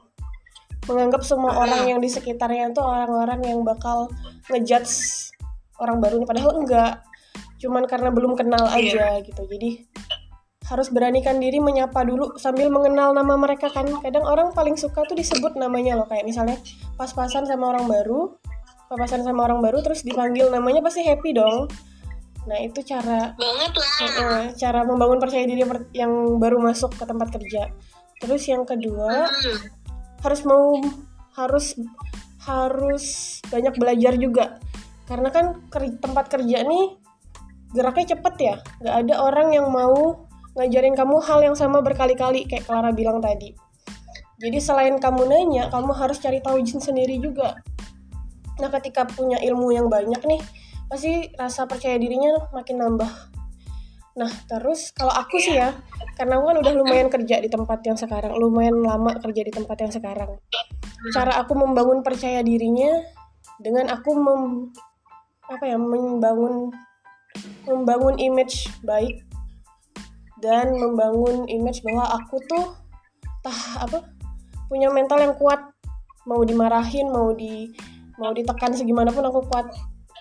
Menganggap 0.92 1.24
semua 1.24 1.56
Hmm. 1.56 1.64
orang 1.64 1.82
yang 1.88 2.00
di 2.04 2.12
sekitarnya 2.12 2.76
itu 2.76 2.84
orang-orang 2.84 3.40
yang 3.48 3.64
bakal 3.64 4.12
ngejudge 4.52 5.32
orang 5.80 6.04
baru 6.04 6.20
ini 6.20 6.26
padahal 6.28 6.52
enggak 6.60 7.00
cuman 7.58 7.84
karena 7.90 8.10
belum 8.14 8.38
kenal 8.38 8.66
aja 8.70 9.22
gitu. 9.26 9.42
Jadi 9.46 9.86
harus 10.68 10.92
beranikan 10.92 11.40
diri 11.40 11.64
menyapa 11.64 12.04
dulu 12.04 12.36
sambil 12.36 12.68
mengenal 12.68 13.16
nama 13.16 13.40
mereka 13.40 13.72
kan. 13.72 13.88
Kadang 14.04 14.28
orang 14.28 14.52
paling 14.52 14.76
suka 14.76 15.08
tuh 15.08 15.16
disebut 15.16 15.56
namanya 15.56 15.96
loh. 15.96 16.08
Kayak 16.12 16.28
misalnya 16.28 16.58
pas-pasan 17.00 17.48
sama 17.48 17.72
orang 17.72 17.88
baru 17.88 18.36
papasan 18.88 19.24
sama 19.28 19.52
orang 19.52 19.60
baru 19.60 19.84
terus 19.84 20.02
dipanggil 20.08 20.48
namanya 20.48 20.80
pasti 20.80 21.04
happy 21.04 21.36
dong. 21.36 21.68
Nah 22.48 22.58
itu 22.64 22.80
cara 22.88 23.36
banget 23.36 23.72
lah. 23.76 23.92
Heeh, 24.00 24.42
cara 24.56 24.88
membangun 24.88 25.20
percaya 25.20 25.44
diri 25.44 25.64
yang 25.92 26.40
baru 26.40 26.64
masuk 26.64 26.96
ke 26.96 27.04
tempat 27.04 27.28
kerja. 27.36 27.68
Terus 28.24 28.48
yang 28.48 28.64
kedua 28.64 29.28
Hmm, 29.28 29.58
harus 30.24 30.42
mau 30.48 30.80
harus 31.36 31.76
harus 32.48 33.06
banyak 33.52 33.76
belajar 33.76 34.16
juga. 34.16 34.46
Karena 35.08 35.30
kan 35.32 35.68
ker- 35.68 36.00
tempat 36.00 36.32
kerja 36.32 36.64
nih 36.64 37.07
geraknya 37.76 38.16
cepet 38.16 38.36
ya? 38.40 38.56
Nggak 38.84 38.96
ada 39.08 39.16
orang 39.24 39.48
yang 39.56 39.68
mau 39.72 40.28
ngajarin 40.58 40.98
kamu 40.98 41.18
hal 41.22 41.40
yang 41.46 41.56
sama 41.56 41.80
berkali-kali 41.86 42.50
kayak 42.50 42.66
Clara 42.66 42.90
bilang 42.90 43.22
tadi. 43.22 43.54
Jadi 44.38 44.58
selain 44.62 44.98
kamu 45.02 45.26
nanya 45.30 45.70
kamu 45.74 45.94
harus 45.98 46.22
cari 46.22 46.42
tahu 46.42 46.62
jin 46.62 46.78
sendiri 46.82 47.18
juga. 47.18 47.58
Nah 48.58 48.70
ketika 48.74 49.06
punya 49.06 49.38
ilmu 49.42 49.74
yang 49.74 49.90
banyak 49.90 50.22
nih 50.26 50.42
pasti 50.90 51.30
rasa 51.38 51.66
percaya 51.70 51.98
dirinya 51.98 52.50
makin 52.54 52.82
nambah. 52.82 53.10
Nah 54.18 54.32
terus 54.50 54.94
kalau 54.94 55.14
aku 55.14 55.38
sih 55.38 55.58
ya 55.58 55.74
karena 56.18 56.42
aku 56.42 56.54
kan 56.54 56.58
udah 56.66 56.74
lumayan 56.74 57.10
kerja 57.10 57.38
di 57.38 57.50
tempat 57.50 57.86
yang 57.86 57.98
sekarang 57.98 58.34
lumayan 58.38 58.82
lama 58.82 59.18
kerja 59.22 59.42
di 59.46 59.54
tempat 59.54 59.78
yang 59.78 59.94
sekarang. 59.94 60.32
Cara 61.14 61.38
aku 61.38 61.54
membangun 61.54 62.02
percaya 62.02 62.42
dirinya 62.42 62.90
dengan 63.62 63.90
aku 63.94 64.10
mem, 64.18 64.44
apa 65.50 65.66
ya 65.66 65.78
membangun 65.78 66.74
membangun 67.68 68.16
image 68.18 68.70
baik 68.86 69.28
dan 70.40 70.74
membangun 70.78 71.50
image 71.50 71.82
bahwa 71.82 72.06
aku 72.22 72.38
tuh 72.46 72.78
tah 73.42 73.84
apa 73.84 74.06
punya 74.68 74.92
mental 74.92 75.20
yang 75.24 75.36
kuat. 75.36 75.60
Mau 76.28 76.44
dimarahin 76.44 77.08
mau 77.08 77.32
di 77.32 77.72
mau 78.20 78.36
ditekan 78.36 78.76
segimanapun 78.76 79.24
aku 79.26 79.48
kuat. 79.48 79.68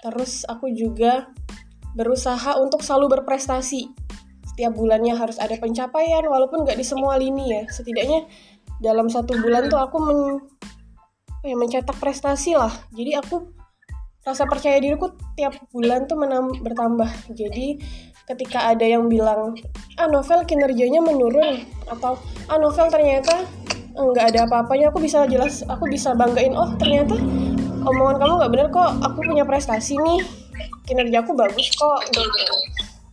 Terus 0.07 0.47
aku 0.47 0.71
juga 0.71 1.29
berusaha 1.97 2.61
untuk 2.61 2.85
selalu 2.85 3.21
berprestasi. 3.21 3.91
Setiap 4.47 4.73
bulannya 4.73 5.17
harus 5.17 5.37
ada 5.37 5.57
pencapaian 5.59 6.25
walaupun 6.25 6.65
nggak 6.65 6.79
di 6.79 6.87
semua 6.87 7.19
lini 7.19 7.53
ya. 7.53 7.63
Setidaknya 7.69 8.25
dalam 8.81 9.09
satu 9.09 9.37
bulan 9.41 9.69
tuh 9.73 9.81
aku 9.81 9.97
men, 10.01 10.21
ya, 11.43 11.57
mencetak 11.57 11.97
prestasi 11.99 12.55
lah. 12.55 12.73
Jadi 12.93 13.17
aku 13.17 13.56
rasa 14.27 14.43
percaya 14.51 14.83
diriku 14.83 15.15
tiap 15.39 15.55
bulan 15.71 16.11
tuh 16.11 16.19
menam, 16.19 16.51
bertambah. 16.59 17.07
Jadi 17.31 17.79
ketika 18.27 18.75
ada 18.75 18.83
yang 18.83 19.07
bilang 19.07 19.55
ah 20.03 20.11
novel 20.11 20.43
kinerjanya 20.43 20.99
menurun 20.99 21.63
atau 21.87 22.19
ah 22.51 22.59
novel 22.59 22.91
ternyata 22.91 23.47
nggak 23.95 24.35
ada 24.35 24.51
apa-apanya 24.51 24.91
aku 24.91 24.99
bisa 24.99 25.25
jelas 25.31 25.63
aku 25.71 25.87
bisa 25.87 26.11
banggain 26.13 26.53
oh 26.53 26.75
ternyata 26.75 27.15
omongan 27.87 28.19
kamu 28.19 28.33
nggak 28.43 28.53
bener 28.53 28.69
kok 28.75 28.91
aku 28.99 29.19
punya 29.23 29.47
prestasi 29.47 29.95
nih 29.95 30.21
kinerjaku 30.91 31.39
bagus 31.39 31.71
kok 31.79 32.03
betul. 32.11 32.27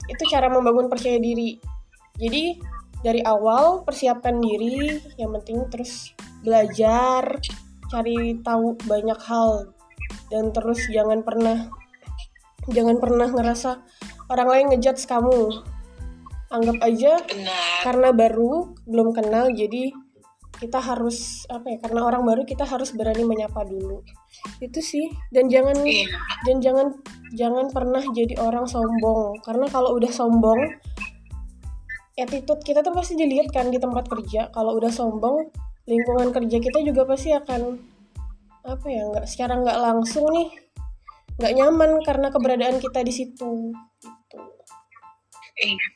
itu 0.10 0.24
cara 0.34 0.50
membangun 0.50 0.90
percaya 0.90 1.22
diri. 1.22 1.62
Jadi 2.18 2.58
dari 3.06 3.22
awal 3.22 3.86
persiapkan 3.86 4.42
diri 4.42 4.98
yang 5.22 5.34
penting 5.38 5.70
terus 5.70 6.14
belajar 6.42 7.38
cari 7.94 8.42
tahu 8.42 8.74
banyak 8.90 9.20
hal 9.30 9.70
dan 10.32 10.50
terus 10.56 10.80
jangan 10.90 11.22
pernah 11.22 11.70
jangan 12.72 12.98
pernah 13.00 13.28
ngerasa 13.28 13.84
orang 14.32 14.48
lain 14.50 14.66
ngejudge 14.76 15.04
kamu. 15.08 15.64
Anggap 16.54 16.78
aja 16.86 17.18
Benar. 17.26 17.82
karena 17.82 18.10
baru 18.14 18.78
belum 18.86 19.10
kenal 19.18 19.50
jadi 19.58 19.90
kita 20.62 20.78
harus 20.80 21.44
apa 21.50 21.66
ya 21.66 21.78
karena 21.82 22.06
orang 22.06 22.24
baru 22.24 22.46
kita 22.46 22.64
harus 22.64 22.94
berani 22.94 23.26
menyapa 23.26 23.66
dulu. 23.66 24.06
Itu 24.62 24.80
sih. 24.80 25.10
Dan 25.34 25.50
jangan 25.50 25.82
Iya. 25.82 26.08
dan 26.46 26.56
jangan 26.62 26.88
jangan 27.34 27.66
pernah 27.74 28.06
jadi 28.14 28.38
orang 28.38 28.70
sombong. 28.70 29.42
Karena 29.42 29.66
kalau 29.68 29.98
udah 29.98 30.14
sombong 30.14 30.62
attitude 32.14 32.62
kita 32.62 32.86
tuh 32.86 32.94
pasti 32.94 33.18
dilihat 33.18 33.50
kan 33.50 33.74
di 33.74 33.82
tempat 33.82 34.06
kerja. 34.06 34.54
Kalau 34.54 34.78
udah 34.78 34.94
sombong 34.94 35.50
lingkungan 35.90 36.32
kerja 36.32 36.58
kita 36.62 36.80
juga 36.86 37.04
pasti 37.04 37.34
akan 37.36 37.82
apa 38.64 38.88
ya 38.88 39.04
nggak 39.12 39.28
secara 39.28 39.60
nggak 39.60 39.80
langsung 39.80 40.24
nih 40.32 40.48
nggak 41.36 41.54
nyaman 41.60 41.92
karena 42.08 42.28
keberadaan 42.32 42.78
kita 42.80 43.04
di 43.04 43.14
situ 43.14 43.76
gitu. 44.00 44.40
Iya. 45.60 45.88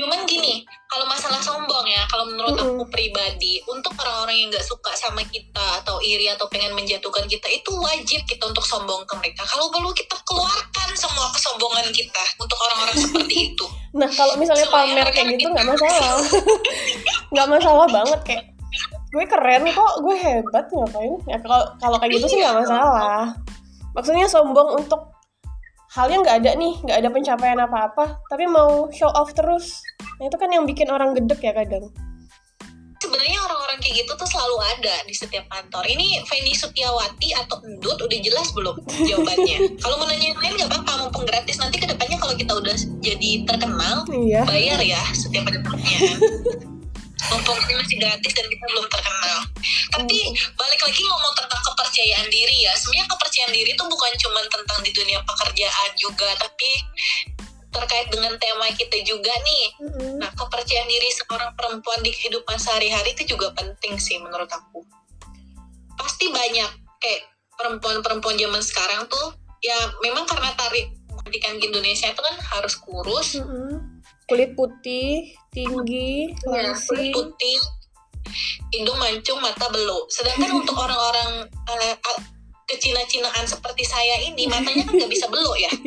Cuman 0.00 0.24
gini, 0.24 0.64
kalau 0.88 1.04
masalah 1.04 1.42
sombong 1.42 1.84
ya, 1.84 2.00
kalau 2.08 2.24
menurut 2.30 2.56
Mm-mm. 2.56 2.78
aku 2.78 2.84
pribadi, 2.88 3.60
untuk 3.68 3.92
orang-orang 4.00 4.32
yang 4.38 4.48
nggak 4.48 4.64
suka 4.64 4.94
sama 4.96 5.20
kita 5.28 5.82
atau 5.82 6.00
iri 6.00 6.30
atau 6.30 6.48
pengen 6.48 6.72
menjatuhkan 6.72 7.28
kita, 7.28 7.44
itu 7.52 7.68
wajib 7.74 8.22
kita 8.24 8.48
untuk 8.48 8.64
sombong 8.64 9.04
ke 9.04 9.14
mereka. 9.20 9.44
Kalau 9.44 9.68
perlu 9.68 9.92
kita 9.92 10.16
keluarkan 10.24 10.88
semua 10.96 11.28
kesombongan 11.36 11.90
kita 11.92 12.24
untuk 12.40 12.56
orang-orang 12.56 12.96
seperti 13.04 13.52
itu. 13.52 13.66
Nah 13.92 14.08
kalau 14.14 14.38
misalnya 14.40 14.64
Supaya 14.70 14.88
pamer 14.88 15.06
kayak 15.12 15.26
gitu 15.36 15.42
gitu. 15.44 15.48
nggak 15.52 15.68
masalah, 15.68 16.16
nggak 17.34 17.48
masalah 17.50 17.86
banget 17.90 18.20
kayak 18.24 18.44
gue 19.10 19.24
keren 19.26 19.66
kok, 19.66 19.94
gue 20.06 20.16
hebat 20.16 20.66
ngapain? 20.70 21.14
Ya 21.26 21.36
kalau 21.42 21.60
kalau 21.82 21.96
kayak 21.98 22.12
gitu 22.18 22.26
sih 22.30 22.38
nggak 22.38 22.62
masalah. 22.62 23.34
Maksudnya 23.90 24.30
sombong 24.30 24.78
untuk 24.78 25.10
hal 25.90 26.06
yang 26.06 26.22
nggak 26.22 26.46
ada 26.46 26.54
nih, 26.54 26.78
nggak 26.86 26.98
ada 27.02 27.08
pencapaian 27.10 27.58
apa-apa, 27.58 28.22
tapi 28.30 28.46
mau 28.46 28.86
show 28.94 29.10
off 29.10 29.34
terus. 29.34 29.82
Nah 30.22 30.30
itu 30.30 30.36
kan 30.38 30.46
yang 30.54 30.62
bikin 30.62 30.86
orang 30.86 31.10
gedek 31.18 31.42
ya 31.42 31.50
kadang. 31.50 31.90
Sebenarnya 33.00 33.42
orang-orang 33.42 33.80
kayak 33.82 34.04
gitu 34.06 34.12
tuh 34.14 34.28
selalu 34.28 34.56
ada 34.76 34.94
di 35.08 35.14
setiap 35.16 35.42
kantor. 35.50 35.82
Ini 35.88 36.22
Feni 36.30 36.54
Sutiawati 36.54 37.34
atau 37.34 37.58
Endut 37.66 37.98
udah 37.98 38.18
jelas 38.22 38.54
belum 38.54 38.76
jawabannya? 38.86 39.56
kalau 39.82 39.98
mau 39.98 40.06
nanya 40.06 40.30
yang 40.30 40.38
lain 40.38 40.54
nggak 40.54 40.70
apa-apa, 40.70 40.92
mumpung 41.08 41.26
gratis. 41.26 41.58
Nanti 41.58 41.82
ke 41.82 41.90
depannya 41.90 42.20
kalau 42.20 42.36
kita 42.38 42.52
udah 42.54 42.76
jadi 43.02 43.30
terkenal, 43.48 44.06
Iya. 44.12 44.46
bayar 44.46 44.78
ya 44.84 45.02
setiap 45.16 45.48
ke 45.48 45.58
depannya. 45.58 45.98
mumpung 47.28 47.58
ini 47.68 47.74
masih 47.76 47.96
gratis 48.00 48.32
dan 48.32 48.46
kita 48.48 48.64
belum 48.70 48.86
terkenal. 48.88 49.38
Tapi 49.92 50.18
balik 50.56 50.80
lagi 50.80 51.02
ngomong 51.04 51.34
tentang 51.36 51.60
kepercayaan 51.60 52.28
diri 52.32 52.56
ya. 52.64 52.72
Sebenarnya 52.78 53.06
kepercayaan 53.12 53.52
diri 53.52 53.70
itu 53.76 53.84
bukan 53.84 54.12
cuma 54.16 54.40
tentang 54.48 54.78
di 54.80 54.90
dunia 54.96 55.20
pekerjaan 55.26 55.90
juga 56.00 56.28
tapi 56.40 56.70
terkait 57.70 58.08
dengan 58.10 58.34
tema 58.40 58.66
kita 58.74 58.98
juga 59.06 59.30
nih. 59.30 59.64
Nah 60.18 60.30
kepercayaan 60.34 60.88
diri 60.90 61.08
seorang 61.14 61.52
perempuan 61.54 62.00
di 62.02 62.10
kehidupan 62.10 62.58
sehari-hari 62.58 63.14
itu 63.14 63.36
juga 63.36 63.54
penting 63.54 64.00
sih 64.00 64.18
menurut 64.18 64.50
aku. 64.50 64.82
Pasti 65.94 66.32
banyak 66.32 66.70
kayak 66.98 67.22
perempuan-perempuan 67.54 68.36
zaman 68.40 68.62
sekarang 68.64 69.04
tuh 69.06 69.36
ya 69.60 69.76
memang 70.00 70.24
karena 70.24 70.50
tarik 70.56 70.88
pendidikan 71.20 71.60
di 71.60 71.68
Indonesia 71.70 72.10
itu 72.10 72.20
kan 72.20 72.36
harus 72.58 72.74
kurus. 72.80 73.38
Kulit 74.30 74.54
putih 74.54 75.34
tinggi 75.50 76.30
Ya, 76.46 76.70
kulit 76.86 77.10
putih, 77.10 77.58
hidung 78.70 78.98
mancung, 79.02 79.42
mata 79.42 79.66
belok. 79.74 80.06
Sedangkan 80.06 80.62
untuk 80.62 80.78
orang-orang 80.78 81.50
a- 81.66 82.22
kecina-cinaan 82.70 83.42
seperti 83.50 83.82
saya 83.82 84.22
ini, 84.22 84.46
matanya 84.46 84.86
kan 84.86 84.94
nggak 84.94 85.10
bisa 85.10 85.26
belok 85.26 85.58
ya. 85.58 85.72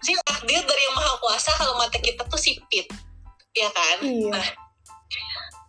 Iya. 0.00 0.16
Sih 0.16 0.16
takdir 0.24 0.64
dari 0.64 0.80
yang 0.88 0.96
maha 0.96 1.12
kuasa 1.20 1.52
kalau 1.60 1.76
mata 1.76 2.00
kita 2.00 2.24
tuh 2.24 2.40
sipit, 2.40 2.88
ya 3.52 3.68
kan? 3.68 4.00
Iya. 4.00 4.32
Nah, 4.32 4.48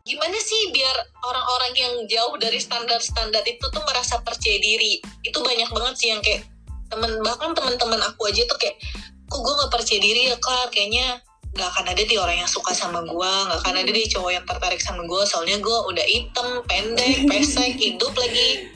gimana 0.08 0.40
sih 0.40 0.72
biar 0.72 0.96
orang-orang 1.20 1.74
yang 1.76 1.94
jauh 2.08 2.40
dari 2.40 2.56
standar-standar 2.56 3.44
itu 3.44 3.68
tuh 3.68 3.84
merasa 3.84 4.24
percaya 4.24 4.56
diri? 4.56 5.04
Itu 5.28 5.44
banyak 5.44 5.68
banget 5.76 5.96
sih 6.00 6.16
yang 6.16 6.24
kayak 6.24 6.48
temen 6.88 7.20
bahkan 7.20 7.52
teman-teman 7.52 8.00
aku 8.08 8.32
aja 8.32 8.48
tuh 8.48 8.56
kayak, 8.56 8.80
kok 9.28 9.40
gue 9.44 9.54
nggak 9.60 9.72
percaya 9.76 10.00
diri 10.00 10.22
ya 10.32 10.36
Klar, 10.40 10.72
kayaknya 10.72 11.20
nggak 11.52 11.68
akan 11.68 11.86
ada 11.92 12.04
di 12.08 12.16
orang 12.16 12.40
yang 12.40 12.48
suka 12.48 12.72
sama 12.72 13.04
gue 13.04 13.32
nggak 13.48 13.60
akan 13.60 13.76
ada 13.76 13.92
di 13.92 14.08
cowok 14.08 14.32
yang 14.32 14.46
tertarik 14.48 14.80
sama 14.80 15.04
gue 15.04 15.22
soalnya 15.28 15.60
gue 15.60 15.78
udah 15.92 16.06
hitam 16.08 16.48
pendek 16.64 17.24
pesek 17.30 17.76
hidup 17.76 18.14
lagi. 18.16 18.72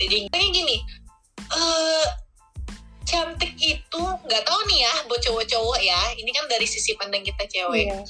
Jadi 0.00 0.32
kayak 0.32 0.50
gini 0.52 0.76
eh 1.50 2.06
cantik 3.08 3.52
itu 3.58 4.02
nggak 4.28 4.42
tahu 4.46 4.60
nih 4.70 4.86
ya 4.86 4.94
buat 5.10 5.20
cowok-cowok 5.24 5.78
ya 5.82 6.00
ini 6.14 6.30
kan 6.30 6.46
dari 6.46 6.68
sisi 6.68 6.94
pandang 6.94 7.24
kita 7.26 7.42
cewek. 7.48 7.90
Iya. 7.90 8.00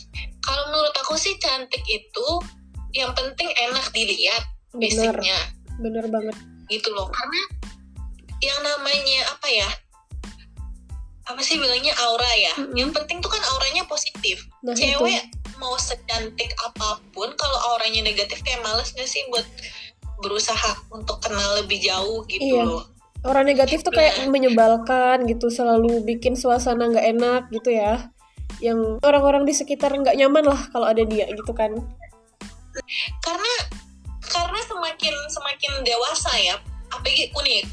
kalau 0.45 0.65
menurut 0.73 0.93
aku 1.01 1.15
sih 1.17 1.39
cantik 1.41 1.81
itu 1.89 2.29
yang 2.93 3.15
penting 3.15 3.49
enak 3.71 3.87
dilihat 3.95 4.43
bener. 4.75 5.15
basicnya. 5.15 5.39
Bener 5.81 6.05
banget. 6.11 6.37
Gitu 6.69 6.91
loh 6.93 7.09
karena 7.09 7.41
yang 8.41 8.61
namanya 8.65 9.21
apa 9.33 9.49
ya 9.49 9.69
apa 11.41 11.49
sih 11.49 11.57
bilangnya 11.57 11.97
aura 12.05 12.29
ya? 12.37 12.53
Mm-mm. 12.61 12.77
yang 12.77 12.93
penting 12.93 13.25
tuh 13.25 13.33
kan 13.33 13.41
auranya 13.57 13.81
positif. 13.89 14.45
Nah 14.61 14.77
cewek 14.77 15.25
itu 15.25 15.57
mau 15.57 15.73
secantik 15.81 16.53
apa 16.61 17.01
pun 17.17 17.33
kalau 17.33 17.59
auranya 17.73 18.05
negatif 18.05 18.45
kayak 18.45 18.61
males 18.61 18.93
gak 18.93 19.09
sih 19.09 19.25
buat 19.33 19.49
berusaha 20.21 20.77
untuk 20.93 21.17
kenal 21.25 21.65
lebih 21.65 21.81
jauh 21.81 22.29
gitu 22.29 22.61
Iya. 22.61 22.69
loh. 22.69 22.85
Orang 23.25 23.49
negatif 23.49 23.81
tuh 23.81 23.89
kayak 23.89 24.21
Nah. 24.21 24.29
menyebalkan 24.29 25.25
gitu 25.25 25.49
selalu 25.49 26.05
bikin 26.05 26.37
suasana 26.37 26.93
nggak 26.93 27.09
enak 27.09 27.43
gitu 27.57 27.73
ya. 27.73 28.13
Yang 28.61 29.01
orang-orang 29.01 29.49
di 29.49 29.57
sekitar 29.57 29.97
nggak 29.97 30.21
nyaman 30.21 30.45
lah 30.45 30.61
kalau 30.77 30.93
ada 30.93 31.01
dia 31.09 31.25
gitu 31.25 31.57
kan. 31.57 31.73
Karena 33.25 33.53
karena 34.29 34.61
semakin 34.69 35.15
semakin 35.33 35.73
dewasa 35.89 36.37
ya 36.37 36.61
apalagi 36.93 37.33
aku 37.33 37.41
nih 37.49 37.65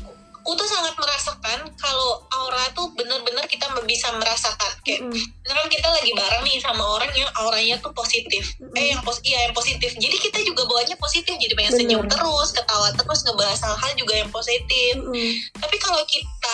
aku 0.48 0.56
tuh 0.56 0.64
sangat 0.64 0.96
merasakan 0.96 1.60
kalau 1.76 2.24
aura 2.32 2.72
tuh 2.72 2.88
bener-bener 2.96 3.44
kita 3.52 3.68
bisa 3.84 4.08
merasakan 4.16 4.72
kayak 4.88 5.04
misalkan 5.12 5.68
kita 5.68 5.92
lagi 5.92 6.08
bareng 6.16 6.40
nih 6.48 6.56
sama 6.64 6.88
orang 6.88 7.12
yang 7.12 7.28
auranya 7.36 7.76
tuh 7.84 7.92
positif 7.92 8.56
Mm-mm. 8.56 8.72
eh 8.80 8.96
yang 8.96 9.04
pos 9.04 9.20
iya 9.28 9.44
yang 9.44 9.52
positif 9.52 9.92
jadi 10.00 10.16
kita 10.16 10.40
juga 10.48 10.64
bawanya 10.64 10.96
positif 11.04 11.36
jadi 11.36 11.52
pengen 11.52 11.76
Bener. 11.76 11.84
senyum 11.84 12.04
terus 12.08 12.56
ketawa 12.56 12.96
terus 12.96 13.20
ngebahas 13.28 13.60
hal-hal 13.60 13.92
juga 14.00 14.14
yang 14.24 14.32
positif 14.32 14.92
Mm-mm. 14.96 15.32
tapi 15.60 15.76
kalau 15.84 16.00
kita 16.08 16.54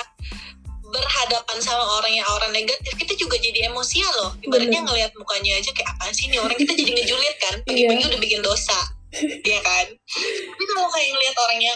berhadapan 0.89 1.57
sama 1.61 1.85
orang 2.01 2.17
yang 2.17 2.25
aura 2.33 2.49
negatif 2.49 2.97
kita 2.97 3.13
juga 3.13 3.37
jadi 3.37 3.69
emosian 3.69 4.09
loh 4.25 4.33
ibaratnya 4.41 4.81
Bener. 4.81 4.89
ngelihat 4.89 5.11
mukanya 5.21 5.61
aja 5.61 5.69
kayak 5.69 5.93
apa 5.93 6.09
sih 6.09 6.33
nih 6.33 6.41
orang 6.41 6.57
kita 6.57 6.73
jadi 6.73 6.91
ngejulit 6.97 7.35
kan 7.37 7.55
Iya. 7.61 7.65
pagi-pagi 7.93 8.03
udah 8.09 8.21
bikin 8.25 8.41
dosa 8.41 8.79
Iya 9.21 9.61
kan 9.61 9.85
tapi 10.25 10.63
kalau 10.73 10.89
kayak 10.89 11.13
ngelihat 11.13 11.37
orangnya 11.37 11.73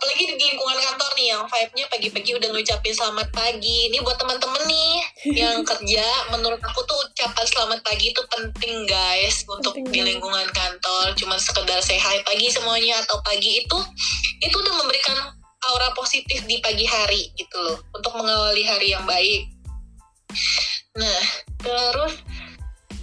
apalagi 0.00 0.32
di 0.32 0.44
lingkungan 0.48 0.80
kantor 0.80 1.10
nih 1.12 1.26
yang 1.28 1.44
vibe-nya 1.44 1.84
pagi-pagi 1.92 2.32
udah 2.40 2.48
ngucapin 2.56 2.94
selamat 2.96 3.28
pagi. 3.36 3.92
Ini 3.92 4.00
buat 4.00 4.16
teman-teman 4.16 4.64
nih 4.64 4.96
yang 5.36 5.60
kerja 5.76 6.06
menurut 6.32 6.56
aku 6.56 6.80
tuh 6.88 6.96
ucapan 7.04 7.44
selamat 7.44 7.84
pagi 7.84 8.08
itu 8.08 8.22
penting 8.32 8.88
guys 8.88 9.44
untuk 9.44 9.76
Penting 9.76 9.92
di 9.92 10.00
lingkungan 10.00 10.48
kantor. 10.56 11.12
Cuman 11.20 11.36
sekedar 11.36 11.84
say 11.84 12.00
hi 12.00 12.16
pagi 12.24 12.48
semuanya 12.48 12.96
atau 13.04 13.20
pagi 13.20 13.60
itu 13.60 13.78
itu 14.40 14.56
udah 14.56 14.74
memberikan 14.80 15.36
aura 15.68 15.92
positif 15.92 16.48
di 16.48 16.56
pagi 16.64 16.88
hari 16.88 17.28
gitu 17.36 17.60
loh 17.60 17.84
untuk 17.92 18.16
mengawali 18.16 18.64
hari 18.64 18.96
yang 18.96 19.04
baik. 19.04 19.52
Nah 20.96 21.20
terus 21.60 22.24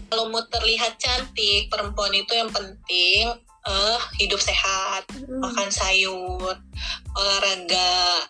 kalau 0.09 0.33
mau 0.33 0.41
terlihat 0.49 0.97
cantik 0.97 1.69
perempuan 1.69 2.09
itu 2.17 2.33
yang 2.33 2.49
penting 2.49 3.37
eh 3.67 4.01
hidup 4.23 4.39
sehat 4.39 5.03
Mm-mm. 5.11 5.43
makan 5.43 5.67
sayur, 5.67 6.55
olahraga. 7.13 8.23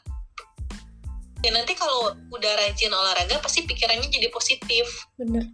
Ya 1.45 1.53
nanti 1.53 1.77
kalau 1.77 2.11
udah 2.33 2.53
rajin 2.57 2.89
olahraga 2.89 3.37
pasti 3.39 3.61
pikirannya 3.63 4.09
jadi 4.09 4.27
positif. 4.33 5.05
bener 5.15 5.45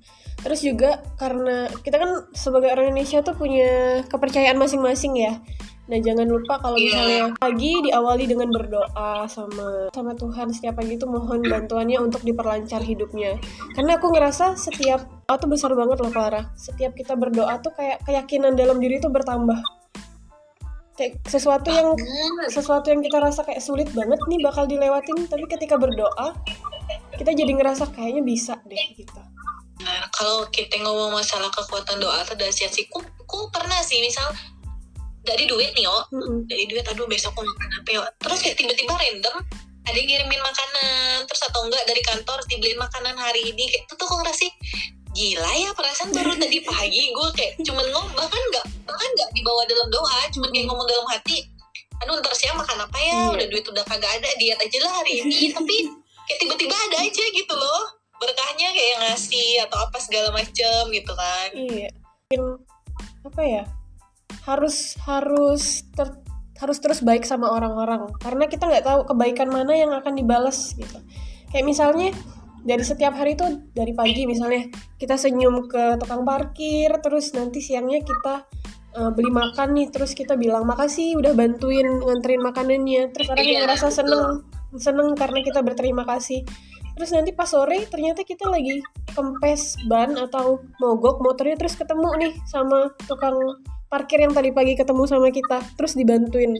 terus 0.43 0.59
juga 0.59 0.99
karena 1.15 1.71
kita 1.87 1.95
kan 1.95 2.11
sebagai 2.35 2.67
orang 2.75 2.91
Indonesia 2.91 3.23
tuh 3.23 3.33
punya 3.33 4.03
kepercayaan 4.11 4.59
masing-masing 4.59 5.15
ya 5.15 5.39
nah 5.83 5.99
jangan 5.99 6.23
lupa 6.31 6.63
kalau 6.63 6.79
Iya. 6.79 6.87
misalnya 6.87 7.23
pagi 7.43 7.71
diawali 7.83 8.23
dengan 8.23 8.47
berdoa 8.55 9.27
sama 9.27 9.91
sama 9.91 10.15
Tuhan 10.15 10.47
setiap 10.55 10.79
pagi 10.79 10.95
itu 10.95 11.03
mohon 11.03 11.43
bantuannya 11.43 11.99
untuk 11.99 12.23
diperlancar 12.23 12.79
hidupnya 12.79 13.35
karena 13.75 13.99
aku 13.99 14.07
ngerasa 14.15 14.55
setiap 14.55 15.03
oh 15.27 15.35
tuh 15.35 15.51
besar 15.51 15.75
banget 15.75 15.99
loh 15.99 16.11
Clara 16.11 16.55
setiap 16.55 16.95
kita 16.95 17.19
berdoa 17.19 17.59
tuh 17.59 17.75
kayak 17.75 17.99
keyakinan 18.07 18.55
dalam 18.55 18.79
diri 18.79 19.03
tuh 19.03 19.11
bertambah 19.11 19.59
kayak 20.93 21.21
sesuatu 21.25 21.69
yang 21.73 21.97
sesuatu 22.49 22.87
yang 22.93 23.01
kita 23.01 23.17
rasa 23.17 23.41
kayak 23.41 23.61
sulit 23.61 23.89
banget 23.91 24.19
nih 24.29 24.39
bakal 24.45 24.69
dilewatin 24.69 25.25
tapi 25.25 25.45
ketika 25.49 25.75
berdoa 25.77 26.37
kita 27.17 27.33
jadi 27.33 27.51
ngerasa 27.53 27.89
kayaknya 27.93 28.21
bisa 28.21 28.57
deh 28.69 28.83
gitu 28.97 29.17
Nah, 29.83 30.07
kalau 30.15 30.47
kita 30.47 30.79
ngomong 30.79 31.11
masalah 31.11 31.51
kekuatan 31.51 31.99
doa 31.99 32.23
atau 32.23 32.39
dahsyat 32.39 32.71
sih, 32.71 32.87
ku, 32.87 33.03
ku 33.27 33.51
pernah 33.51 33.83
sih 33.83 33.99
misal 33.99 34.23
dari 35.23 35.43
duit 35.43 35.75
nih, 35.75 35.87
oh, 35.87 36.03
Mm-mm. 36.11 36.47
dari 36.47 36.67
duit, 36.71 36.87
aduh 36.87 37.07
besok 37.07 37.35
mau 37.35 37.43
makan 37.43 37.69
apa 37.83 37.89
ya? 37.91 38.01
Terus 38.19 38.39
kayak 38.43 38.55
tiba-tiba 38.59 38.95
random 38.95 39.35
ada 39.83 39.97
yang 39.99 40.07
ngirimin 40.07 40.39
makanan, 40.39 41.27
terus 41.27 41.41
atau 41.43 41.67
enggak 41.67 41.83
dari 41.83 41.99
kantor 41.99 42.39
dibeliin 42.47 42.79
makanan 42.79 43.15
hari 43.19 43.43
ini, 43.51 43.67
kayak 43.67 43.83
itu 43.83 43.93
tuh 43.99 44.07
kok 44.07 44.17
ngerasa 44.23 44.47
gila 45.13 45.51
ya 45.53 45.69
perasaan 45.71 46.09
baru 46.09 46.33
tadi 46.35 46.57
pagi 46.59 47.03
gue 47.09 47.27
kayak 47.33 47.51
cuman 47.61 47.85
ngomong 47.89 48.13
bahkan 48.13 48.41
nggak 48.49 48.65
bahkan 48.83 49.09
nggak 49.13 49.29
dibawa 49.31 49.61
dalam 49.63 49.87
doa 49.89 50.19
cuman 50.29 50.49
kayak 50.49 50.65
ngomong 50.67 50.87
dalam 50.89 51.05
hati 51.07 51.37
aduh 52.01 52.17
ntar 52.19 52.33
siang 52.33 52.57
makan 52.57 52.81
apa 52.81 52.97
ya 52.97 53.13
Iya. 53.13 53.31
udah 53.31 53.47
duit 53.47 53.65
udah 53.65 53.83
kagak 53.85 54.11
ada 54.19 54.29
diet 54.35 54.57
aja 54.57 54.77
lah 54.81 54.93
hari 54.99 55.13
ini 55.21 55.53
tapi 55.55 55.75
kayak 56.25 56.39
tiba-tiba 56.41 56.75
ada 56.75 56.97
aja 56.99 57.23
gitu 57.23 57.53
loh 57.53 57.83
berkahnya 58.17 58.71
kayak 58.71 58.97
ngasih 59.05 59.63
atau 59.63 59.77
apa 59.83 59.97
segala 60.01 60.29
macem 60.31 60.81
gitu 60.89 61.13
kan 61.13 61.49
Iya. 61.53 61.89
Mungkin 62.33 62.43
apa 63.23 63.41
ya? 63.45 63.63
Harus 64.43 64.97
harus 65.05 65.87
ter- 65.93 66.19
harus 66.59 66.77
terus 66.79 66.99
baik 66.99 67.23
sama 67.23 67.51
orang-orang 67.51 68.07
karena 68.19 68.47
kita 68.47 68.65
nggak 68.65 68.83
tahu 68.83 68.99
kebaikan 69.05 69.47
mana 69.47 69.71
yang 69.71 69.91
akan 69.93 70.15
dibalas 70.15 70.73
gitu. 70.73 70.97
Kayak 71.51 71.65
misalnya 71.67 72.09
dari 72.63 72.83
setiap 72.83 73.13
hari 73.13 73.35
itu 73.35 73.43
dari 73.75 73.91
pagi 73.91 74.23
misalnya 74.23 74.71
kita 74.95 75.19
senyum 75.19 75.67
ke 75.67 75.99
tukang 75.99 76.23
parkir 76.23 76.89
terus 77.03 77.35
nanti 77.35 77.59
siangnya 77.59 77.99
kita 77.99 78.47
eh, 78.95 79.11
beli 79.11 79.29
makan 79.29 79.75
nih 79.75 79.87
terus 79.91 80.15
kita 80.15 80.39
bilang 80.39 80.63
makasih 80.63 81.19
udah 81.19 81.35
bantuin 81.35 81.85
nganterin 82.01 82.41
makanannya. 82.41 83.11
Terus 83.11 83.27
orang 83.29 83.45
yang 83.45 83.61
ngerasa 83.67 83.87
seneng 83.91 84.47
seneng 84.79 85.13
karena 85.13 85.43
kita 85.43 85.59
berterima 85.61 86.07
kasih. 86.07 86.41
Terus 86.93 87.09
nanti 87.09 87.33
pas 87.33 87.49
sore 87.49 87.89
ternyata 87.89 88.21
kita 88.21 88.45
lagi 88.47 88.79
kempes 89.11 89.81
ban 89.89 90.13
atau 90.15 90.61
mogok 90.77 91.21
motornya 91.25 91.57
terus 91.57 91.73
ketemu 91.73 92.09
nih 92.21 92.33
sama 92.45 92.93
tukang 93.09 93.35
parkir 93.93 94.21
yang 94.21 94.33
tadi 94.33 94.49
pagi 94.49 94.73
ketemu 94.73 95.05
sama 95.05 95.29
kita 95.29 95.61
terus 95.77 95.93
dibantuin 95.93 96.57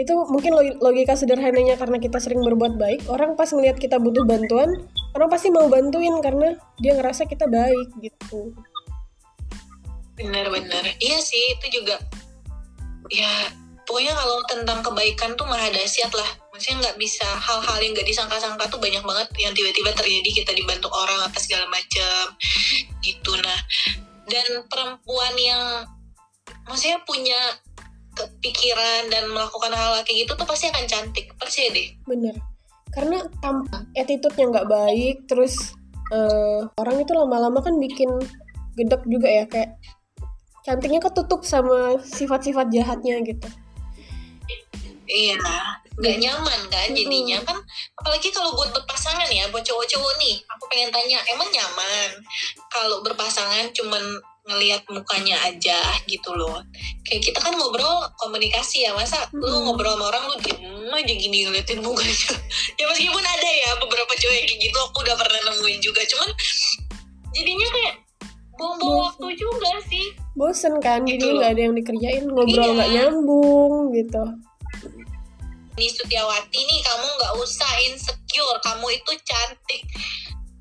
itu 0.00 0.14
mungkin 0.32 0.56
logi- 0.56 0.78
logika 0.80 1.12
sederhananya 1.12 1.76
karena 1.76 2.00
kita 2.00 2.16
sering 2.16 2.40
berbuat 2.40 2.80
baik 2.80 3.04
orang 3.12 3.36
pas 3.36 3.52
ngelihat 3.52 3.76
kita 3.76 4.00
butuh 4.00 4.24
bantuan 4.24 4.88
orang 5.12 5.28
pasti 5.28 5.52
mau 5.52 5.68
bantuin 5.68 6.16
karena 6.24 6.56
dia 6.80 6.96
ngerasa 6.96 7.28
kita 7.28 7.44
baik 7.44 7.88
gitu. 8.00 8.56
Bener-bener 10.16 10.96
iya 11.00 11.20
sih 11.20 11.40
itu 11.56 11.80
juga. 11.80 12.00
Ya 13.12 13.52
pokoknya 13.84 14.16
kalau 14.16 14.38
tentang 14.48 14.80
kebaikan 14.80 15.36
tuh 15.36 15.44
maha 15.44 15.68
dahsyat 15.68 16.12
lah. 16.16 16.30
Maksudnya 16.54 16.88
nggak 16.88 16.96
bisa 17.00 17.24
hal-hal 17.24 17.76
yang 17.80 17.92
nggak 17.96 18.08
disangka-sangka 18.08 18.64
tuh 18.68 18.80
banyak 18.80 19.02
banget 19.04 19.28
yang 19.36 19.52
tiba-tiba 19.52 19.90
terjadi. 19.92 20.30
Kita 20.44 20.52
dibantu 20.56 20.88
orang 20.92 21.28
apa 21.28 21.36
segala 21.40 21.68
macam 21.68 22.36
gitu. 23.04 23.32
Nah 23.36 23.60
dan 24.30 24.46
perempuan 24.70 25.34
yang 25.34 25.84
maksudnya 26.70 27.02
punya 27.02 27.40
kepikiran 28.20 29.08
dan 29.08 29.24
melakukan 29.32 29.72
hal 29.72 30.00
kayak 30.04 30.28
gitu 30.28 30.32
tuh 30.36 30.44
pasti 30.44 30.68
akan 30.68 30.84
cantik 30.84 31.32
percaya 31.40 31.72
deh? 31.72 31.88
Bener. 32.04 32.36
Karena 32.92 33.24
tanpa 33.40 33.86
attitude-nya 33.96 34.44
nggak 34.50 34.68
baik 34.68 35.16
terus 35.30 35.72
uh, 36.12 36.68
orang 36.76 37.00
itu 37.00 37.12
lama-lama 37.16 37.62
kan 37.64 37.78
bikin 37.78 38.10
gedek 38.76 39.02
juga 39.06 39.28
ya 39.30 39.44
kayak 39.48 39.78
cantiknya 40.66 41.00
ketutup 41.00 41.42
sama 41.42 41.96
sifat-sifat 42.04 42.68
jahatnya 42.68 43.22
gitu. 43.24 43.48
Iya 45.10 45.40
nggak 46.00 46.16
nyaman 46.22 46.60
kan 46.70 46.88
jadinya. 46.94 47.42
Kan 47.42 47.58
apalagi 47.98 48.30
kalau 48.30 48.54
buat 48.54 48.70
berpasangan 48.72 49.26
ya 49.28 49.50
buat 49.50 49.64
cowok-cowok 49.66 50.12
nih 50.22 50.36
aku 50.46 50.64
pengen 50.70 50.90
tanya 50.94 51.18
emang 51.28 51.50
nyaman 51.50 52.10
kalau 52.70 53.02
berpasangan 53.02 53.68
cuman 53.74 54.02
ngelihat 54.50 54.82
mukanya 54.90 55.38
aja 55.46 55.78
gitu 56.10 56.34
loh. 56.34 56.58
Kayak 57.06 57.30
kita 57.30 57.38
kan 57.38 57.54
ngobrol 57.54 58.10
komunikasi 58.18 58.84
ya 58.84 58.92
masa 58.92 59.30
hmm. 59.30 59.38
lu 59.38 59.58
ngobrol 59.70 59.94
sama 59.94 60.10
orang 60.10 60.24
lu 60.26 60.36
diem 60.42 60.90
aja 60.90 61.14
gini 61.14 61.38
ngeliatin 61.46 61.80
mukanya. 61.80 62.34
Ya 62.80 62.88
meskipun 62.88 63.20
ada 63.20 63.48
ya 63.48 63.70
beberapa 63.76 64.12
cowok 64.16 64.34
yang 64.34 64.46
kayak 64.48 64.60
gitu 64.64 64.78
aku 64.80 64.98
udah 65.04 65.16
pernah 65.20 65.40
nemuin 65.52 65.78
juga. 65.84 66.00
Cuman 66.08 66.28
jadinya 67.36 67.68
kayak 67.70 67.94
buang-buang 68.56 68.98
waktu 69.08 69.26
juga 69.38 69.72
sih. 69.88 70.06
Bosen 70.34 70.74
kan 70.80 71.04
gitu. 71.04 71.24
jadi 71.24 71.26
nggak 71.38 71.50
ada 71.56 71.62
yang 71.64 71.74
dikerjain 71.76 72.24
ngobrol 72.28 72.70
nggak 72.76 72.90
iya. 72.90 73.08
nyambung 73.08 73.92
gitu. 73.94 74.22
Ini 75.80 75.88
Sutiawati 75.96 76.60
nih 76.60 76.80
kamu 76.84 77.06
nggak 77.08 77.34
usah 77.40 77.72
insecure 77.88 78.58
kamu 78.60 78.86
itu 79.00 79.12
cantik 79.24 79.82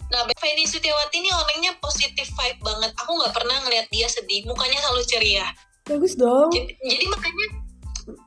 Nah, 0.10 0.26
Feni 0.42 0.66
Sutiawati 0.66 1.22
ini 1.22 1.30
orangnya 1.30 1.72
positif 1.78 2.26
vibe 2.34 2.60
banget. 2.66 2.92
Aku 2.98 3.14
nggak 3.14 3.34
pernah 3.34 3.62
ngeliat 3.62 3.86
dia 3.94 4.10
sedih. 4.10 4.46
Mukanya 4.50 4.82
selalu 4.82 5.06
ceria. 5.06 5.46
Bagus 5.86 6.18
dong. 6.18 6.50
Jadi, 6.50 6.74
jadi 6.82 7.06
makanya 7.10 7.46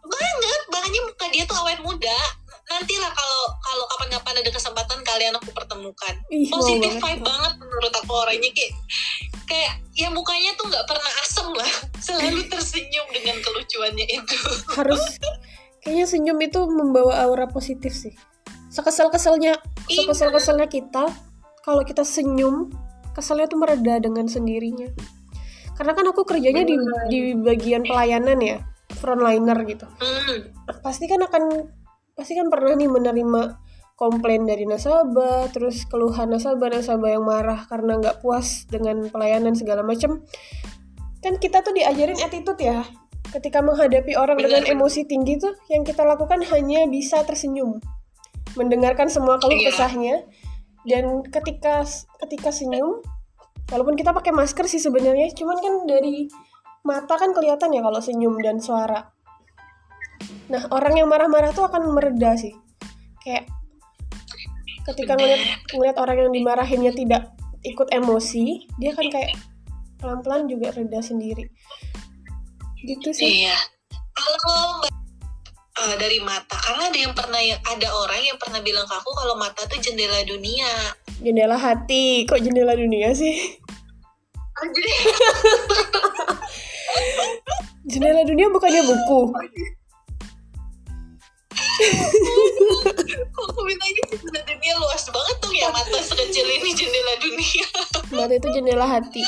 banget, 0.02 0.60
makanya 0.70 1.00
muka 1.10 1.26
dia 1.34 1.44
tuh 1.46 1.56
awet 1.58 1.80
muda. 1.82 2.18
Nanti 2.70 2.94
lah 2.96 3.10
kalau 3.10 3.42
kalau 3.58 3.84
kapan-kapan 3.90 4.34
ada 4.38 4.50
kesempatan 4.54 4.98
kalian 5.02 5.34
aku 5.34 5.50
pertemukan. 5.50 6.14
Ih, 6.30 6.46
positif 6.48 7.02
vibe 7.02 7.22
banget 7.26 7.52
menurut 7.58 7.92
aku 7.98 8.12
orangnya 8.14 8.50
kayak 8.54 8.72
kayak 9.50 9.72
ya 9.92 10.08
mukanya 10.08 10.54
tuh 10.54 10.70
nggak 10.70 10.86
pernah 10.86 11.12
asem 11.26 11.48
lah. 11.50 11.72
Selalu 12.06 12.46
tersenyum 12.46 13.06
dengan 13.10 13.36
kelucuannya 13.42 14.06
itu. 14.06 14.36
Harus 14.78 15.02
kayaknya 15.82 16.06
senyum 16.06 16.38
itu 16.38 16.62
membawa 16.70 17.26
aura 17.26 17.50
positif 17.50 17.90
sih. 17.92 18.14
Sekesel-keselnya, 18.72 19.60
iya. 19.90 19.98
sekesel-keselnya 20.00 20.64
kita, 20.64 21.12
kalau 21.62 21.82
kita 21.86 22.02
senyum 22.02 22.70
keselnya 23.16 23.46
tuh 23.46 23.58
mereda 23.60 24.02
dengan 24.02 24.26
sendirinya. 24.26 24.90
Karena 25.78 25.92
kan 25.96 26.04
aku 26.10 26.22
kerjanya 26.28 26.62
di 26.66 26.76
di 27.08 27.20
bagian 27.38 27.82
pelayanan 27.86 28.38
ya 28.42 28.58
frontliner 28.92 29.58
gitu. 29.66 29.86
Hmm. 29.98 30.52
pasti 30.84 31.10
kan 31.10 31.18
akan 31.24 31.66
pasti 32.14 32.38
kan 32.38 32.46
pernah 32.52 32.76
nih 32.76 32.86
menerima 32.86 33.42
komplain 33.98 34.46
dari 34.46 34.68
nasabah 34.68 35.50
terus 35.50 35.88
keluhan 35.88 36.30
nasabah 36.30 36.70
nasabah 36.70 37.10
yang 37.18 37.24
marah 37.26 37.66
karena 37.66 37.98
nggak 37.98 38.22
puas 38.22 38.68
dengan 38.70 39.10
pelayanan 39.10 39.58
segala 39.58 39.82
macam 39.82 40.22
kan 41.22 41.38
kita 41.38 41.62
tuh 41.62 41.74
diajarin 41.74 42.18
attitude 42.18 42.62
ya 42.62 42.82
ketika 43.32 43.64
menghadapi 43.64 44.12
orang 44.18 44.38
dengan 44.38 44.62
emosi 44.68 45.08
tinggi 45.08 45.40
tuh 45.40 45.56
yang 45.72 45.82
kita 45.82 46.04
lakukan 46.04 46.44
hanya 46.52 46.84
bisa 46.86 47.24
tersenyum. 47.24 47.80
Mendengarkan 48.52 49.08
semua 49.08 49.40
keluh 49.40 49.56
iya. 49.56 49.72
kesahnya 49.72 50.14
dan 50.82 51.22
ketika 51.30 51.86
ketika 52.26 52.50
senyum 52.50 53.02
walaupun 53.70 53.94
kita 53.94 54.10
pakai 54.10 54.34
masker 54.34 54.66
sih 54.66 54.82
sebenarnya 54.82 55.30
cuman 55.34 55.56
kan 55.62 55.74
dari 55.86 56.26
mata 56.82 57.14
kan 57.14 57.30
kelihatan 57.30 57.70
ya 57.70 57.80
kalau 57.82 58.00
senyum 58.02 58.34
dan 58.42 58.58
suara. 58.58 59.14
Nah 60.50 60.62
orang 60.74 60.98
yang 60.98 61.08
marah-marah 61.08 61.54
tuh 61.54 61.70
akan 61.70 61.94
mereda 61.94 62.34
sih. 62.34 62.52
Kayak 63.22 63.46
ketika 64.90 65.14
ngeliat 65.14 65.42
ngeliat 65.70 65.96
orang 66.02 66.26
yang 66.26 66.30
dimarahinnya 66.34 66.92
tidak 66.92 67.30
ikut 67.62 67.86
emosi 67.94 68.66
dia 68.82 68.90
kan 68.98 69.06
kayak 69.06 69.38
pelan-pelan 70.02 70.50
juga 70.50 70.74
reda 70.74 70.98
sendiri. 70.98 71.46
Gitu 72.82 73.14
sih. 73.14 73.46
Iya 73.46 73.54
uh, 75.78 75.94
dari 75.96 76.20
mata. 76.20 76.56
Karena 76.58 76.92
ada 76.92 76.98
yang 76.98 77.14
pernah 77.16 77.40
ada 77.42 77.88
orang 77.96 78.20
yang 78.20 78.36
pernah 78.36 78.60
bilang 78.60 78.84
ke 78.84 78.94
aku 78.94 79.10
kalau 79.16 79.34
mata 79.40 79.64
tuh 79.68 79.80
jendela 79.80 80.20
dunia. 80.24 80.68
Jendela 81.22 81.56
hati. 81.56 82.26
Kok 82.28 82.40
jendela 82.42 82.76
dunia 82.76 83.14
sih? 83.16 83.56
Jendela 87.82 88.22
dunia 88.22 88.46
bukannya 88.52 88.82
buku? 88.86 89.20
Aku 93.32 93.60
bilang 93.66 93.88
ini 93.90 94.00
jendela 94.06 94.40
dunia 94.46 94.72
luas 94.78 95.02
banget 95.10 95.36
tuh 95.42 95.50
ya 95.50 95.66
mata 95.74 95.98
sekecil 95.98 96.46
ini 96.46 96.70
jendela 96.78 97.14
dunia. 97.18 97.66
Mata 98.14 98.34
itu 98.38 98.48
jendela 98.54 98.86
hati. 98.86 99.26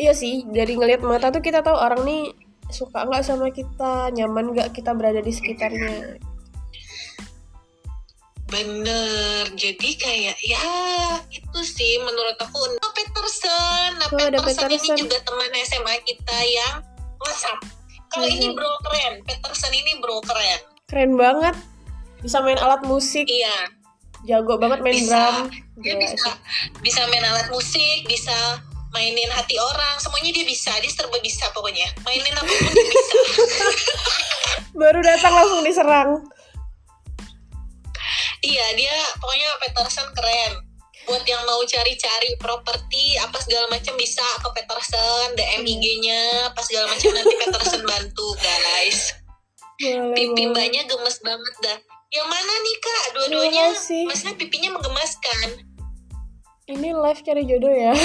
Iya 0.00 0.16
sih 0.16 0.48
dari 0.48 0.74
ngelihat 0.74 1.06
mata 1.06 1.30
tuh 1.30 1.44
kita 1.44 1.62
tahu 1.62 1.76
orang 1.76 2.02
nih 2.02 2.34
suka 2.70 3.04
nggak 3.04 3.24
sama 3.24 3.50
kita? 3.50 4.12
Nyaman 4.14 4.54
nggak 4.54 4.72
kita 4.76 4.94
berada 4.96 5.20
di 5.20 5.32
sekitarnya? 5.32 6.20
Bener. 8.48 9.44
Jadi 9.56 9.90
kayak 9.98 10.36
ya 10.44 10.62
itu 11.32 11.60
sih 11.64 11.98
menurut 12.04 12.38
aku. 12.38 12.58
Oh, 12.60 12.92
Peterson. 12.94 13.90
Nah 13.98 14.08
oh, 14.08 14.16
Peterson, 14.16 14.70
Peterson 14.70 14.94
ini 14.94 15.00
juga 15.00 15.16
teman 15.26 15.50
SMA 15.64 15.94
kita 16.06 16.38
yang 16.44 16.74
WhatsApp. 17.18 17.60
Kalau 18.14 18.28
ini 18.30 18.54
bro 18.54 18.70
keren. 18.86 19.26
Peterson 19.26 19.72
ini 19.74 19.98
bro 19.98 20.22
keren. 20.22 20.60
Keren 20.86 21.12
banget. 21.18 21.56
Bisa 22.22 22.38
main 22.44 22.60
alat 22.62 22.86
musik. 22.86 23.26
Iya. 23.26 23.74
Jago 24.24 24.56
banget 24.56 24.80
main 24.80 24.96
bisa, 24.96 25.12
drum. 25.12 25.46
Dia 25.84 25.94
bisa 26.00 26.30
bisa 26.80 27.00
main 27.12 27.24
alat 27.28 27.52
musik 27.52 28.08
bisa 28.08 28.62
mainin 28.94 29.28
hati 29.34 29.58
orang. 29.58 29.98
Semuanya 29.98 30.30
dia 30.30 30.46
bisa 30.46 30.70
dia 30.78 30.88
serba 30.88 31.18
bisa 31.18 31.50
pokoknya. 31.50 31.90
Mainin 32.06 32.30
apa 32.30 32.46
pun 32.46 32.70
dia 32.70 32.84
bisa. 32.86 33.14
Baru 34.80 35.02
datang 35.02 35.34
langsung 35.34 35.60
diserang. 35.66 36.22
Iya 38.40 38.66
dia 38.78 38.94
pokoknya 39.18 39.48
Peterson 39.58 40.08
keren. 40.14 40.52
Buat 41.04 41.20
yang 41.28 41.44
mau 41.44 41.60
cari-cari 41.68 42.32
properti 42.40 43.20
apa 43.20 43.36
segala 43.36 43.68
macam 43.68 43.92
bisa 43.98 44.24
ke 44.40 44.48
Peterson 44.56 45.36
DM. 45.36 45.60
IG-nya 45.66 46.48
apa 46.48 46.60
segala 46.64 46.88
macam 46.94 47.10
nanti 47.12 47.34
Peterson 47.34 47.82
bantu 47.90 48.28
guys. 48.40 49.12
Pipi 50.14 50.42
mbaknya 50.48 50.86
gemes 50.86 51.18
banget 51.20 51.54
dah. 51.60 51.78
Yang 52.14 52.28
mana 52.30 52.52
nih 52.62 52.76
kak? 52.78 53.04
Dua-duanya? 53.10 53.66
Maksudnya 54.06 54.34
pipinya 54.38 54.70
menggemaskan 54.78 55.73
ini 56.64 56.96
live 56.96 57.20
cari 57.20 57.42
jodoh 57.44 57.72
ya. 57.72 57.92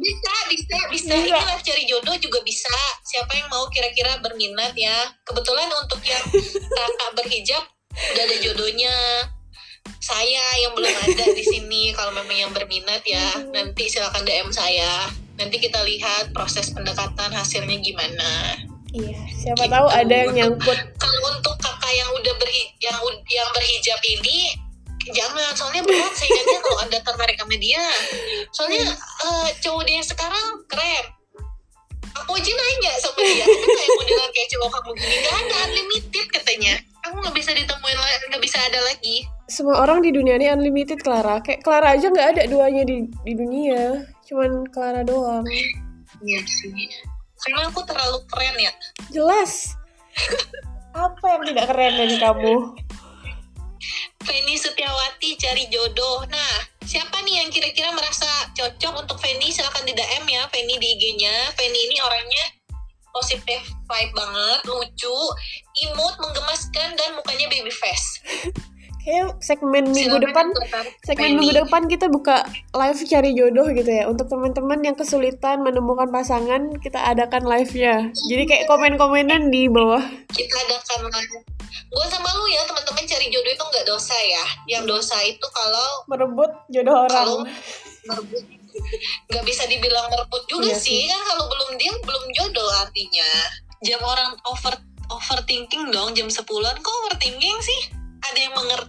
Bisa 0.00 0.32
bisa 0.48 0.78
bisa. 0.88 1.12
Ini 1.12 1.28
live 1.28 1.60
cari 1.60 1.84
jodoh 1.84 2.16
juga 2.16 2.40
bisa. 2.40 2.72
Siapa 3.04 3.36
yang 3.36 3.52
mau 3.52 3.68
kira-kira 3.68 4.16
berminat 4.24 4.72
ya? 4.72 5.12
Kebetulan 5.28 5.68
untuk 5.76 6.00
yang 6.08 6.24
kakak 6.72 7.10
berhijab 7.20 7.60
udah 7.92 8.24
ada 8.24 8.36
jodohnya. 8.40 8.96
Saya 10.00 10.40
yang 10.64 10.72
belum 10.72 10.96
ada 11.04 11.36
di 11.36 11.44
sini 11.44 11.92
kalau 11.92 12.16
memang 12.16 12.32
yang 12.32 12.52
berminat 12.56 13.04
ya 13.04 13.44
nanti 13.52 13.92
silakan 13.92 14.24
DM 14.24 14.48
saya. 14.48 15.12
Nanti 15.36 15.60
kita 15.60 15.84
lihat 15.84 16.32
proses 16.32 16.72
pendekatan 16.72 17.36
hasilnya 17.36 17.76
gimana. 17.84 18.56
Iya 18.96 19.20
siapa 19.36 19.68
gitu. 19.68 19.74
tahu 19.76 19.86
ada 19.92 20.14
yang 20.16 20.32
nyangkut. 20.32 20.78
Kalau 20.96 21.20
untuk 21.28 21.60
kakak 21.60 21.92
yang 21.92 22.08
udah 22.08 22.34
berhi 22.40 22.72
yang 22.80 22.96
yang 23.28 23.48
berhijab 23.52 24.00
ini 24.16 24.69
jangan 25.08 25.52
soalnya 25.56 25.82
berat 25.84 26.12
sehingga 26.12 26.60
kalau 26.60 26.78
anda 26.84 26.98
tertarik 27.00 27.36
sama 27.40 27.56
dia 27.56 27.84
soalnya 28.52 28.84
uh, 29.24 29.48
cowok 29.64 29.82
dia 29.88 30.00
sekarang 30.04 30.46
keren. 30.68 31.04
Aku 32.10 32.36
aja 32.36 32.52
nanya 32.52 32.92
sama 33.00 33.22
dia 33.22 33.44
aku 33.46 33.64
kayak 33.70 33.90
modelan 33.96 34.30
kayak 34.34 34.48
cowok 34.50 34.68
kamu 34.76 34.90
gini? 34.98 35.16
Gak 35.24 35.36
ada 35.40 35.56
unlimited 35.70 36.26
katanya. 36.28 36.74
Aku 37.00 37.16
nggak 37.16 37.36
bisa 37.38 37.50
ditemuin 37.56 37.96
nggak 38.28 38.42
bisa 38.44 38.58
ada 38.60 38.80
lagi. 38.84 39.16
Semua 39.48 39.80
orang 39.80 40.04
di 40.04 40.10
dunia 40.12 40.36
ini 40.36 40.52
unlimited 40.52 41.00
Clara. 41.00 41.40
Kayak 41.40 41.64
Clara 41.64 41.96
aja 41.96 42.06
nggak 42.12 42.28
ada 42.36 42.42
duanya 42.50 42.82
di 42.84 43.08
di 43.24 43.32
dunia. 43.32 44.04
Cuman 44.28 44.68
Clara 44.68 45.00
doang. 45.00 45.46
Iya 46.20 46.40
sih. 46.44 46.92
Karena 47.40 47.72
aku 47.72 47.80
terlalu 47.88 48.20
keren 48.28 48.56
ya. 48.60 48.72
Jelas. 49.08 49.72
Apa 50.90 51.38
yang 51.38 51.42
tidak 51.46 51.66
keren 51.70 51.94
dari 51.94 52.16
kamu 52.18 52.54
Feni 54.24 54.54
Setiawati 54.56 55.36
cari 55.40 55.66
jodoh. 55.72 56.24
Nah, 56.28 56.54
siapa 56.84 57.20
nih 57.24 57.44
yang 57.44 57.48
kira-kira 57.48 57.90
merasa 57.92 58.28
cocok 58.54 59.04
untuk 59.06 59.18
Feni? 59.20 59.50
Silahkan 59.50 59.84
di 59.84 59.92
DM 59.96 60.24
ya, 60.28 60.42
Feni 60.52 60.76
di 60.76 60.88
IG-nya. 60.96 61.52
Feni 61.56 61.78
ini 61.88 61.96
orangnya 62.00 62.44
positif 63.10 63.60
vibe 63.90 64.12
banget, 64.14 64.60
lucu, 64.70 65.18
imut, 65.90 66.14
menggemaskan, 66.22 66.94
dan 66.94 67.10
mukanya 67.18 67.46
baby 67.50 67.72
face. 67.74 68.08
kayak 69.00 69.40
segmen 69.40 69.88
minggu 69.90 70.16
Silakan 70.20 70.24
depan 70.28 70.46
segmen 71.04 71.30
minggu 71.40 71.54
depan 71.66 71.82
kita 71.88 72.06
buka 72.12 72.44
live 72.76 73.00
cari 73.08 73.30
jodoh 73.32 73.66
gitu 73.72 73.90
ya. 73.90 74.04
Untuk 74.06 74.28
teman-teman 74.28 74.80
yang 74.84 74.96
kesulitan 74.96 75.64
menemukan 75.64 76.12
pasangan 76.12 76.76
kita 76.78 77.00
adakan 77.00 77.48
live-nya. 77.48 78.12
Jadi 78.12 78.42
kayak 78.44 78.64
komen-komenan 78.68 79.48
di 79.48 79.66
bawah. 79.66 80.02
Kita 80.30 80.56
adakan 80.68 81.10
gue 81.90 82.06
sama 82.06 82.30
lu 82.38 82.46
ya 82.46 82.62
teman-teman 82.70 83.02
cari 83.02 83.26
jodoh 83.34 83.50
itu 83.50 83.64
nggak 83.66 83.86
dosa 83.86 84.14
ya. 84.14 84.44
Yang 84.78 84.84
dosa 84.94 85.16
itu 85.26 85.46
kalau 85.50 85.88
merebut 86.06 86.50
jodoh 86.70 86.94
kalau 87.10 87.42
orang 87.42 87.50
merebut. 88.06 88.44
Nggak 89.30 89.44
bisa 89.46 89.66
dibilang 89.66 90.06
merebut 90.06 90.42
juga 90.46 90.70
Iya 90.70 90.78
sih. 90.78 91.10
kan 91.10 91.20
kalau 91.34 91.44
belum 91.50 91.70
dia 91.78 91.92
belum 91.98 92.24
jodoh 92.34 92.70
artinya. 92.86 93.30
Jam 93.80 94.00
orang 94.04 94.36
over 94.46 94.76
overthinking 95.10 95.90
dong 95.90 96.14
jam 96.14 96.30
10-an 96.30 96.76
kok 96.78 96.94
overthinking 97.04 97.58
sih? 97.58 97.80
Ada 98.20 98.38
yang 98.38 98.54
mengerti 98.54 98.79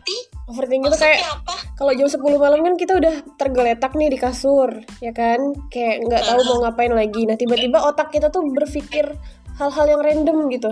overthinking 0.52 0.92
itu 0.92 0.92
maksudnya 0.92 1.16
kayak 1.18 1.40
kalau 1.80 1.92
jam 1.96 2.08
10 2.12 2.20
malam 2.38 2.60
kan 2.62 2.76
kita 2.76 2.94
udah 3.00 3.16
tergeletak 3.40 3.92
nih 3.96 4.12
di 4.12 4.18
kasur 4.20 4.70
ya 5.00 5.16
kan? 5.16 5.40
Kayak 5.72 6.06
nggak 6.06 6.22
tahu 6.28 6.40
mau 6.46 6.58
ngapain 6.68 6.94
lagi. 6.94 7.24
Nah 7.26 7.40
tiba-tiba 7.40 7.80
otak 7.82 8.12
kita 8.12 8.28
tuh 8.28 8.44
berpikir 8.52 9.08
hal-hal 9.58 9.86
yang 9.88 10.02
random 10.04 10.52
gitu. 10.52 10.72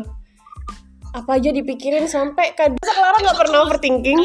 Apa 1.16 1.42
aja 1.42 1.50
dipikirin 1.50 2.06
sampai 2.06 2.54
kadang 2.54 2.78
Clara 2.84 3.18
nggak 3.24 3.40
pernah 3.40 3.66
overthinking? 3.66 4.20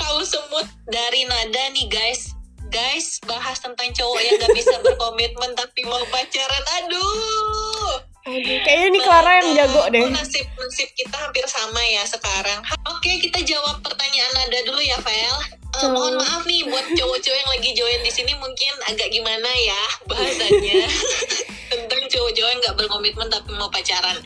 kalau 0.00 0.24
semut 0.26 0.66
dari 0.90 1.28
nada 1.28 1.62
nih 1.76 1.86
guys. 1.86 2.34
Guys 2.70 3.18
bahas 3.26 3.58
tentang 3.58 3.90
cowok 3.94 4.20
yang 4.22 4.34
nggak 4.38 4.54
bisa 4.54 4.76
berkomitmen 4.82 5.54
tapi 5.54 5.86
mau 5.86 6.02
pacaran. 6.10 6.64
Aduh 6.82 8.09
Aduh, 8.20 8.58
kayaknya 8.68 8.88
nih 8.92 9.02
Clara 9.02 9.32
yang 9.40 9.48
jago 9.56 9.82
deh 9.88 10.04
nasib 10.12 10.44
nasib 10.60 10.88
kita 10.92 11.16
hampir 11.16 11.44
sama 11.48 11.80
ya 11.88 12.04
sekarang. 12.04 12.60
Oke, 12.84 13.16
kita 13.16 13.40
jawab 13.40 13.80
pertanyaan 13.80 14.32
Nada 14.36 14.60
dulu 14.68 14.80
ya, 14.84 15.00
Vel. 15.00 15.36
Eh, 15.70 15.80
Cowok. 15.80 15.94
mohon 15.94 16.14
maaf 16.20 16.42
nih 16.44 16.66
buat 16.68 16.84
cowok-cowok 16.98 17.38
yang 17.40 17.50
lagi 17.54 17.70
join 17.72 18.00
di 18.02 18.12
sini 18.12 18.32
mungkin 18.36 18.72
agak 18.90 19.08
gimana 19.08 19.48
ya 19.48 19.82
bahasannya 20.04 20.82
tentang 21.72 22.02
cowok-cowok 22.10 22.50
yang 22.50 22.60
nggak 22.60 22.76
berkomitmen 22.76 23.26
tapi 23.32 23.50
mau 23.56 23.70
pacaran. 23.72 24.18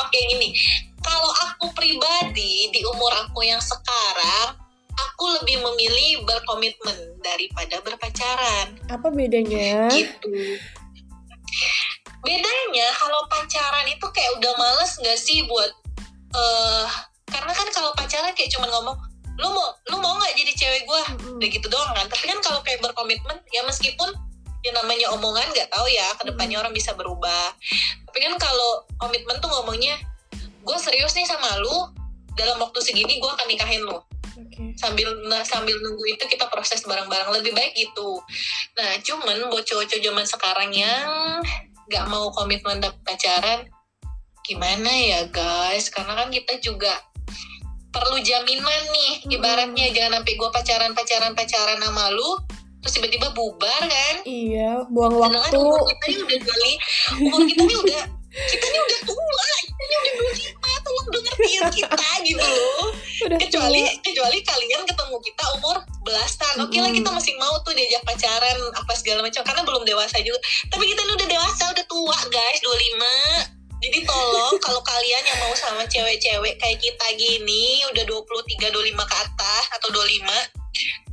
Oke, 0.00 0.18
gini. 0.32 0.56
Kalau 1.02 1.30
aku 1.50 1.68
pribadi 1.74 2.70
di 2.72 2.80
umur 2.86 3.12
aku 3.26 3.42
yang 3.42 3.60
sekarang, 3.60 4.56
aku 4.94 5.24
lebih 5.40 5.60
memilih 5.60 6.24
berkomitmen 6.24 7.18
daripada 7.20 7.80
berpacaran 7.82 8.76
apa 8.86 9.08
bedanya 9.08 9.88
gitu. 9.90 10.30
Bedanya 12.22 12.88
kalau 12.96 13.20
pacaran 13.26 13.86
itu 13.90 14.06
kayak 14.14 14.30
udah 14.38 14.52
males 14.54 14.94
nggak 15.02 15.18
sih 15.18 15.42
buat 15.50 15.70
eh 16.32 16.86
karena 17.28 17.52
kan 17.52 17.68
kalau 17.74 17.90
pacaran 17.98 18.32
kayak 18.32 18.50
cuman 18.54 18.70
ngomong 18.70 18.96
lu 19.40 19.48
mau 19.48 19.68
lu 19.90 19.96
mau 19.98 20.14
nggak 20.20 20.36
jadi 20.36 20.52
cewek 20.54 20.82
gue 20.86 21.02
udah 21.40 21.48
gitu 21.50 21.66
doang 21.66 21.92
kan. 21.96 22.06
Tapi 22.06 22.24
kan 22.30 22.38
kalau 22.44 22.60
kayak 22.62 22.80
berkomitmen 22.84 23.40
ya 23.50 23.64
meskipun 23.66 24.12
yang 24.62 24.78
namanya 24.78 25.10
omongan 25.10 25.50
nggak 25.50 25.68
tahu 25.74 25.86
ya 25.90 26.06
ke 26.14 26.22
depannya 26.30 26.62
orang 26.62 26.70
bisa 26.70 26.94
berubah. 26.94 27.50
Tapi 28.06 28.18
kan 28.22 28.34
kalau 28.38 28.86
komitmen 29.02 29.36
tuh 29.42 29.50
ngomongnya 29.50 29.98
gue 30.62 30.78
serius 30.78 31.16
nih 31.18 31.26
sama 31.26 31.58
lu 31.58 31.90
dalam 32.38 32.62
waktu 32.62 32.78
segini 32.80 33.18
gue 33.18 33.30
akan 33.30 33.46
nikahin 33.50 33.82
lu. 33.82 33.98
Oke. 34.32 34.72
Sambil 34.80 35.10
nah, 35.28 35.44
sambil 35.44 35.76
nunggu 35.82 36.16
itu 36.16 36.24
kita 36.30 36.46
proses 36.48 36.80
bareng-bareng. 36.86 37.34
Lebih 37.34 37.52
baik 37.52 37.72
gitu. 37.74 38.22
Nah 38.78 38.96
cuman 39.02 39.50
buat 39.50 39.64
cowok-cowok 39.66 40.00
zaman 40.00 40.24
sekarang 40.24 40.70
yang 40.72 41.42
nggak 41.92 42.08
mau 42.08 42.32
komitmen 42.32 42.80
dan 42.80 42.96
pacaran 43.04 43.68
gimana 44.42 44.88
ya 44.88 45.20
guys 45.28 45.92
karena 45.92 46.16
kan 46.16 46.32
kita 46.32 46.56
juga 46.64 46.96
perlu 47.92 48.16
jaminan 48.24 48.82
nih 48.88 49.12
Hmm. 49.22 49.36
ibaratnya 49.36 49.86
jangan 49.92 50.24
sampai 50.24 50.34
gue 50.40 50.50
pacaran 50.50 50.92
pacaran 50.96 51.32
pacaran 51.36 51.78
sama 51.78 52.08
lu 52.10 52.40
terus 52.82 52.92
tiba-tiba 52.98 53.30
bubar 53.36 53.82
kan 53.84 54.16
iya 54.24 54.82
buang 54.90 55.14
Sedangkan 55.14 55.38
waktu 55.38 55.58
umur 55.60 55.80
kita 55.86 56.04
ini 56.08 56.22
udah 56.24 56.40
kali 56.42 56.72
umur 57.20 57.40
kita 57.46 57.62
ini 57.62 57.74
udah 57.76 58.02
kita 58.32 58.64
ini 58.66 58.78
udah 58.80 59.00
tua 59.04 59.46
kita 59.60 59.82
ini 59.84 59.94
udah 60.00 60.12
25 60.72 60.84
tolong 60.88 61.06
dengerin 61.12 61.62
kita 61.70 62.08
gitu 62.24 62.40
loh 62.48 62.86
udah 63.28 63.38
kecuali 63.38 63.82
tua. 63.84 64.00
kecuali 64.02 64.38
kalian 64.40 64.82
ketemu 64.88 65.16
kita 65.20 65.44
umur 65.60 65.76
belasan. 66.12 66.54
Oke 66.60 66.76
lah 66.76 66.92
Mm-mm. 66.92 67.00
kita 67.00 67.08
masih 67.08 67.32
mau 67.40 67.56
tuh 67.64 67.72
diajak 67.72 68.04
pacaran 68.04 68.56
apa 68.76 68.92
segala 68.92 69.24
macam 69.24 69.40
karena 69.40 69.62
belum 69.64 69.82
dewasa 69.88 70.20
juga. 70.20 70.36
Tapi 70.68 70.84
kita 70.92 71.00
ini 71.00 71.12
udah 71.16 71.28
dewasa 71.32 71.62
udah 71.72 71.84
tua 71.88 72.18
guys 72.28 72.60
25 72.60 73.62
jadi 73.82 73.98
tolong 74.06 74.54
kalau 74.62 74.78
kalian 74.86 75.26
yang 75.26 75.38
mau 75.42 75.50
sama 75.58 75.82
cewek-cewek 75.90 76.54
kayak 76.62 76.78
kita 76.78 77.06
gini 77.18 77.82
udah 77.90 78.06
23 78.06 78.70
25 78.70 78.94
ke 78.94 79.16
atas 79.18 79.64
atau 79.74 79.90
25 79.90 80.22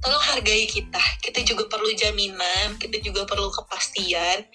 tolong 0.06 0.22
hargai 0.22 0.70
kita. 0.70 1.02
Kita 1.18 1.42
juga 1.42 1.66
perlu 1.66 1.90
jaminan 1.98 2.78
kita 2.78 3.02
juga 3.02 3.26
perlu 3.26 3.50
kepastian. 3.50 4.46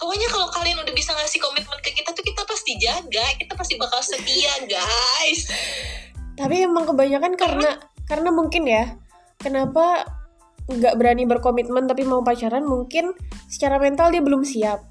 Pokoknya 0.00 0.32
kalau 0.32 0.48
kalian 0.48 0.80
udah 0.80 0.94
bisa 0.96 1.12
ngasih 1.12 1.44
komitmen 1.44 1.76
ke 1.84 1.92
kita 1.92 2.16
tuh 2.16 2.24
kita 2.24 2.40
pasti 2.48 2.72
jaga. 2.80 3.26
Kita 3.36 3.52
pasti 3.52 3.76
bakal 3.76 4.00
setia 4.00 4.64
guys. 4.64 5.52
Tapi 6.40 6.64
emang 6.64 6.88
kebanyakan 6.88 7.36
karena 7.36 7.84
karena 8.08 8.32
mungkin 8.32 8.64
ya 8.64 8.96
kenapa 9.38 10.04
nggak 10.68 10.94
berani 11.00 11.24
berkomitmen 11.24 11.88
tapi 11.88 12.04
mau 12.04 12.20
pacaran? 12.20 12.66
Mungkin 12.66 13.16
secara 13.48 13.80
mental 13.80 14.12
dia 14.12 14.20
belum 14.20 14.44
siap. 14.44 14.84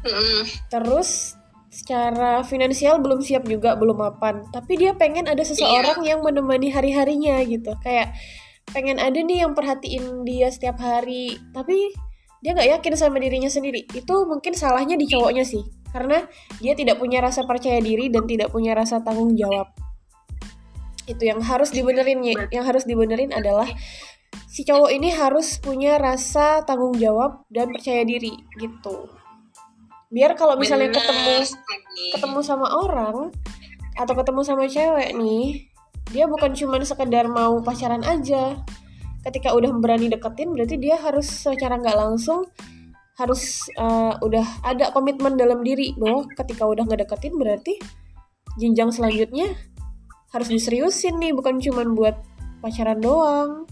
Mm-mm. 0.00 0.48
terus 0.72 1.36
secara 1.68 2.40
finansial 2.40 3.04
belum 3.04 3.20
siap 3.20 3.44
juga 3.44 3.76
belum 3.76 4.00
mapan. 4.00 4.48
Tapi 4.48 4.80
dia 4.80 4.96
pengen 4.96 5.28
ada 5.28 5.44
seseorang 5.44 6.00
yang 6.08 6.24
menemani 6.24 6.72
hari-harinya 6.72 7.36
gitu. 7.44 7.76
Kayak 7.84 8.16
pengen 8.72 8.96
ada 8.96 9.20
nih 9.20 9.44
yang 9.44 9.52
perhatiin 9.52 10.24
dia 10.24 10.48
setiap 10.48 10.80
hari. 10.80 11.36
Tapi 11.52 11.92
dia 12.40 12.56
nggak 12.56 12.80
yakin 12.80 12.94
sama 12.96 13.20
dirinya 13.20 13.52
sendiri. 13.52 13.84
Itu 13.92 14.24
mungkin 14.24 14.56
salahnya 14.56 14.96
di 14.96 15.04
cowoknya 15.04 15.44
sih. 15.44 15.68
Karena 15.92 16.24
dia 16.64 16.72
tidak 16.72 16.96
punya 16.96 17.20
rasa 17.20 17.44
percaya 17.44 17.76
diri 17.84 18.08
dan 18.08 18.24
tidak 18.24 18.48
punya 18.48 18.72
rasa 18.72 19.04
tanggung 19.04 19.36
jawab 19.36 19.68
itu 21.10 21.26
yang 21.26 21.42
harus 21.42 21.74
dibenerin 21.74 22.22
Ye. 22.22 22.34
yang 22.54 22.62
harus 22.62 22.86
dibenerin 22.86 23.34
adalah 23.34 23.66
si 24.46 24.62
cowok 24.62 24.90
ini 24.94 25.10
harus 25.10 25.58
punya 25.58 25.98
rasa 25.98 26.62
tanggung 26.62 26.94
jawab 26.94 27.42
dan 27.50 27.74
percaya 27.74 28.06
diri 28.06 28.34
gitu. 28.58 29.10
Biar 30.10 30.34
kalau 30.34 30.58
misalnya 30.58 30.90
Benar 30.90 31.02
ketemu 31.02 31.34
ketemu 32.14 32.38
sama 32.42 32.66
orang 32.66 33.34
atau 33.98 34.14
ketemu 34.14 34.40
sama 34.46 34.64
cewek 34.70 35.10
nih 35.18 35.70
dia 36.10 36.26
bukan 36.26 36.54
cuma 36.54 36.82
sekedar 36.82 37.26
mau 37.30 37.58
pacaran 37.62 38.02
aja. 38.06 38.58
Ketika 39.20 39.52
udah 39.52 39.70
berani 39.76 40.08
deketin 40.08 40.56
berarti 40.56 40.80
dia 40.80 40.96
harus 40.96 41.28
secara 41.28 41.76
nggak 41.76 41.98
langsung 41.98 42.48
harus 43.20 43.68
eh, 43.76 44.14
udah 44.16 44.64
ada 44.64 44.96
komitmen 44.96 45.36
dalam 45.36 45.60
diri 45.60 45.92
bahwa 46.00 46.24
ketika 46.40 46.64
udah 46.64 46.88
ngedeketin 46.88 47.36
berarti 47.36 47.76
jenjang 48.56 48.88
selanjutnya 48.90 49.52
harus 50.30 50.48
diseriusin 50.48 51.18
nih 51.18 51.34
bukan 51.34 51.58
cuma 51.58 51.82
buat 51.86 52.16
pacaran 52.62 52.98
doang. 53.02 53.66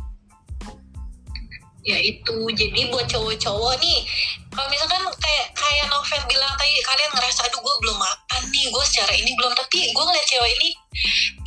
Ya 1.86 1.96
itu. 2.04 2.36
Jadi 2.52 2.92
buat 2.92 3.08
cowok-cowok 3.08 3.80
nih 3.80 4.04
kalau 4.52 4.68
misalkan 4.68 5.00
kayak 5.22 5.46
kayak 5.54 5.86
Novel 5.88 6.20
bilang 6.26 6.52
tadi 6.58 6.74
kalian 6.84 7.10
ngerasa 7.14 7.46
aduh 7.48 7.62
gue 7.62 7.74
belum 7.80 7.96
mapan 7.96 8.42
nih 8.50 8.66
gue 8.68 8.84
secara 8.84 9.12
ini 9.16 9.30
belum. 9.38 9.56
Tapi 9.56 9.78
gue 9.94 10.04
ngeliat 10.04 10.26
cewek 10.28 10.52
ini 10.60 10.68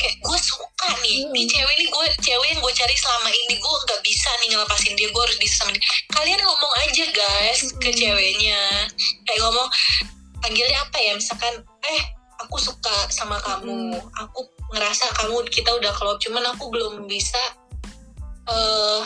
kayak 0.01 0.16
gue 0.24 0.38
suka 0.41 0.89
nih. 1.03 1.28
Hmm. 1.28 1.34
nih 1.36 1.45
cewek 1.45 1.74
ini 1.78 1.86
gue 1.91 2.05
cewek 2.26 2.47
yang 2.57 2.59
gue 2.64 2.74
cari 2.74 2.95
selama 2.97 3.30
ini 3.30 3.55
gue 3.59 3.76
nggak 3.86 4.01
bisa 4.01 4.30
nih 4.41 4.47
ngelepasin 4.55 4.93
dia 4.97 5.09
gue 5.14 5.22
harus 5.22 5.38
bisa 5.38 5.55
sama 5.62 5.72
dia. 5.78 5.84
Kalian 6.09 6.41
ngomong 6.41 6.74
aja 6.88 7.05
guys 7.14 7.59
ke 7.78 7.89
Hmm. 7.91 7.99
ceweknya. 7.99 8.62
Kayak 9.28 9.39
ngomong 9.45 9.68
panggilnya 10.41 10.80
apa 10.82 10.97
ya? 10.97 11.14
Misalkan 11.14 11.53
eh 11.86 12.01
aku 12.41 12.57
suka 12.57 12.95
sama 13.14 13.38
kamu. 13.45 13.93
Aku 14.26 14.41
ngerasa 14.72 15.05
kamu 15.19 15.43
kita 15.51 15.69
udah 15.76 15.91
klop 15.95 16.17
cuman 16.24 16.43
aku 16.55 16.72
belum 16.72 17.05
bisa 17.05 17.39
eh 18.49 19.03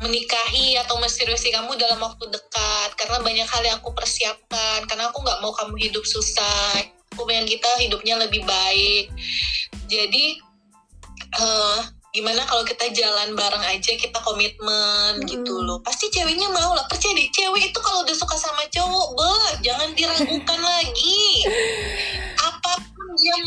menikahi 0.00 0.76
atau 0.84 1.00
menseriusi 1.00 1.48
kamu 1.48 1.72
dalam 1.80 2.00
waktu 2.00 2.28
dekat. 2.28 2.90
Karena 3.00 3.20
banyak 3.24 3.48
hal 3.48 3.62
yang 3.64 3.76
aku 3.80 3.92
persiapkan. 3.96 4.84
Karena 4.84 5.08
aku 5.08 5.24
nggak 5.24 5.40
mau 5.40 5.52
kamu 5.56 5.76
hidup 5.88 6.04
susah. 6.04 6.84
Aku 7.16 7.24
pengen 7.24 7.48
kita 7.48 7.68
hidupnya 7.80 8.20
lebih 8.20 8.44
baik. 8.44 9.08
Jadi 9.88 10.36
eh 11.36 11.80
gimana 12.16 12.48
kalau 12.48 12.64
kita 12.64 12.88
jalan 12.96 13.36
bareng 13.36 13.60
aja 13.60 13.92
kita 13.92 14.16
komitmen 14.24 15.20
Mm-mm. 15.20 15.28
gitu 15.28 15.64
loh. 15.64 15.80
Pasti 15.80 16.12
ceweknya 16.12 16.52
mau 16.52 16.76
lah. 16.76 16.84
Percaya 16.88 17.16
deh 17.16 17.28
cewek 17.32 17.72
itu 17.72 17.78
kalau 17.80 18.04
udah 18.04 18.16
suka 18.16 18.36
sama 18.36 18.68
cowok 18.68 19.08
beh 19.16 19.48
jangan 19.64 19.88
diragukan 19.96 20.60
lagi 20.76 21.24
yang 23.20 23.44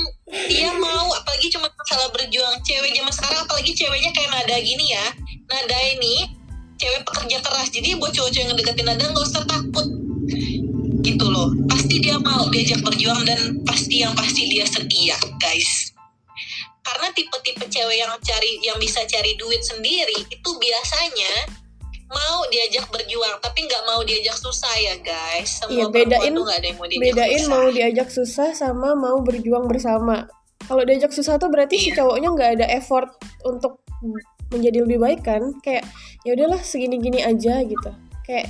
dia 0.50 0.70
mau 0.78 1.14
apalagi 1.14 1.48
cuma 1.54 1.70
masalah 1.70 2.10
berjuang 2.14 2.58
cewek 2.66 2.92
zaman 2.94 3.14
sekarang 3.14 3.40
apalagi 3.46 3.72
ceweknya 3.74 4.12
kayak 4.14 4.30
nada 4.34 4.58
gini 4.62 4.86
ya. 4.94 5.06
Nada 5.50 5.80
ini 5.98 6.30
cewek 6.80 7.02
pekerja 7.06 7.38
keras. 7.44 7.70
Jadi 7.70 7.98
buat 7.98 8.14
cowok-cowok 8.14 8.40
yang 8.40 8.50
ngedeketin 8.54 8.86
nada 8.88 9.04
nggak 9.10 9.26
usah 9.26 9.44
takut. 9.46 9.88
Gitu 11.04 11.26
loh. 11.26 11.54
Pasti 11.70 11.96
dia 12.02 12.18
mau 12.18 12.48
diajak 12.50 12.82
berjuang 12.82 13.22
dan 13.26 13.62
pasti 13.66 14.02
yang 14.02 14.14
pasti 14.16 14.48
dia 14.50 14.66
setia 14.66 15.18
guys. 15.38 15.94
Karena 16.80 17.14
tipe-tipe 17.14 17.66
cewek 17.70 17.98
yang 18.02 18.10
cari 18.24 18.52
yang 18.66 18.78
bisa 18.82 19.06
cari 19.06 19.38
duit 19.38 19.62
sendiri 19.62 20.26
itu 20.26 20.50
biasanya 20.58 21.59
mau 22.10 22.42
diajak 22.50 22.90
berjuang 22.90 23.38
tapi 23.38 23.64
nggak 23.64 23.84
mau 23.86 24.02
diajak 24.02 24.34
susah 24.34 24.74
ya 24.76 24.96
guys. 24.98 25.62
Semua 25.62 25.76
Iya, 25.76 25.86
bedain- 25.88 26.34
tuh 26.34 26.46
ada 26.46 26.66
yang 26.66 26.78
mau 26.78 26.88
diajak 26.88 27.04
bedain 27.06 27.40
susah. 27.40 27.52
mau 27.52 27.68
diajak 27.70 28.10
susah 28.10 28.50
sama 28.52 28.90
mau 28.94 29.18
berjuang 29.22 29.66
bersama. 29.66 30.26
Kalau 30.60 30.84
diajak 30.84 31.10
susah 31.10 31.38
tuh 31.38 31.48
berarti 31.48 31.78
si 31.78 31.90
Iya. 31.90 32.02
cowoknya 32.02 32.30
nggak 32.30 32.50
ada 32.56 32.66
effort 32.72 33.10
untuk 33.44 33.82
menjadi 34.50 34.82
lebih 34.82 34.98
baik 34.98 35.22
kan? 35.22 35.54
Kayak 35.60 35.86
ya 36.22 36.34
udahlah 36.34 36.60
segini-gini 36.60 37.22
aja 37.22 37.62
gitu. 37.62 37.92
Kayak 38.24 38.50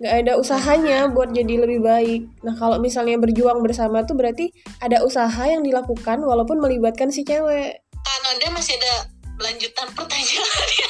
nggak 0.00 0.14
ada 0.16 0.32
usahanya 0.34 0.98
buat 1.08 1.28
jadi 1.30 1.60
lebih 1.60 1.82
baik. 1.82 2.20
Nah 2.40 2.54
kalau 2.54 2.78
misalnya 2.78 3.18
berjuang 3.18 3.60
bersama 3.60 4.00
tuh 4.02 4.14
berarti 4.14 4.48
ada 4.78 5.02
usaha 5.02 5.44
yang 5.44 5.60
dilakukan 5.60 6.22
walaupun 6.22 6.56
melibatkan 6.56 7.10
si 7.10 7.20
cewek. 7.20 7.82
Kanada 8.00 8.46
masih 8.50 8.80
ada 8.80 9.12
lanjutan 9.40 9.88
pertanyaannya. 9.96 10.88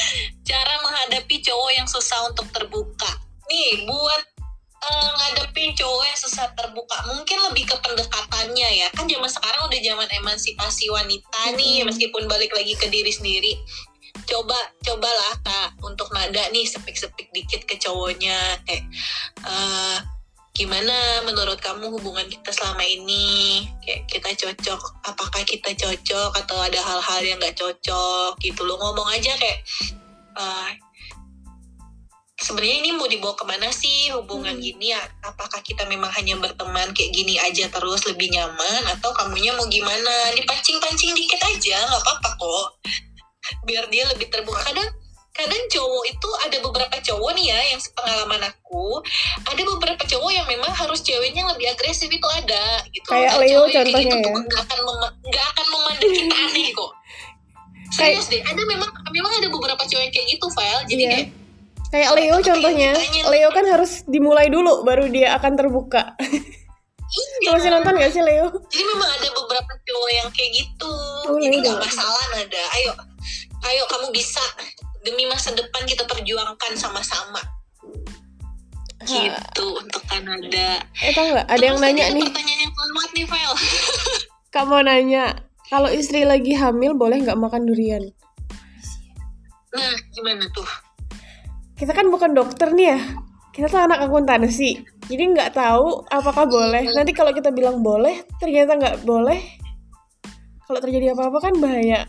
Cara 0.48 0.74
menghadapi 0.82 1.36
cowok 1.40 1.70
yang 1.72 1.88
susah 1.88 2.28
untuk 2.28 2.50
terbuka. 2.50 3.10
Nih 3.46 3.86
buat 3.86 4.22
eh, 4.82 5.10
ngadepin 5.16 5.72
cowok 5.78 6.04
yang 6.04 6.18
susah 6.18 6.46
terbuka 6.58 6.96
mungkin 7.08 7.38
lebih 7.50 7.64
ke 7.70 7.76
pendekatannya 7.78 8.68
ya. 8.84 8.88
Kan 8.92 9.06
zaman 9.06 9.30
sekarang 9.30 9.62
udah 9.70 9.80
zaman 9.80 10.08
emansipasi 10.20 10.90
wanita 10.90 11.40
nih 11.56 11.86
meskipun 11.86 12.26
balik 12.26 12.50
lagi 12.52 12.74
ke 12.76 12.90
diri 12.90 13.14
sendiri. 13.14 13.54
Coba 14.28 14.54
cobalah 14.84 15.34
kak 15.40 15.80
untuk 15.80 16.12
nada 16.12 16.44
nih 16.52 16.68
sepik-sepik 16.68 17.32
dikit 17.32 17.64
ke 17.64 17.78
cowoknya. 17.80 18.60
Kayak 18.66 18.84
eh, 19.46 19.71
gimana 20.62 21.26
menurut 21.26 21.58
kamu 21.58 21.90
hubungan 21.98 22.22
kita 22.30 22.54
selama 22.54 22.86
ini? 22.86 23.66
Kayak 23.82 24.06
kita 24.06 24.30
cocok 24.46 24.80
apakah 25.02 25.42
kita 25.42 25.74
cocok 25.74 26.30
atau 26.38 26.58
ada 26.62 26.78
hal-hal 26.78 27.20
yang 27.26 27.38
nggak 27.42 27.58
cocok 27.58 28.38
gitu? 28.38 28.62
Lo 28.62 28.78
ngomong 28.78 29.10
aja 29.10 29.34
kayak 29.34 29.58
eh, 30.38 30.70
sebenarnya 32.38 32.76
ini 32.78 32.90
mau 32.94 33.10
dibawa 33.10 33.34
ke 33.34 33.42
mana 33.42 33.74
sih 33.74 34.14
hubungan 34.14 34.54
Hmm. 34.54 34.62
gini? 34.62 34.94
Ya 34.94 35.02
apakah 35.26 35.58
kita 35.66 35.82
memang 35.90 36.14
hanya 36.14 36.38
berteman 36.38 36.94
kayak 36.94 37.10
gini 37.10 37.42
aja 37.42 37.66
terus 37.66 38.06
lebih 38.06 38.30
nyaman? 38.30 38.86
Atau 38.86 39.10
kamunya 39.18 39.50
mau 39.58 39.66
gimana? 39.66 40.30
Dipancing-pancing 40.38 41.10
dikit 41.18 41.42
aja 41.42 41.90
nggak 41.90 42.02
apa-apa 42.06 42.30
kok. 42.38 42.68
Biar 43.66 43.90
dia 43.90 44.06
lebih 44.14 44.30
terbuka. 44.30 44.62
Kadang 44.62 45.01
kadang 45.32 45.64
cowok 45.72 46.04
itu 46.12 46.28
ada 46.44 46.56
beberapa 46.60 46.96
cowok 47.00 47.30
nih 47.32 47.46
ya 47.48 47.60
yang 47.72 47.80
sepengalaman 47.80 48.42
aku 48.52 49.00
ada 49.48 49.62
beberapa 49.64 50.02
cowok 50.04 50.28
yang 50.28 50.44
memang 50.44 50.68
harus 50.76 51.00
ceweknya 51.00 51.48
lebih 51.48 51.72
agresif 51.72 52.12
itu 52.12 52.28
ada 52.36 52.84
gitu. 52.92 53.08
Kayak 53.08 53.40
Leo 53.40 53.64
cowok 53.64 53.68
kayak 53.72 53.76
contohnya 53.80 54.04
gitu 54.04 54.16
ya. 54.16 54.24
tuh 54.28 54.36
nggak 54.44 54.62
akan 54.68 54.78
nggak 55.24 55.46
akan 55.56 55.66
memandang 55.72 56.12
kita 56.12 56.36
aneh 56.52 56.68
kok. 56.70 56.90
Serius 57.92 58.26
deh 58.28 58.40
ada 58.40 58.62
memang 58.64 58.90
memang 59.08 59.32
ada 59.36 59.48
beberapa 59.48 59.82
cowok 59.84 60.02
yang 60.04 60.12
kayak 60.12 60.26
gitu 60.36 60.46
file 60.52 60.82
jadi 60.88 61.02
Iya. 61.02 61.10
kayak 61.12 61.28
kayak 61.92 62.10
Leo 62.16 62.36
Kayak 62.36 62.46
contohnya 62.48 62.90
ditanya. 62.96 63.22
Leo 63.28 63.48
kan 63.52 63.64
harus 63.68 63.92
dimulai 64.08 64.46
dulu 64.48 64.84
baru 64.84 65.04
dia 65.08 65.36
akan 65.36 65.52
terbuka. 65.56 66.12
Iya. 66.20 67.52
masih 67.56 67.68
nonton 67.72 67.92
gak 67.96 68.12
sih 68.12 68.20
Leo? 68.24 68.48
Jadi 68.68 68.84
memang 68.84 69.08
ada 69.08 69.28
beberapa 69.32 69.72
cowok 69.80 70.10
yang 70.12 70.28
kayak 70.32 70.50
gitu. 70.60 70.92
Oh, 71.28 71.36
jadi 71.40 71.56
nggak 71.56 71.78
masalah 71.80 72.24
nada. 72.32 72.62
Ayo 72.76 72.92
ayo 73.62 73.82
kamu 73.88 74.08
bisa 74.12 74.40
demi 75.02 75.26
masa 75.26 75.50
depan 75.52 75.82
kita 75.84 76.06
perjuangkan 76.06 76.72
sama-sama. 76.78 77.42
Gitu 79.02 79.66
untuk 79.82 80.02
Kanada. 80.06 80.78
Eh 81.02 81.10
tau 81.10 81.26
nggak? 81.26 81.46
Ada 81.50 81.64
yang 81.66 81.78
Terus 81.78 81.86
nanya 81.90 82.04
tadi 82.06 82.14
nih. 82.14 82.26
pertanyaan 82.30 82.60
yang 82.62 82.72
selamat 82.72 83.08
nih 83.10 83.26
Vel. 83.26 83.52
Kak 84.54 84.64
mau 84.68 84.82
nanya, 84.84 85.24
kalau 85.66 85.88
istri 85.90 86.22
lagi 86.22 86.54
hamil 86.54 86.94
boleh 86.94 87.18
nggak 87.26 87.38
makan 87.38 87.66
durian? 87.66 88.04
nah 89.72 89.96
gimana 90.12 90.44
tuh? 90.52 90.68
Kita 91.80 91.96
kan 91.96 92.12
bukan 92.12 92.36
dokter 92.36 92.76
nih 92.76 92.92
ya, 92.92 93.00
kita 93.56 93.72
tuh 93.72 93.80
anak 93.80 94.04
akuntansi, 94.04 94.84
jadi 95.08 95.32
nggak 95.32 95.56
tahu 95.56 96.04
apakah 96.12 96.44
boleh. 96.44 96.92
Nanti 96.92 97.16
kalau 97.16 97.32
kita 97.32 97.48
bilang 97.48 97.80
boleh, 97.80 98.20
ternyata 98.36 98.76
nggak 98.76 98.96
boleh. 99.08 99.40
Kalau 100.68 100.76
terjadi 100.76 101.16
apa-apa 101.16 101.40
kan 101.40 101.54
bahaya. 101.56 102.04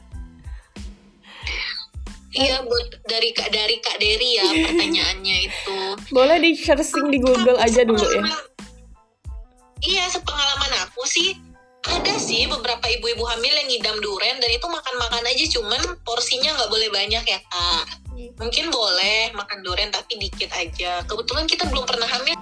Iya 2.34 2.66
buat 2.66 2.88
dari 3.06 3.30
kak 3.32 3.50
dari 3.54 3.78
kak 3.78 3.98
Dery 4.02 4.30
ya 4.42 4.46
pertanyaannya 4.46 5.38
itu 5.48 5.78
Boleh 6.14 6.38
di 6.42 6.52
searching 6.58 7.10
di 7.10 7.20
Google 7.22 7.58
aja 7.58 7.82
dulu 7.86 8.02
ya. 8.02 8.24
Iya, 9.84 10.08
sepengalaman 10.08 10.72
aku 10.88 11.04
sih 11.04 11.36
ada 11.84 12.16
sih 12.16 12.48
beberapa 12.48 12.88
ibu-ibu 12.88 13.28
hamil 13.28 13.52
yang 13.52 13.68
ngidam 13.68 14.00
duren 14.00 14.40
dan 14.40 14.48
itu 14.48 14.64
makan-makan 14.64 15.24
aja 15.28 15.46
cuman 15.52 15.82
porsinya 16.08 16.56
nggak 16.56 16.72
boleh 16.72 16.88
banyak 16.88 17.24
ya 17.28 17.40
kak. 17.44 17.84
Mungkin 18.40 18.72
boleh 18.72 19.36
makan 19.36 19.60
duren 19.68 19.92
tapi 19.92 20.16
dikit 20.16 20.48
aja. 20.56 21.04
Kebetulan 21.04 21.44
kita 21.44 21.68
belum 21.68 21.84
pernah 21.84 22.08
hamil 22.08 22.38